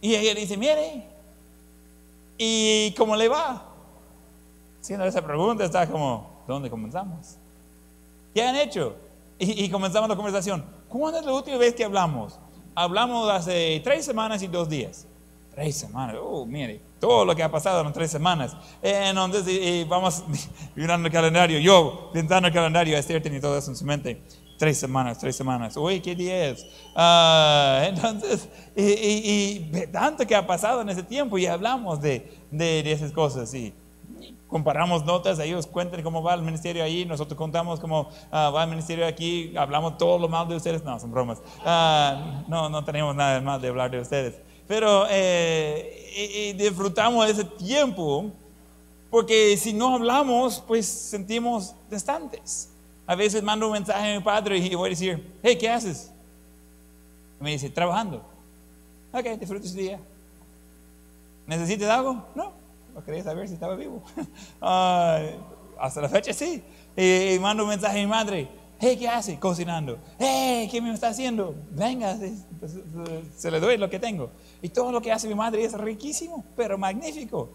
Y 0.00 0.14
ella 0.14 0.34
dice, 0.34 0.56
mire, 0.56 1.02
¿y 2.38 2.92
cómo 2.92 3.16
le 3.16 3.28
va? 3.28 3.75
Haciendo 4.86 5.04
esa 5.04 5.20
pregunta 5.20 5.64
está 5.64 5.84
como, 5.88 6.44
¿dónde 6.46 6.70
comenzamos? 6.70 7.38
¿Qué 8.32 8.40
han 8.40 8.54
hecho? 8.54 8.94
Y, 9.36 9.64
y 9.64 9.68
comenzamos 9.68 10.08
la 10.08 10.14
conversación. 10.14 10.64
¿Cuándo 10.88 11.18
es 11.18 11.26
la 11.26 11.32
última 11.32 11.56
vez 11.56 11.74
que 11.74 11.82
hablamos? 11.82 12.38
Hablamos 12.72 13.28
hace 13.28 13.80
tres 13.82 14.04
semanas 14.04 14.44
y 14.44 14.46
dos 14.46 14.68
días. 14.68 15.08
Tres 15.52 15.74
semanas, 15.74 16.14
oh, 16.22 16.46
mire, 16.46 16.80
todo 17.00 17.24
lo 17.24 17.34
que 17.34 17.42
ha 17.42 17.50
pasado 17.50 17.84
en 17.84 17.92
tres 17.92 18.12
semanas. 18.12 18.56
Entonces, 18.80 19.48
y, 19.48 19.82
vamos 19.82 20.22
mirando 20.76 21.08
el 21.08 21.12
calendario, 21.12 21.58
yo 21.58 22.12
pintando 22.12 22.46
el 22.46 22.54
calendario, 22.54 22.96
Esther 22.96 23.20
tenía 23.20 23.40
todo 23.40 23.58
eso 23.58 23.72
en 23.72 23.76
su 23.76 23.84
mente. 23.84 24.22
Tres 24.56 24.78
semanas, 24.78 25.18
tres 25.18 25.34
semanas. 25.34 25.76
Uy, 25.76 25.98
¿qué 25.98 26.14
día 26.14 26.50
es? 26.50 26.64
Ah, 26.94 27.82
entonces, 27.88 28.48
y, 28.76 29.58
tanto 29.90 30.24
que 30.24 30.36
ha 30.36 30.46
pasado 30.46 30.80
en 30.82 30.90
ese 30.90 31.02
tiempo 31.02 31.38
y 31.38 31.46
hablamos 31.46 32.00
de, 32.00 32.38
de, 32.52 32.92
esas 32.92 33.10
cosas 33.10 33.52
y 33.52 33.74
comparamos 34.56 35.04
notas, 35.04 35.38
ellos 35.38 35.66
cuentan 35.66 36.02
cómo 36.02 36.22
va 36.22 36.32
el 36.32 36.40
ministerio 36.40 36.82
ahí, 36.82 37.04
nosotros 37.04 37.36
contamos 37.36 37.78
cómo 37.78 38.08
ah, 38.30 38.48
va 38.48 38.64
el 38.64 38.70
ministerio 38.70 39.06
aquí, 39.06 39.54
hablamos 39.54 39.98
todo 39.98 40.18
lo 40.18 40.28
mal 40.30 40.48
de 40.48 40.56
ustedes, 40.56 40.82
no, 40.82 40.98
son 40.98 41.10
bromas. 41.10 41.42
Ah, 41.62 42.42
no, 42.48 42.70
no 42.70 42.82
tenemos 42.82 43.14
nada 43.14 43.38
más 43.42 43.60
de 43.60 43.68
hablar 43.68 43.90
de 43.90 44.00
ustedes. 44.00 44.40
Pero 44.66 45.04
eh, 45.10 46.54
disfrutamos 46.56 47.28
ese 47.28 47.44
tiempo 47.44 48.30
porque 49.10 49.58
si 49.58 49.74
no 49.74 49.94
hablamos, 49.94 50.64
pues 50.66 50.86
sentimos 50.86 51.74
distantes. 51.90 52.70
A 53.06 53.14
veces 53.14 53.42
mando 53.42 53.66
un 53.66 53.74
mensaje 53.74 54.10
a 54.10 54.16
mi 54.16 54.24
padre 54.24 54.56
y 54.56 54.74
voy 54.74 54.86
a 54.86 54.90
decir, 54.90 55.38
hey, 55.42 55.58
¿qué 55.60 55.68
haces? 55.68 56.10
Y 57.38 57.44
me 57.44 57.50
dice, 57.50 57.68
trabajando. 57.68 58.24
Ok, 59.12 59.38
disfruta 59.38 59.68
su 59.68 59.74
día. 59.74 60.00
¿Necesitas 61.46 61.90
algo? 61.90 62.24
No, 62.34 62.54
no 62.96 63.04
quería 63.04 63.22
saber 63.22 63.46
si 63.46 63.54
estaba 63.54 63.76
vivo. 63.76 64.02
Ah, 64.60 65.20
hasta 65.78 66.00
la 66.00 66.08
fecha 66.08 66.32
sí. 66.32 66.64
Y, 66.96 67.38
mando 67.38 67.64
un 67.64 67.68
mensaje 67.68 67.98
a 67.98 68.00
mi 68.00 68.06
madre, 68.06 68.48
hey, 68.80 68.96
¿qué 68.98 69.06
hace? 69.06 69.38
Cocinando. 69.38 69.98
Hey, 70.18 70.66
¿qué 70.70 70.80
me 70.80 70.92
está 70.94 71.08
haciendo? 71.08 71.54
Venga, 71.72 72.16
se 73.36 73.50
le 73.50 73.60
doy 73.60 73.76
lo 73.76 73.90
que 73.90 73.98
tengo. 73.98 74.30
Y 74.62 74.70
todo 74.70 74.90
lo 74.90 75.02
que 75.02 75.12
hace 75.12 75.28
mi 75.28 75.34
madre 75.34 75.62
es 75.62 75.74
riquísimo, 75.74 76.42
pero 76.56 76.78
magnífico. 76.78 77.50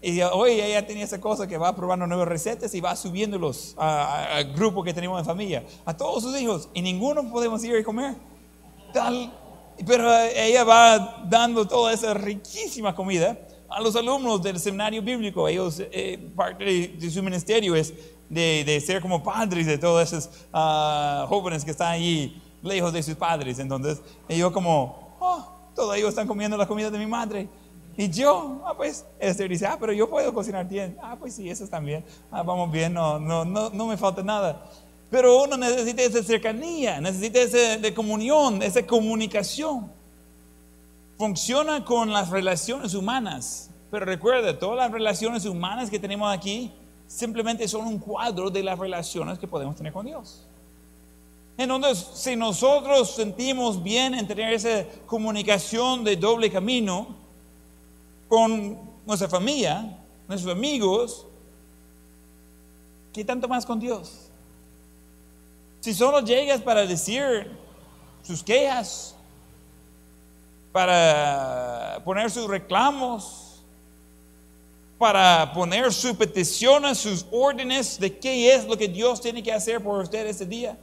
Y 0.00 0.22
hoy 0.22 0.52
ella 0.52 0.86
tiene 0.86 1.02
esa 1.02 1.20
cosa 1.20 1.46
que 1.46 1.58
va 1.58 1.76
probando 1.76 2.06
nuevas 2.06 2.26
recetas 2.26 2.74
y 2.74 2.80
va 2.80 2.96
subiéndolos 2.96 3.74
al 3.76 4.54
grupo 4.54 4.82
que 4.82 4.94
tenemos 4.94 5.20
en 5.20 5.26
familia, 5.26 5.62
a 5.84 5.94
todos 5.94 6.22
sus 6.22 6.40
hijos, 6.40 6.70
y 6.72 6.80
ninguno 6.80 7.30
podemos 7.30 7.62
ir 7.64 7.76
a 7.76 7.84
comer. 7.84 8.14
Tal, 8.94 9.30
pero 9.86 10.10
ella 10.34 10.64
va 10.64 11.26
dando 11.28 11.68
toda 11.68 11.92
esa 11.92 12.14
riquísima 12.14 12.94
comida 12.94 13.36
a 13.70 13.80
los 13.80 13.94
alumnos 13.96 14.42
del 14.42 14.58
seminario 14.58 15.00
bíblico. 15.00 15.46
Ellos, 15.48 15.80
eh, 15.80 16.18
parte 16.34 16.64
de, 16.64 17.10
su 17.10 17.22
ministerio 17.22 17.74
es 17.74 17.94
de, 18.28 18.64
de, 18.64 18.80
ser 18.80 19.00
como 19.00 19.22
padres 19.22 19.66
de 19.66 19.78
todos 19.78 20.12
esos 20.12 20.30
ah, 20.52 21.26
jóvenes 21.28 21.64
que 21.64 21.70
están 21.70 21.92
allí 21.92 22.40
lejos 22.62 22.92
de 22.92 23.02
sus 23.02 23.14
padres. 23.14 23.58
Entonces, 23.58 24.00
yo 24.28 24.52
como, 24.52 25.16
oh, 25.20 25.46
todos 25.74 25.96
ellos 25.96 26.10
están 26.10 26.26
comiendo 26.26 26.56
la 26.56 26.66
comida 26.66 26.90
de 26.90 26.98
mi 26.98 27.06
madre. 27.06 27.48
Y 27.96 28.08
yo, 28.08 28.62
ah, 28.64 28.74
pues, 28.76 29.04
Esther 29.18 29.48
dice, 29.48 29.66
ah, 29.66 29.76
pero 29.78 29.92
yo 29.92 30.08
puedo 30.08 30.32
cocinar 30.32 30.66
bien. 30.66 30.96
Ah, 31.02 31.16
pues 31.18 31.34
sí, 31.34 31.48
eso 31.48 31.66
también. 31.68 32.04
Ah, 32.30 32.42
vamos 32.42 32.70
bien, 32.70 32.92
no, 32.92 33.18
no, 33.18 33.44
no, 33.44 33.70
no 33.70 33.86
me 33.86 33.96
falta 33.96 34.22
nada. 34.22 34.64
Pero 35.10 35.42
uno 35.42 35.56
necesita 35.56 36.02
esa 36.02 36.22
cercanía, 36.22 37.00
necesita 37.00 37.40
esa 37.40 37.76
de 37.78 37.92
comunión, 37.92 38.62
esa 38.62 38.86
comunicación. 38.86 39.92
Funciona 41.20 41.84
con 41.84 42.14
las 42.14 42.30
relaciones 42.30 42.94
humanas. 42.94 43.68
Pero 43.90 44.06
recuerda, 44.06 44.58
todas 44.58 44.78
las 44.78 44.90
relaciones 44.90 45.44
humanas 45.44 45.90
que 45.90 45.98
tenemos 45.98 46.32
aquí 46.34 46.72
simplemente 47.06 47.68
son 47.68 47.86
un 47.86 47.98
cuadro 47.98 48.48
de 48.48 48.62
las 48.62 48.78
relaciones 48.78 49.38
que 49.38 49.46
podemos 49.46 49.76
tener 49.76 49.92
con 49.92 50.06
Dios. 50.06 50.46
Entonces, 51.58 52.08
si 52.14 52.36
nosotros 52.36 53.10
sentimos 53.10 53.82
bien 53.82 54.14
en 54.14 54.26
tener 54.26 54.54
esa 54.54 54.86
comunicación 55.04 56.04
de 56.04 56.16
doble 56.16 56.50
camino 56.50 57.08
con 58.26 58.78
nuestra 59.04 59.28
familia, 59.28 59.98
nuestros 60.26 60.50
amigos, 60.50 61.26
¿qué 63.12 63.26
tanto 63.26 63.46
más 63.46 63.66
con 63.66 63.78
Dios? 63.78 64.30
Si 65.80 65.92
solo 65.92 66.20
llegas 66.20 66.62
para 66.62 66.86
decir 66.86 67.58
sus 68.22 68.42
quejas, 68.42 69.16
para 70.72 72.00
poner 72.04 72.30
sus 72.30 72.46
reclamos, 72.46 73.62
para 74.98 75.52
poner 75.52 75.92
sus 75.92 76.12
peticiones, 76.12 76.98
sus 76.98 77.26
órdenes 77.30 77.98
de 77.98 78.18
qué 78.18 78.54
es 78.54 78.66
lo 78.66 78.76
que 78.76 78.86
Dios 78.86 79.20
tiene 79.20 79.42
que 79.42 79.52
hacer 79.52 79.82
por 79.82 80.00
usted 80.02 80.26
ese 80.26 80.46
día, 80.46 80.76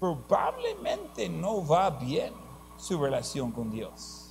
probablemente 0.00 1.28
no 1.28 1.64
va 1.64 1.88
bien 1.90 2.32
su 2.76 3.00
relación 3.00 3.52
con 3.52 3.70
Dios. 3.70 4.22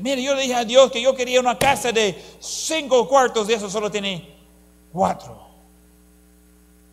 Mire, 0.00 0.22
yo 0.22 0.34
le 0.34 0.42
dije 0.42 0.54
a 0.54 0.64
Dios 0.64 0.92
que 0.92 1.00
yo 1.00 1.16
quería 1.16 1.40
una 1.40 1.58
casa 1.58 1.90
de 1.90 2.22
cinco 2.38 3.08
cuartos, 3.08 3.46
de 3.46 3.54
eso 3.54 3.70
solo 3.70 3.90
tiene 3.90 4.36
cuatro. 4.92 5.40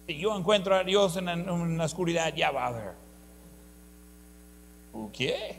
Si 0.07 0.17
yo 0.17 0.35
encuentro 0.37 0.75
a 0.75 0.83
Dios 0.83 1.17
en 1.17 1.77
la, 1.77 1.85
oscuridad, 1.85 2.33
ya 2.33 2.51
va 2.51 2.67
a 2.67 2.71
ver. 2.71 3.02
¿Qué? 5.13 5.57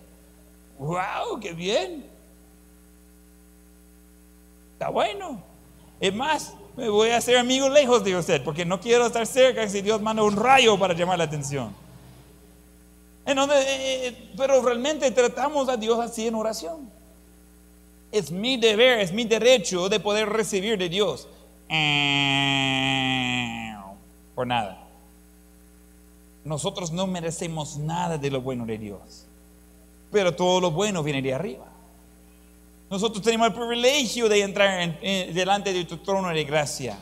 ¡Wow! 0.79 1.41
¡Qué 1.41 1.53
bien! 1.53 2.05
Está 4.73 4.89
bueno. 4.89 5.43
Es 6.01 6.13
más, 6.13 6.55
me 6.77 6.89
voy 6.89 7.11
a 7.11 7.19
hacer 7.19 7.37
amigo 7.37 7.69
lejos 7.69 8.05
de 8.05 8.17
usted, 8.17 8.43
porque 8.43 8.65
no 8.65 8.81
quiero 8.81 9.07
estar 9.07 9.27
cerca 9.27 9.69
si 9.69 9.81
Dios 9.81 10.03
manda 10.03 10.23
un 10.23 10.37
rayo 10.37 10.79
para 10.79 10.95
llamar 10.95 11.19
la 11.19 11.25
atención. 11.25 11.75
Entonces, 13.25 13.65
eh, 13.67 14.07
eh, 14.09 14.31
pero 14.37 14.61
realmente 14.61 15.11
tratamos 15.13 15.69
a 15.69 15.77
Dios 15.77 15.99
así 16.01 16.27
en 16.27 16.35
oración. 16.35 16.91
Es 18.11 18.31
mi 18.31 18.57
deber, 18.57 19.01
es 19.01 19.13
mi 19.13 19.25
derecho 19.25 19.89
de 19.89 20.01
poder 20.01 20.29
recibir 20.29 20.77
de 20.79 20.89
Dios. 20.89 21.29
Por 24.35 24.47
nada. 24.47 24.84
Nosotros 26.45 26.93
no 26.93 27.07
merecemos 27.07 27.77
nada 27.79 28.19
de 28.19 28.31
lo 28.31 28.41
bueno 28.41 28.67
de 28.67 28.79
Dios. 28.79 29.27
Pero 30.11 30.35
todo 30.35 30.61
lo 30.61 30.71
bueno 30.71 31.03
viene 31.03 31.23
de 31.23 31.35
arriba. 31.35 31.67
Nosotros 32.91 33.23
tenemos 33.23 33.49
el 33.49 33.55
privilegio 33.55 34.29
de 34.29 34.43
entrar 34.43 35.01
delante 35.01 35.73
de 35.73 35.85
tu 35.85 35.97
trono 35.99 36.29
de 36.29 36.45
gracia. 36.45 36.99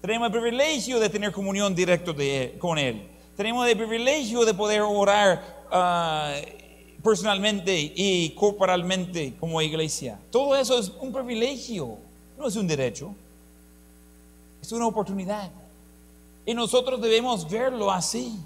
Tenemos 0.00 0.26
el 0.26 0.32
privilegio 0.32 1.00
de 1.00 1.08
tener 1.08 1.32
comunión 1.32 1.74
directa 1.74 2.12
con 2.58 2.78
Él. 2.78 3.06
Tenemos 3.36 3.66
el 3.68 3.76
privilegio 3.76 4.44
de 4.44 4.52
poder 4.52 4.82
orar 4.82 5.66
ah, 5.70 6.34
personalmente 7.02 7.92
y 7.94 8.30
corporalmente 8.30 9.34
como 9.38 9.62
iglesia. 9.62 10.18
Todo 10.30 10.56
eso 10.56 10.78
es 10.78 10.92
un 11.00 11.12
privilegio, 11.12 11.98
no 12.38 12.48
es 12.48 12.56
un 12.56 12.66
derecho. 12.66 13.14
Es 14.60 14.72
una 14.72 14.86
oportunidad. 14.86 15.50
Y 16.44 16.52
nosotros 16.52 17.00
debemos 17.00 17.48
verlo 17.48 17.90
así. 17.90 18.36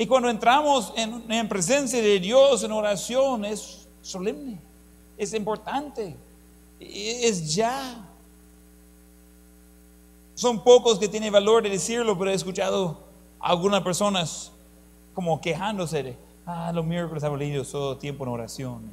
Y 0.00 0.06
cuando 0.06 0.30
entramos 0.30 0.94
en, 0.96 1.46
presencia 1.46 2.00
de 2.00 2.18
Dios 2.18 2.64
en 2.64 2.72
oración 2.72 3.44
es 3.44 3.86
solemne, 4.00 4.58
es 5.18 5.34
importante, 5.34 6.16
es 6.80 7.54
ya. 7.54 8.08
Son 10.34 10.64
pocos 10.64 10.98
que 10.98 11.06
tienen 11.06 11.30
valor 11.30 11.62
de 11.62 11.68
decirlo, 11.68 12.18
pero 12.18 12.30
he 12.30 12.34
escuchado 12.34 12.96
algunas 13.38 13.82
personas 13.82 14.50
como 15.12 15.38
quejándose 15.38 16.02
de, 16.02 16.16
ah, 16.46 16.72
los 16.72 16.86
miércoles 16.86 17.22
leído 17.36 17.62
todo 17.62 17.98
tiempo 17.98 18.24
en 18.24 18.30
oración. 18.30 18.90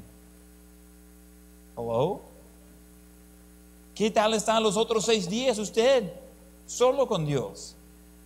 Hello? 1.78 2.20
¿Qué 3.96 4.12
tal 4.12 4.34
están 4.34 4.62
los 4.62 4.76
otros 4.76 5.06
seis 5.06 5.30
días 5.30 5.58
usted? 5.58 6.12
Solo 6.66 7.08
con 7.08 7.26
Dios. 7.26 7.77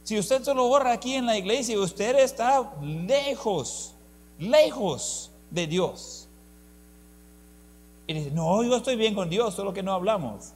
Si 0.04 0.18
usted 0.18 0.44
solo 0.44 0.68
ora 0.68 0.92
aquí 0.92 1.14
en 1.14 1.26
la 1.26 1.38
iglesia, 1.38 1.80
usted 1.80 2.18
está 2.18 2.74
lejos, 2.82 3.94
lejos 4.40 5.32
de 5.50 5.68
Dios. 5.68 6.28
Y 8.08 8.14
dice, 8.14 8.32
no, 8.32 8.64
yo 8.64 8.76
estoy 8.76 8.96
bien 8.96 9.14
con 9.14 9.30
Dios, 9.30 9.54
solo 9.54 9.74
que 9.74 9.84
no 9.84 9.94
hablamos. 9.94 10.54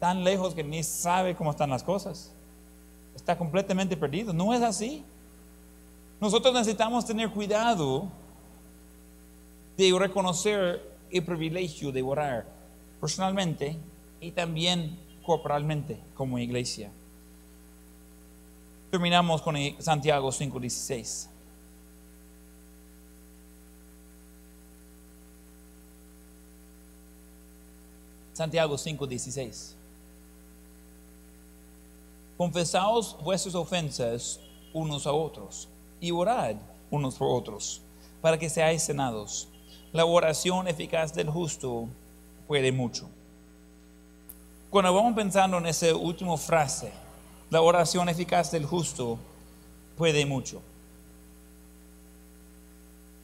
Tan 0.00 0.24
lejos 0.24 0.54
que 0.54 0.64
ni 0.64 0.82
sabe 0.82 1.34
cómo 1.34 1.50
están 1.50 1.70
las 1.70 1.82
cosas. 1.82 2.32
Está 3.14 3.36
completamente 3.36 3.96
perdido. 3.96 4.32
No 4.32 4.54
es 4.54 4.62
así. 4.62 5.04
Nosotros 6.20 6.54
necesitamos 6.54 7.04
tener 7.04 7.30
cuidado 7.30 8.08
de 9.76 9.96
reconocer 9.96 10.82
el 11.10 11.24
privilegio 11.24 11.92
de 11.92 12.02
orar 12.02 12.46
personalmente 13.00 13.76
y 14.20 14.32
también 14.32 14.98
corporalmente 15.24 16.00
como 16.14 16.38
iglesia. 16.38 16.90
Terminamos 18.90 19.42
con 19.42 19.54
Santiago 19.78 20.32
5:16. 20.32 21.28
Santiago 28.32 28.78
5:16. 28.78 29.74
Confesaos 32.38 33.16
vuestras 33.22 33.54
ofensas 33.54 34.40
unos 34.72 35.06
a 35.06 35.12
otros 35.12 35.68
y 36.00 36.12
orad 36.12 36.54
unos 36.90 37.16
por 37.16 37.28
otros 37.36 37.82
para 38.22 38.38
que 38.38 38.48
seáis 38.48 38.84
sanados. 38.84 39.48
La 39.92 40.04
oración 40.04 40.66
eficaz 40.68 41.12
del 41.12 41.28
justo 41.28 41.88
puede 42.46 42.72
mucho. 42.72 43.08
Cuando 44.70 44.94
vamos 44.94 45.14
pensando 45.14 45.58
en 45.58 45.66
esa 45.66 45.94
última 45.94 46.36
frase, 46.36 46.92
la 47.50 47.62
oración 47.62 48.08
eficaz 48.08 48.50
del 48.50 48.66
justo 48.66 49.18
puede 49.96 50.26
mucho. 50.26 50.60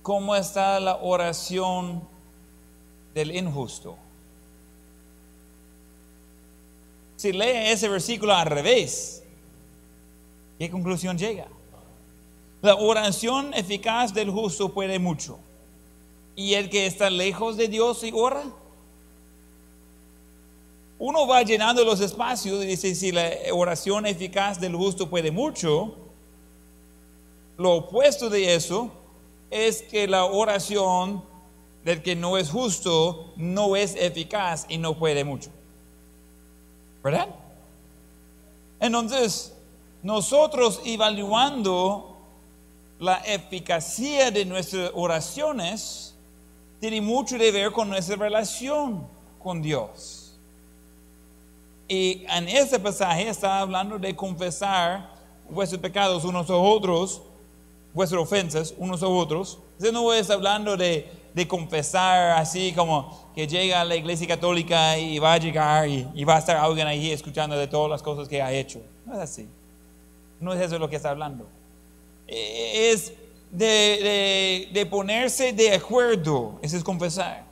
¿Cómo 0.02 0.36
está 0.36 0.80
la 0.80 0.96
oración 0.96 2.02
del 3.14 3.34
injusto? 3.34 3.96
Si 7.16 7.32
lee 7.32 7.70
ese 7.70 7.88
versículo 7.88 8.34
al 8.34 8.46
revés, 8.46 9.22
¿qué 10.58 10.70
conclusión 10.70 11.16
llega? 11.16 11.46
La 12.60 12.74
oración 12.76 13.54
eficaz 13.54 14.12
del 14.12 14.30
justo 14.30 14.70
puede 14.70 14.98
mucho. 14.98 15.38
¿Y 16.36 16.54
el 16.54 16.68
que 16.68 16.86
está 16.86 17.08
lejos 17.10 17.56
de 17.56 17.68
Dios 17.68 18.02
y 18.04 18.10
ora? 18.12 18.42
Uno 20.98 21.26
va 21.26 21.42
llenando 21.42 21.84
los 21.84 22.00
espacios 22.00 22.62
y 22.62 22.66
dice, 22.66 22.94
si 22.94 23.12
la 23.12 23.30
oración 23.52 24.06
eficaz 24.06 24.60
del 24.60 24.74
justo 24.76 25.10
puede 25.10 25.30
mucho, 25.30 25.96
lo 27.56 27.72
opuesto 27.72 28.30
de 28.30 28.54
eso 28.54 28.90
es 29.50 29.82
que 29.82 30.06
la 30.08 30.24
oración 30.24 31.22
del 31.84 32.02
que 32.02 32.16
no 32.16 32.38
es 32.38 32.50
justo 32.50 33.32
no 33.36 33.76
es 33.76 33.94
eficaz 33.96 34.66
y 34.68 34.78
no 34.78 34.96
puede 34.98 35.24
mucho. 35.24 35.50
¿Verdad? 37.02 37.28
Entonces, 38.80 39.54
nosotros 40.02 40.80
evaluando 40.84 42.16
la 42.98 43.16
eficacia 43.18 44.30
de 44.30 44.44
nuestras 44.44 44.90
oraciones 44.94 46.14
tiene 46.80 47.00
mucho 47.00 47.36
que 47.38 47.52
ver 47.52 47.72
con 47.72 47.88
nuestra 47.88 48.16
relación 48.16 49.06
con 49.42 49.60
Dios. 49.60 50.23
Y 51.88 52.24
en 52.28 52.48
ese 52.48 52.78
pasaje 52.78 53.28
está 53.28 53.60
hablando 53.60 53.98
de 53.98 54.16
confesar 54.16 55.10
vuestros 55.50 55.80
pecados 55.80 56.24
unos 56.24 56.48
a 56.48 56.56
otros, 56.56 57.22
vuestras 57.92 58.22
ofensas 58.22 58.74
unos 58.78 59.02
a 59.02 59.08
otros. 59.08 59.58
Entonces 59.72 59.92
no 59.92 60.12
está 60.12 60.34
hablando 60.34 60.76
de, 60.76 61.10
de, 61.34 61.46
confesar 61.46 62.38
así 62.38 62.72
como 62.72 63.30
que 63.34 63.46
llega 63.46 63.82
a 63.82 63.84
la 63.84 63.96
iglesia 63.96 64.26
católica 64.26 64.96
y 64.98 65.18
va 65.18 65.34
a 65.34 65.38
llegar 65.38 65.88
y, 65.88 66.24
va 66.24 66.36
a 66.36 66.38
estar 66.38 66.56
alguien 66.56 66.86
ahí 66.86 67.10
escuchando 67.10 67.56
de 67.56 67.66
todas 67.66 67.90
las 67.90 68.02
cosas 68.02 68.28
que 68.28 68.40
ha 68.40 68.50
hecho. 68.50 68.80
No 69.04 69.14
es 69.14 69.20
así. 69.20 69.48
No 70.40 70.52
es 70.54 70.60
eso 70.60 70.78
lo 70.78 70.88
que 70.88 70.96
está 70.96 71.10
hablando. 71.10 71.46
E, 72.26 72.90
es 72.92 73.12
de, 73.50 73.66
de, 73.66 74.68
de 74.72 74.86
ponerse 74.86 75.52
de 75.52 75.74
acuerdo, 75.74 76.58
eso 76.62 76.76
es 76.76 76.82
confesar. 76.82 77.44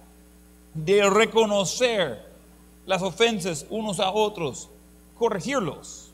De 0.74 1.08
reconocer 1.10 2.31
las 2.86 3.02
ofensas 3.02 3.66
unos 3.70 4.00
a 4.00 4.10
otros, 4.10 4.68
corregirlos. 5.18 6.10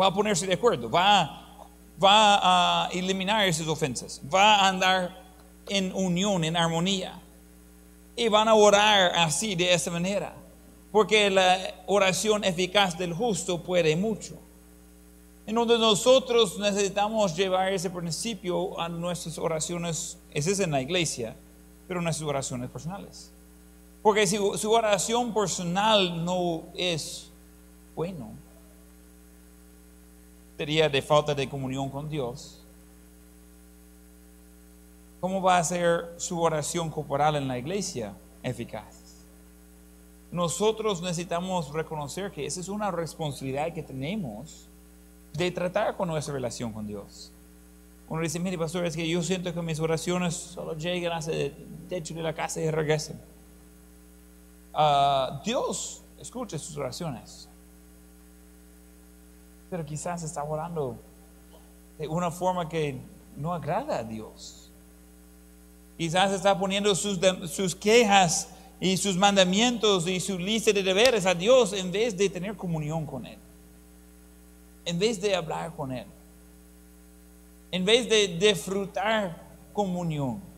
Va 0.00 0.06
a 0.06 0.14
ponerse 0.14 0.46
de 0.46 0.54
acuerdo, 0.54 0.90
va, 0.90 1.68
va 2.02 2.84
a 2.84 2.88
eliminar 2.90 3.46
esas 3.46 3.68
ofensas, 3.68 4.20
va 4.32 4.56
a 4.56 4.68
andar 4.68 5.20
en 5.68 5.92
unión, 5.94 6.44
en 6.44 6.56
armonía. 6.56 7.20
Y 8.16 8.28
van 8.28 8.48
a 8.48 8.54
orar 8.54 9.12
así, 9.16 9.54
de 9.54 9.72
esa 9.72 9.90
manera. 9.90 10.34
Porque 10.92 11.30
la 11.30 11.56
oración 11.86 12.44
eficaz 12.44 12.98
del 12.98 13.14
justo 13.14 13.62
puede 13.62 13.94
mucho. 13.96 14.36
En 15.46 15.54
donde 15.54 15.78
nosotros 15.78 16.58
necesitamos 16.58 17.36
llevar 17.36 17.72
ese 17.72 17.90
principio 17.90 18.78
a 18.78 18.88
nuestras 18.88 19.38
oraciones, 19.38 20.18
ese 20.32 20.52
es 20.52 20.60
en 20.60 20.70
la 20.70 20.82
iglesia, 20.82 21.36
pero 21.88 22.02
nuestras 22.02 22.28
oraciones 22.28 22.70
personales. 22.70 23.29
Porque 24.02 24.26
si 24.26 24.36
su 24.36 24.70
oración 24.70 25.34
personal 25.34 26.24
no 26.24 26.64
es 26.74 27.30
bueno, 27.94 28.30
sería 30.56 30.88
de 30.88 31.02
falta 31.02 31.34
de 31.34 31.48
comunión 31.48 31.90
con 31.90 32.08
Dios. 32.08 32.62
¿Cómo 35.20 35.42
va 35.42 35.58
a 35.58 35.64
ser 35.64 36.14
su 36.16 36.40
oración 36.40 36.90
corporal 36.90 37.36
en 37.36 37.46
la 37.46 37.58
iglesia 37.58 38.14
eficaz? 38.42 39.26
Nosotros 40.32 41.02
necesitamos 41.02 41.72
reconocer 41.72 42.30
que 42.30 42.46
esa 42.46 42.60
es 42.60 42.68
una 42.68 42.90
responsabilidad 42.90 43.72
que 43.74 43.82
tenemos 43.82 44.68
de 45.34 45.50
tratar 45.50 45.96
con 45.96 46.08
nuestra 46.08 46.32
relación 46.32 46.72
con 46.72 46.86
Dios. 46.86 47.32
Uno 48.08 48.22
dice, 48.22 48.38
mire, 48.40 48.56
pastor, 48.56 48.84
es 48.86 48.96
que 48.96 49.08
yo 49.08 49.22
siento 49.22 49.52
que 49.52 49.62
mis 49.62 49.78
oraciones 49.78 50.34
solo 50.34 50.74
llegan 50.76 51.12
hasta 51.12 51.32
el 51.32 51.54
techo 51.88 52.14
de 52.14 52.22
la 52.22 52.34
casa 52.34 52.60
y 52.60 52.70
regresan. 52.70 53.20
Ah, 54.72 55.40
Dios 55.44 56.02
escucha 56.18 56.58
sus 56.58 56.76
oraciones, 56.76 57.48
pero 59.68 59.84
quizás 59.84 60.22
está 60.22 60.42
orando 60.44 60.96
de 61.98 62.06
una 62.08 62.30
forma 62.30 62.68
que 62.68 63.00
no 63.36 63.52
agrada 63.52 63.98
a 63.98 64.04
Dios. 64.04 64.70
Quizás 65.96 66.32
está 66.32 66.58
poniendo 66.58 66.94
sus, 66.94 67.18
sus 67.50 67.74
quejas 67.74 68.48
y 68.80 68.96
sus 68.96 69.16
mandamientos 69.16 70.06
y 70.06 70.18
su 70.18 70.38
lista 70.38 70.72
de 70.72 70.82
deberes 70.82 71.26
a 71.26 71.34
Dios 71.34 71.72
en 71.72 71.92
vez 71.92 72.16
de 72.16 72.30
tener 72.30 72.56
comunión 72.56 73.04
con 73.04 73.26
Él, 73.26 73.38
en 74.84 74.98
vez 74.98 75.20
de 75.20 75.34
hablar 75.34 75.74
con 75.76 75.92
Él, 75.92 76.06
en 77.70 77.84
vez 77.84 78.08
de 78.08 78.28
disfrutar 78.28 79.36
comunión. 79.72 80.49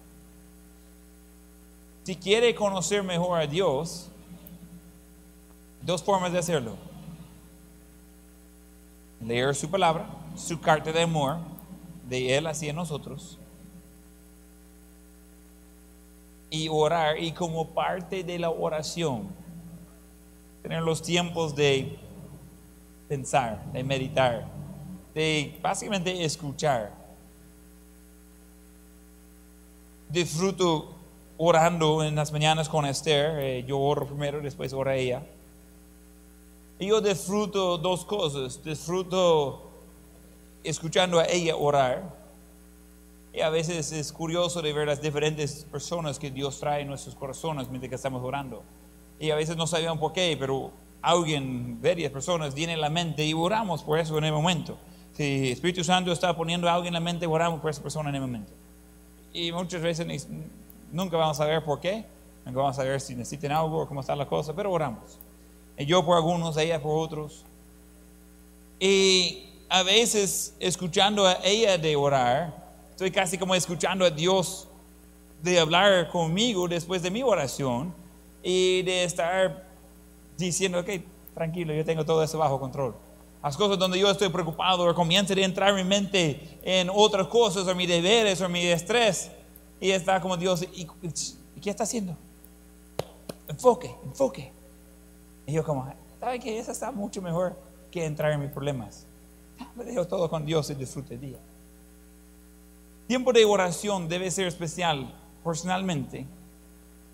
Si 2.05 2.16
quiere 2.16 2.55
conocer 2.55 3.03
mejor 3.03 3.40
a 3.40 3.46
Dios, 3.46 4.11
dos 5.82 6.03
formas 6.03 6.32
de 6.32 6.38
hacerlo. 6.38 6.76
Leer 9.20 9.55
su 9.55 9.70
palabra, 9.70 10.09
su 10.34 10.61
carta 10.61 10.90
de 10.90 11.03
amor 11.03 11.38
de 12.09 12.36
Él 12.36 12.46
hacia 12.46 12.72
nosotros 12.72 13.38
y 16.50 16.68
orar 16.68 17.18
y 17.18 17.32
como 17.32 17.68
parte 17.68 18.22
de 18.22 18.38
la 18.38 18.50
oración 18.50 19.28
tener 20.62 20.82
los 20.82 21.00
tiempos 21.00 21.57
de 21.57 21.98
pensar, 23.09 23.64
de 23.72 23.82
meditar, 23.82 24.48
de 25.14 25.59
básicamente 25.62 26.24
escuchar. 26.24 26.92
Disfruto 30.11 31.01
orando 31.45 32.05
en 32.05 32.14
las 32.14 32.30
mañanas 32.30 32.68
con 32.68 32.86
Esther, 32.86 33.40
eh, 33.40 33.64
yo 33.66 33.80
oro 33.80 34.07
primero, 34.07 34.40
después 34.40 34.72
ora 34.72 34.95
ella. 34.95 35.24
Y 36.78 36.86
yo 36.86 37.01
disfruto 37.01 37.78
dos 37.78 38.05
cosas, 38.05 38.62
disfruto 38.62 39.68
escuchando 40.62 41.18
a 41.18 41.26
ella 41.26 41.57
orar 41.57 42.14
y 43.34 43.40
a 43.40 43.51
veces 43.51 43.90
es 43.90 44.12
curioso 44.12 44.62
de 44.62 44.72
ver 44.72 44.86
las 44.86 45.03
diferentes 45.03 45.66
personas 45.68 46.20
que 46.20 46.30
Dios 46.30 46.61
trae 46.61 46.82
en 46.82 46.88
nuestros 46.88 47.16
corazones 47.16 47.68
mientras 47.68 47.88
que 47.88 47.97
estamos 47.97 48.22
orando. 48.22 48.62
Y 49.18 49.30
a 49.30 49.34
veces 49.34 49.57
no 49.57 49.66
sabemos 49.66 49.99
por 49.99 50.12
qué, 50.12 50.36
pero 50.38 50.70
alguien, 51.01 51.82
varias 51.82 52.12
personas, 52.12 52.55
vienen 52.55 52.74
en 52.74 52.82
la 52.82 52.90
mente 52.90 53.26
y 53.26 53.34
oramos 53.34 53.82
por 53.82 53.99
eso 53.99 54.16
en 54.16 54.24
el 54.24 54.32
momento. 54.32 54.78
Si 55.14 55.47
el 55.47 55.53
Espíritu 55.55 55.82
Santo 55.82 56.12
está 56.12 56.36
poniendo 56.36 56.68
a 56.68 56.74
alguien 56.74 56.95
en 56.95 57.03
la 57.03 57.12
mente, 57.12 57.26
oramos 57.26 57.61
por 57.61 57.70
esa 57.70 57.82
persona 57.82 58.11
en 58.11 58.14
el 58.14 58.20
momento. 58.20 58.53
Y 59.32 59.51
muchas 59.51 59.82
veces 59.82 60.07
nunca 60.93 61.16
vamos 61.16 61.40
a 61.40 61.47
ver 61.47 61.64
por 61.64 61.80
qué, 61.80 62.05
nunca 62.45 62.61
vamos 62.61 62.78
a 62.78 62.84
ver 62.84 63.01
si 63.01 63.16
necesitan 63.16 63.51
algo 63.53 63.82
o 63.82 63.88
cómo 63.88 64.01
está 64.01 64.14
la 64.14 64.26
cosa, 64.26 64.55
pero 64.55 64.70
oramos. 64.70 65.18
Y 65.76 65.86
yo 65.86 66.05
por 66.05 66.16
algunos, 66.16 66.57
ella 66.57 66.80
por 66.80 67.03
otros. 67.03 67.45
Y 68.78 69.49
a 69.68 69.82
veces 69.82 70.55
escuchando 70.61 71.26
a 71.26 71.38
ella 71.43 71.78
de 71.78 71.97
orar, 71.97 72.62
Estoy 73.03 73.11
casi 73.11 73.36
como 73.36 73.55
escuchando 73.55 74.05
a 74.05 74.11
Dios 74.11 74.68
de 75.43 75.59
hablar 75.59 76.09
conmigo 76.09 76.68
después 76.68 77.03
de 77.03 77.11
mi 77.11 77.22
oración 77.22 77.93
y 78.45 78.82
de 78.82 79.03
estar 79.03 79.66
diciendo, 80.36 80.78
ok, 80.78 80.88
tranquilo, 81.34 81.74
yo 81.74 81.84
tengo 81.84 82.05
todo 82.05 82.22
eso 82.22 82.38
bajo 82.38 82.61
control. 82.61 82.95
Las 83.43 83.57
cosas 83.57 83.76
donde 83.76 83.99
yo 83.99 84.09
estoy 84.09 84.28
preocupado 84.28 84.88
o 84.88 84.95
comienza 84.95 85.34
a 85.34 85.40
entrar 85.40 85.74
mi 85.74 85.82
mente 85.82 86.61
en 86.62 86.88
otras 86.95 87.26
cosas 87.26 87.66
o 87.66 87.74
mis 87.74 87.88
deberes 87.88 88.40
o 88.40 88.49
mi 88.49 88.66
estrés 88.66 89.32
y 89.83 89.91
está 89.91 90.20
como 90.20 90.37
Dios, 90.37 90.64
¿y, 90.72 90.87
qué 91.61 91.70
está 91.70 91.83
haciendo? 91.83 92.16
Enfoque, 93.49 93.93
enfoque. 94.05 94.53
Y 95.45 95.53
yo 95.53 95.64
como, 95.64 95.93
¿sabe 96.20 96.39
que 96.39 96.57
eso 96.57 96.70
está 96.70 96.93
mucho 96.93 97.20
mejor 97.20 97.59
que 97.91 98.05
entrar 98.05 98.30
en 98.30 98.41
mis 98.41 98.51
problemas? 98.51 99.07
Me 99.74 99.83
dejo 99.83 100.07
todo 100.07 100.30
con 100.30 100.47
Dios 100.47 100.70
y 100.70 100.74
disfrute 100.74 101.14
el 101.14 101.20
día. 101.20 101.39
Tiempo 103.09 103.33
de 103.33 103.45
oración 103.45 104.09
debe 104.09 104.30
ser 104.30 104.47
especial 104.47 105.12
personalmente 105.43 106.26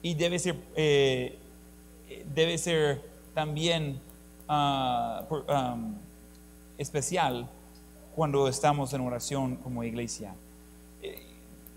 y 0.03 0.13
debe 0.13 0.39
ser, 0.39 0.63
eh, 0.77 1.39
debe 2.35 2.59
ser 2.59 3.03
también 3.33 3.99
ah, 4.47 5.25
especial 6.77 7.49
cuando 8.15 8.47
estamos 8.47 8.93
en 8.93 9.01
oración 9.01 9.57
como 9.57 9.83
iglesia. 9.85 10.35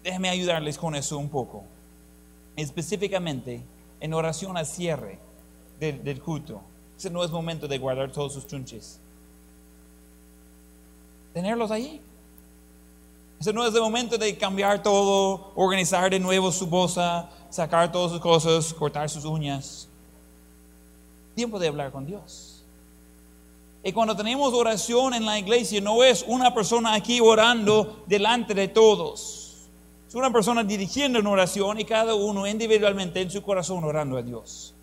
Déjenme 0.03 0.29
ayudarles 0.29 0.77
con 0.77 0.95
eso 0.95 1.17
un 1.17 1.29
poco. 1.29 1.63
Específicamente 2.55 3.61
en 3.99 4.13
oración 4.13 4.57
al 4.57 4.65
cierre 4.65 5.19
del, 5.79 6.21
culto. 6.21 6.61
Ese 6.97 7.09
no 7.09 7.23
es 7.23 7.31
momento 7.31 7.67
de 7.67 7.77
guardar 7.77 8.11
todos 8.11 8.33
sus 8.33 8.45
chunches. 8.47 8.99
Tenerlos 11.33 11.71
ahí 11.71 12.01
ese 13.41 13.51
no 13.53 13.65
es 13.65 13.73
el 13.73 13.81
momento 13.81 14.19
de 14.19 14.37
cambiar 14.37 14.83
todo, 14.83 15.51
organizar 15.55 16.11
de 16.11 16.19
nuevo 16.19 16.51
su 16.51 16.67
bolsa, 16.67 17.27
sacar 17.49 17.91
todas 17.91 18.11
sus 18.11 18.21
cosas, 18.21 18.71
cortar 18.71 19.09
sus 19.09 19.25
uñas. 19.25 19.87
Tiempo 21.33 21.57
de 21.57 21.69
hablar 21.69 21.91
con 21.91 22.05
Dios. 22.05 22.63
Y 23.83 23.93
cuando 23.93 24.15
tenemos 24.15 24.53
oración 24.53 25.15
en 25.15 25.25
la 25.25 25.39
iglesia, 25.39 25.81
no 25.81 26.03
es 26.03 26.23
una 26.27 26.53
persona 26.53 26.93
aquí 26.93 27.19
orando 27.19 28.03
delante 28.05 28.53
de 28.53 28.67
todos. 28.67 29.40
Es 30.11 30.15
una 30.15 30.29
persona 30.29 30.61
dirigiendo 30.61 31.19
una 31.19 31.29
oración 31.29 31.79
y 31.79 31.85
cada 31.85 32.13
uno 32.13 32.45
individualmente 32.45 33.21
en 33.21 33.31
su 33.31 33.41
corazón 33.41 33.81
orando 33.85 34.17
a 34.17 34.21
Dios. 34.21 34.73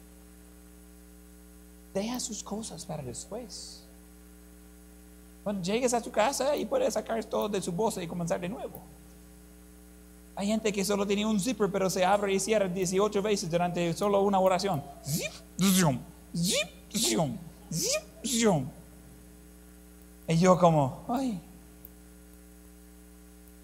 Deja 1.93 2.19
sus 2.19 2.43
cosas 2.43 2.87
para 2.87 3.03
después. 3.03 3.85
Cuando 5.45 5.63
llegues 5.63 5.93
a 5.93 6.01
tu 6.01 6.11
casa 6.11 6.57
y 6.57 6.65
puedes 6.65 6.95
sacar 6.95 7.23
todo 7.25 7.47
de 7.47 7.61
su 7.61 7.73
bolsa 7.73 8.03
y 8.03 8.07
comenzar 8.07 8.41
de 8.41 8.49
nuevo. 8.49 8.81
Hay 10.35 10.47
gente 10.47 10.73
que 10.73 10.83
solo 10.83 11.07
tiene 11.07 11.27
un 11.27 11.39
zipper, 11.39 11.71
pero 11.71 11.91
se 11.91 12.07
abre 12.07 12.33
y 12.33 12.41
cierra 12.41 12.67
18 12.67 13.21
veces 13.21 13.51
durante 13.51 13.93
solo 13.93 14.23
una 14.23 14.41
oración. 14.41 14.83
Zip, 15.05 15.33
zoom, 15.61 15.99
zip, 16.35 16.69
zoom, 16.91 17.37
zip, 17.71 18.03
zoom. 18.25 18.67
Y 20.27 20.39
yo 20.39 20.59
como, 20.59 21.05
ay. 21.07 21.39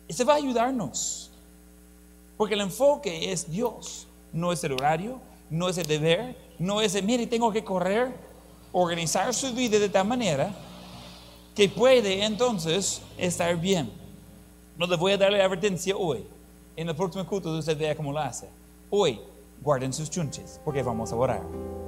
Eso 0.07 0.27
va 0.27 0.35
a 0.35 0.37
ayudarnos. 0.37 1.31
Porque 2.37 2.55
el 2.55 2.61
enfoque 2.61 3.33
es 3.33 3.51
Dios. 3.51 4.09
No 4.33 4.53
es 4.53 4.65
el 4.65 4.73
horario, 4.73 5.21
no 5.51 5.69
es 5.69 5.79
el 5.79 5.87
deber, 5.87 6.37
no 6.59 6.81
es 6.81 6.95
el, 6.95 7.05
mire, 7.05 7.27
tengo 7.27 7.53
que 7.53 7.63
correr, 7.63 8.13
organizar 8.73 9.33
su 9.33 9.55
vida 9.55 9.79
de 9.79 9.89
tal 9.89 10.07
manera 10.07 10.53
que 11.55 11.69
puede 11.69 12.25
entonces 12.25 13.01
estar 13.17 13.57
bien. 13.57 13.93
No 14.77 14.87
le 14.87 14.97
voy 14.97 15.13
a 15.13 15.19
dar 15.19 15.33
la 15.33 15.45
advertencia 15.45 15.97
hoy. 15.97 16.27
En 16.77 16.89
el 16.89 16.97
próximo 16.97 17.25
culto 17.25 17.57
usted 17.57 17.79
vea 17.79 17.95
cómo 17.95 18.13
lo 18.13 18.19
hace. 18.19 18.49
Hoy, 18.91 19.21
guarden 19.63 19.93
sus 19.93 20.11
chunches 20.11 20.61
porque 20.65 20.83
vamos 20.83 21.13
a 21.13 21.17
orar. 21.17 21.84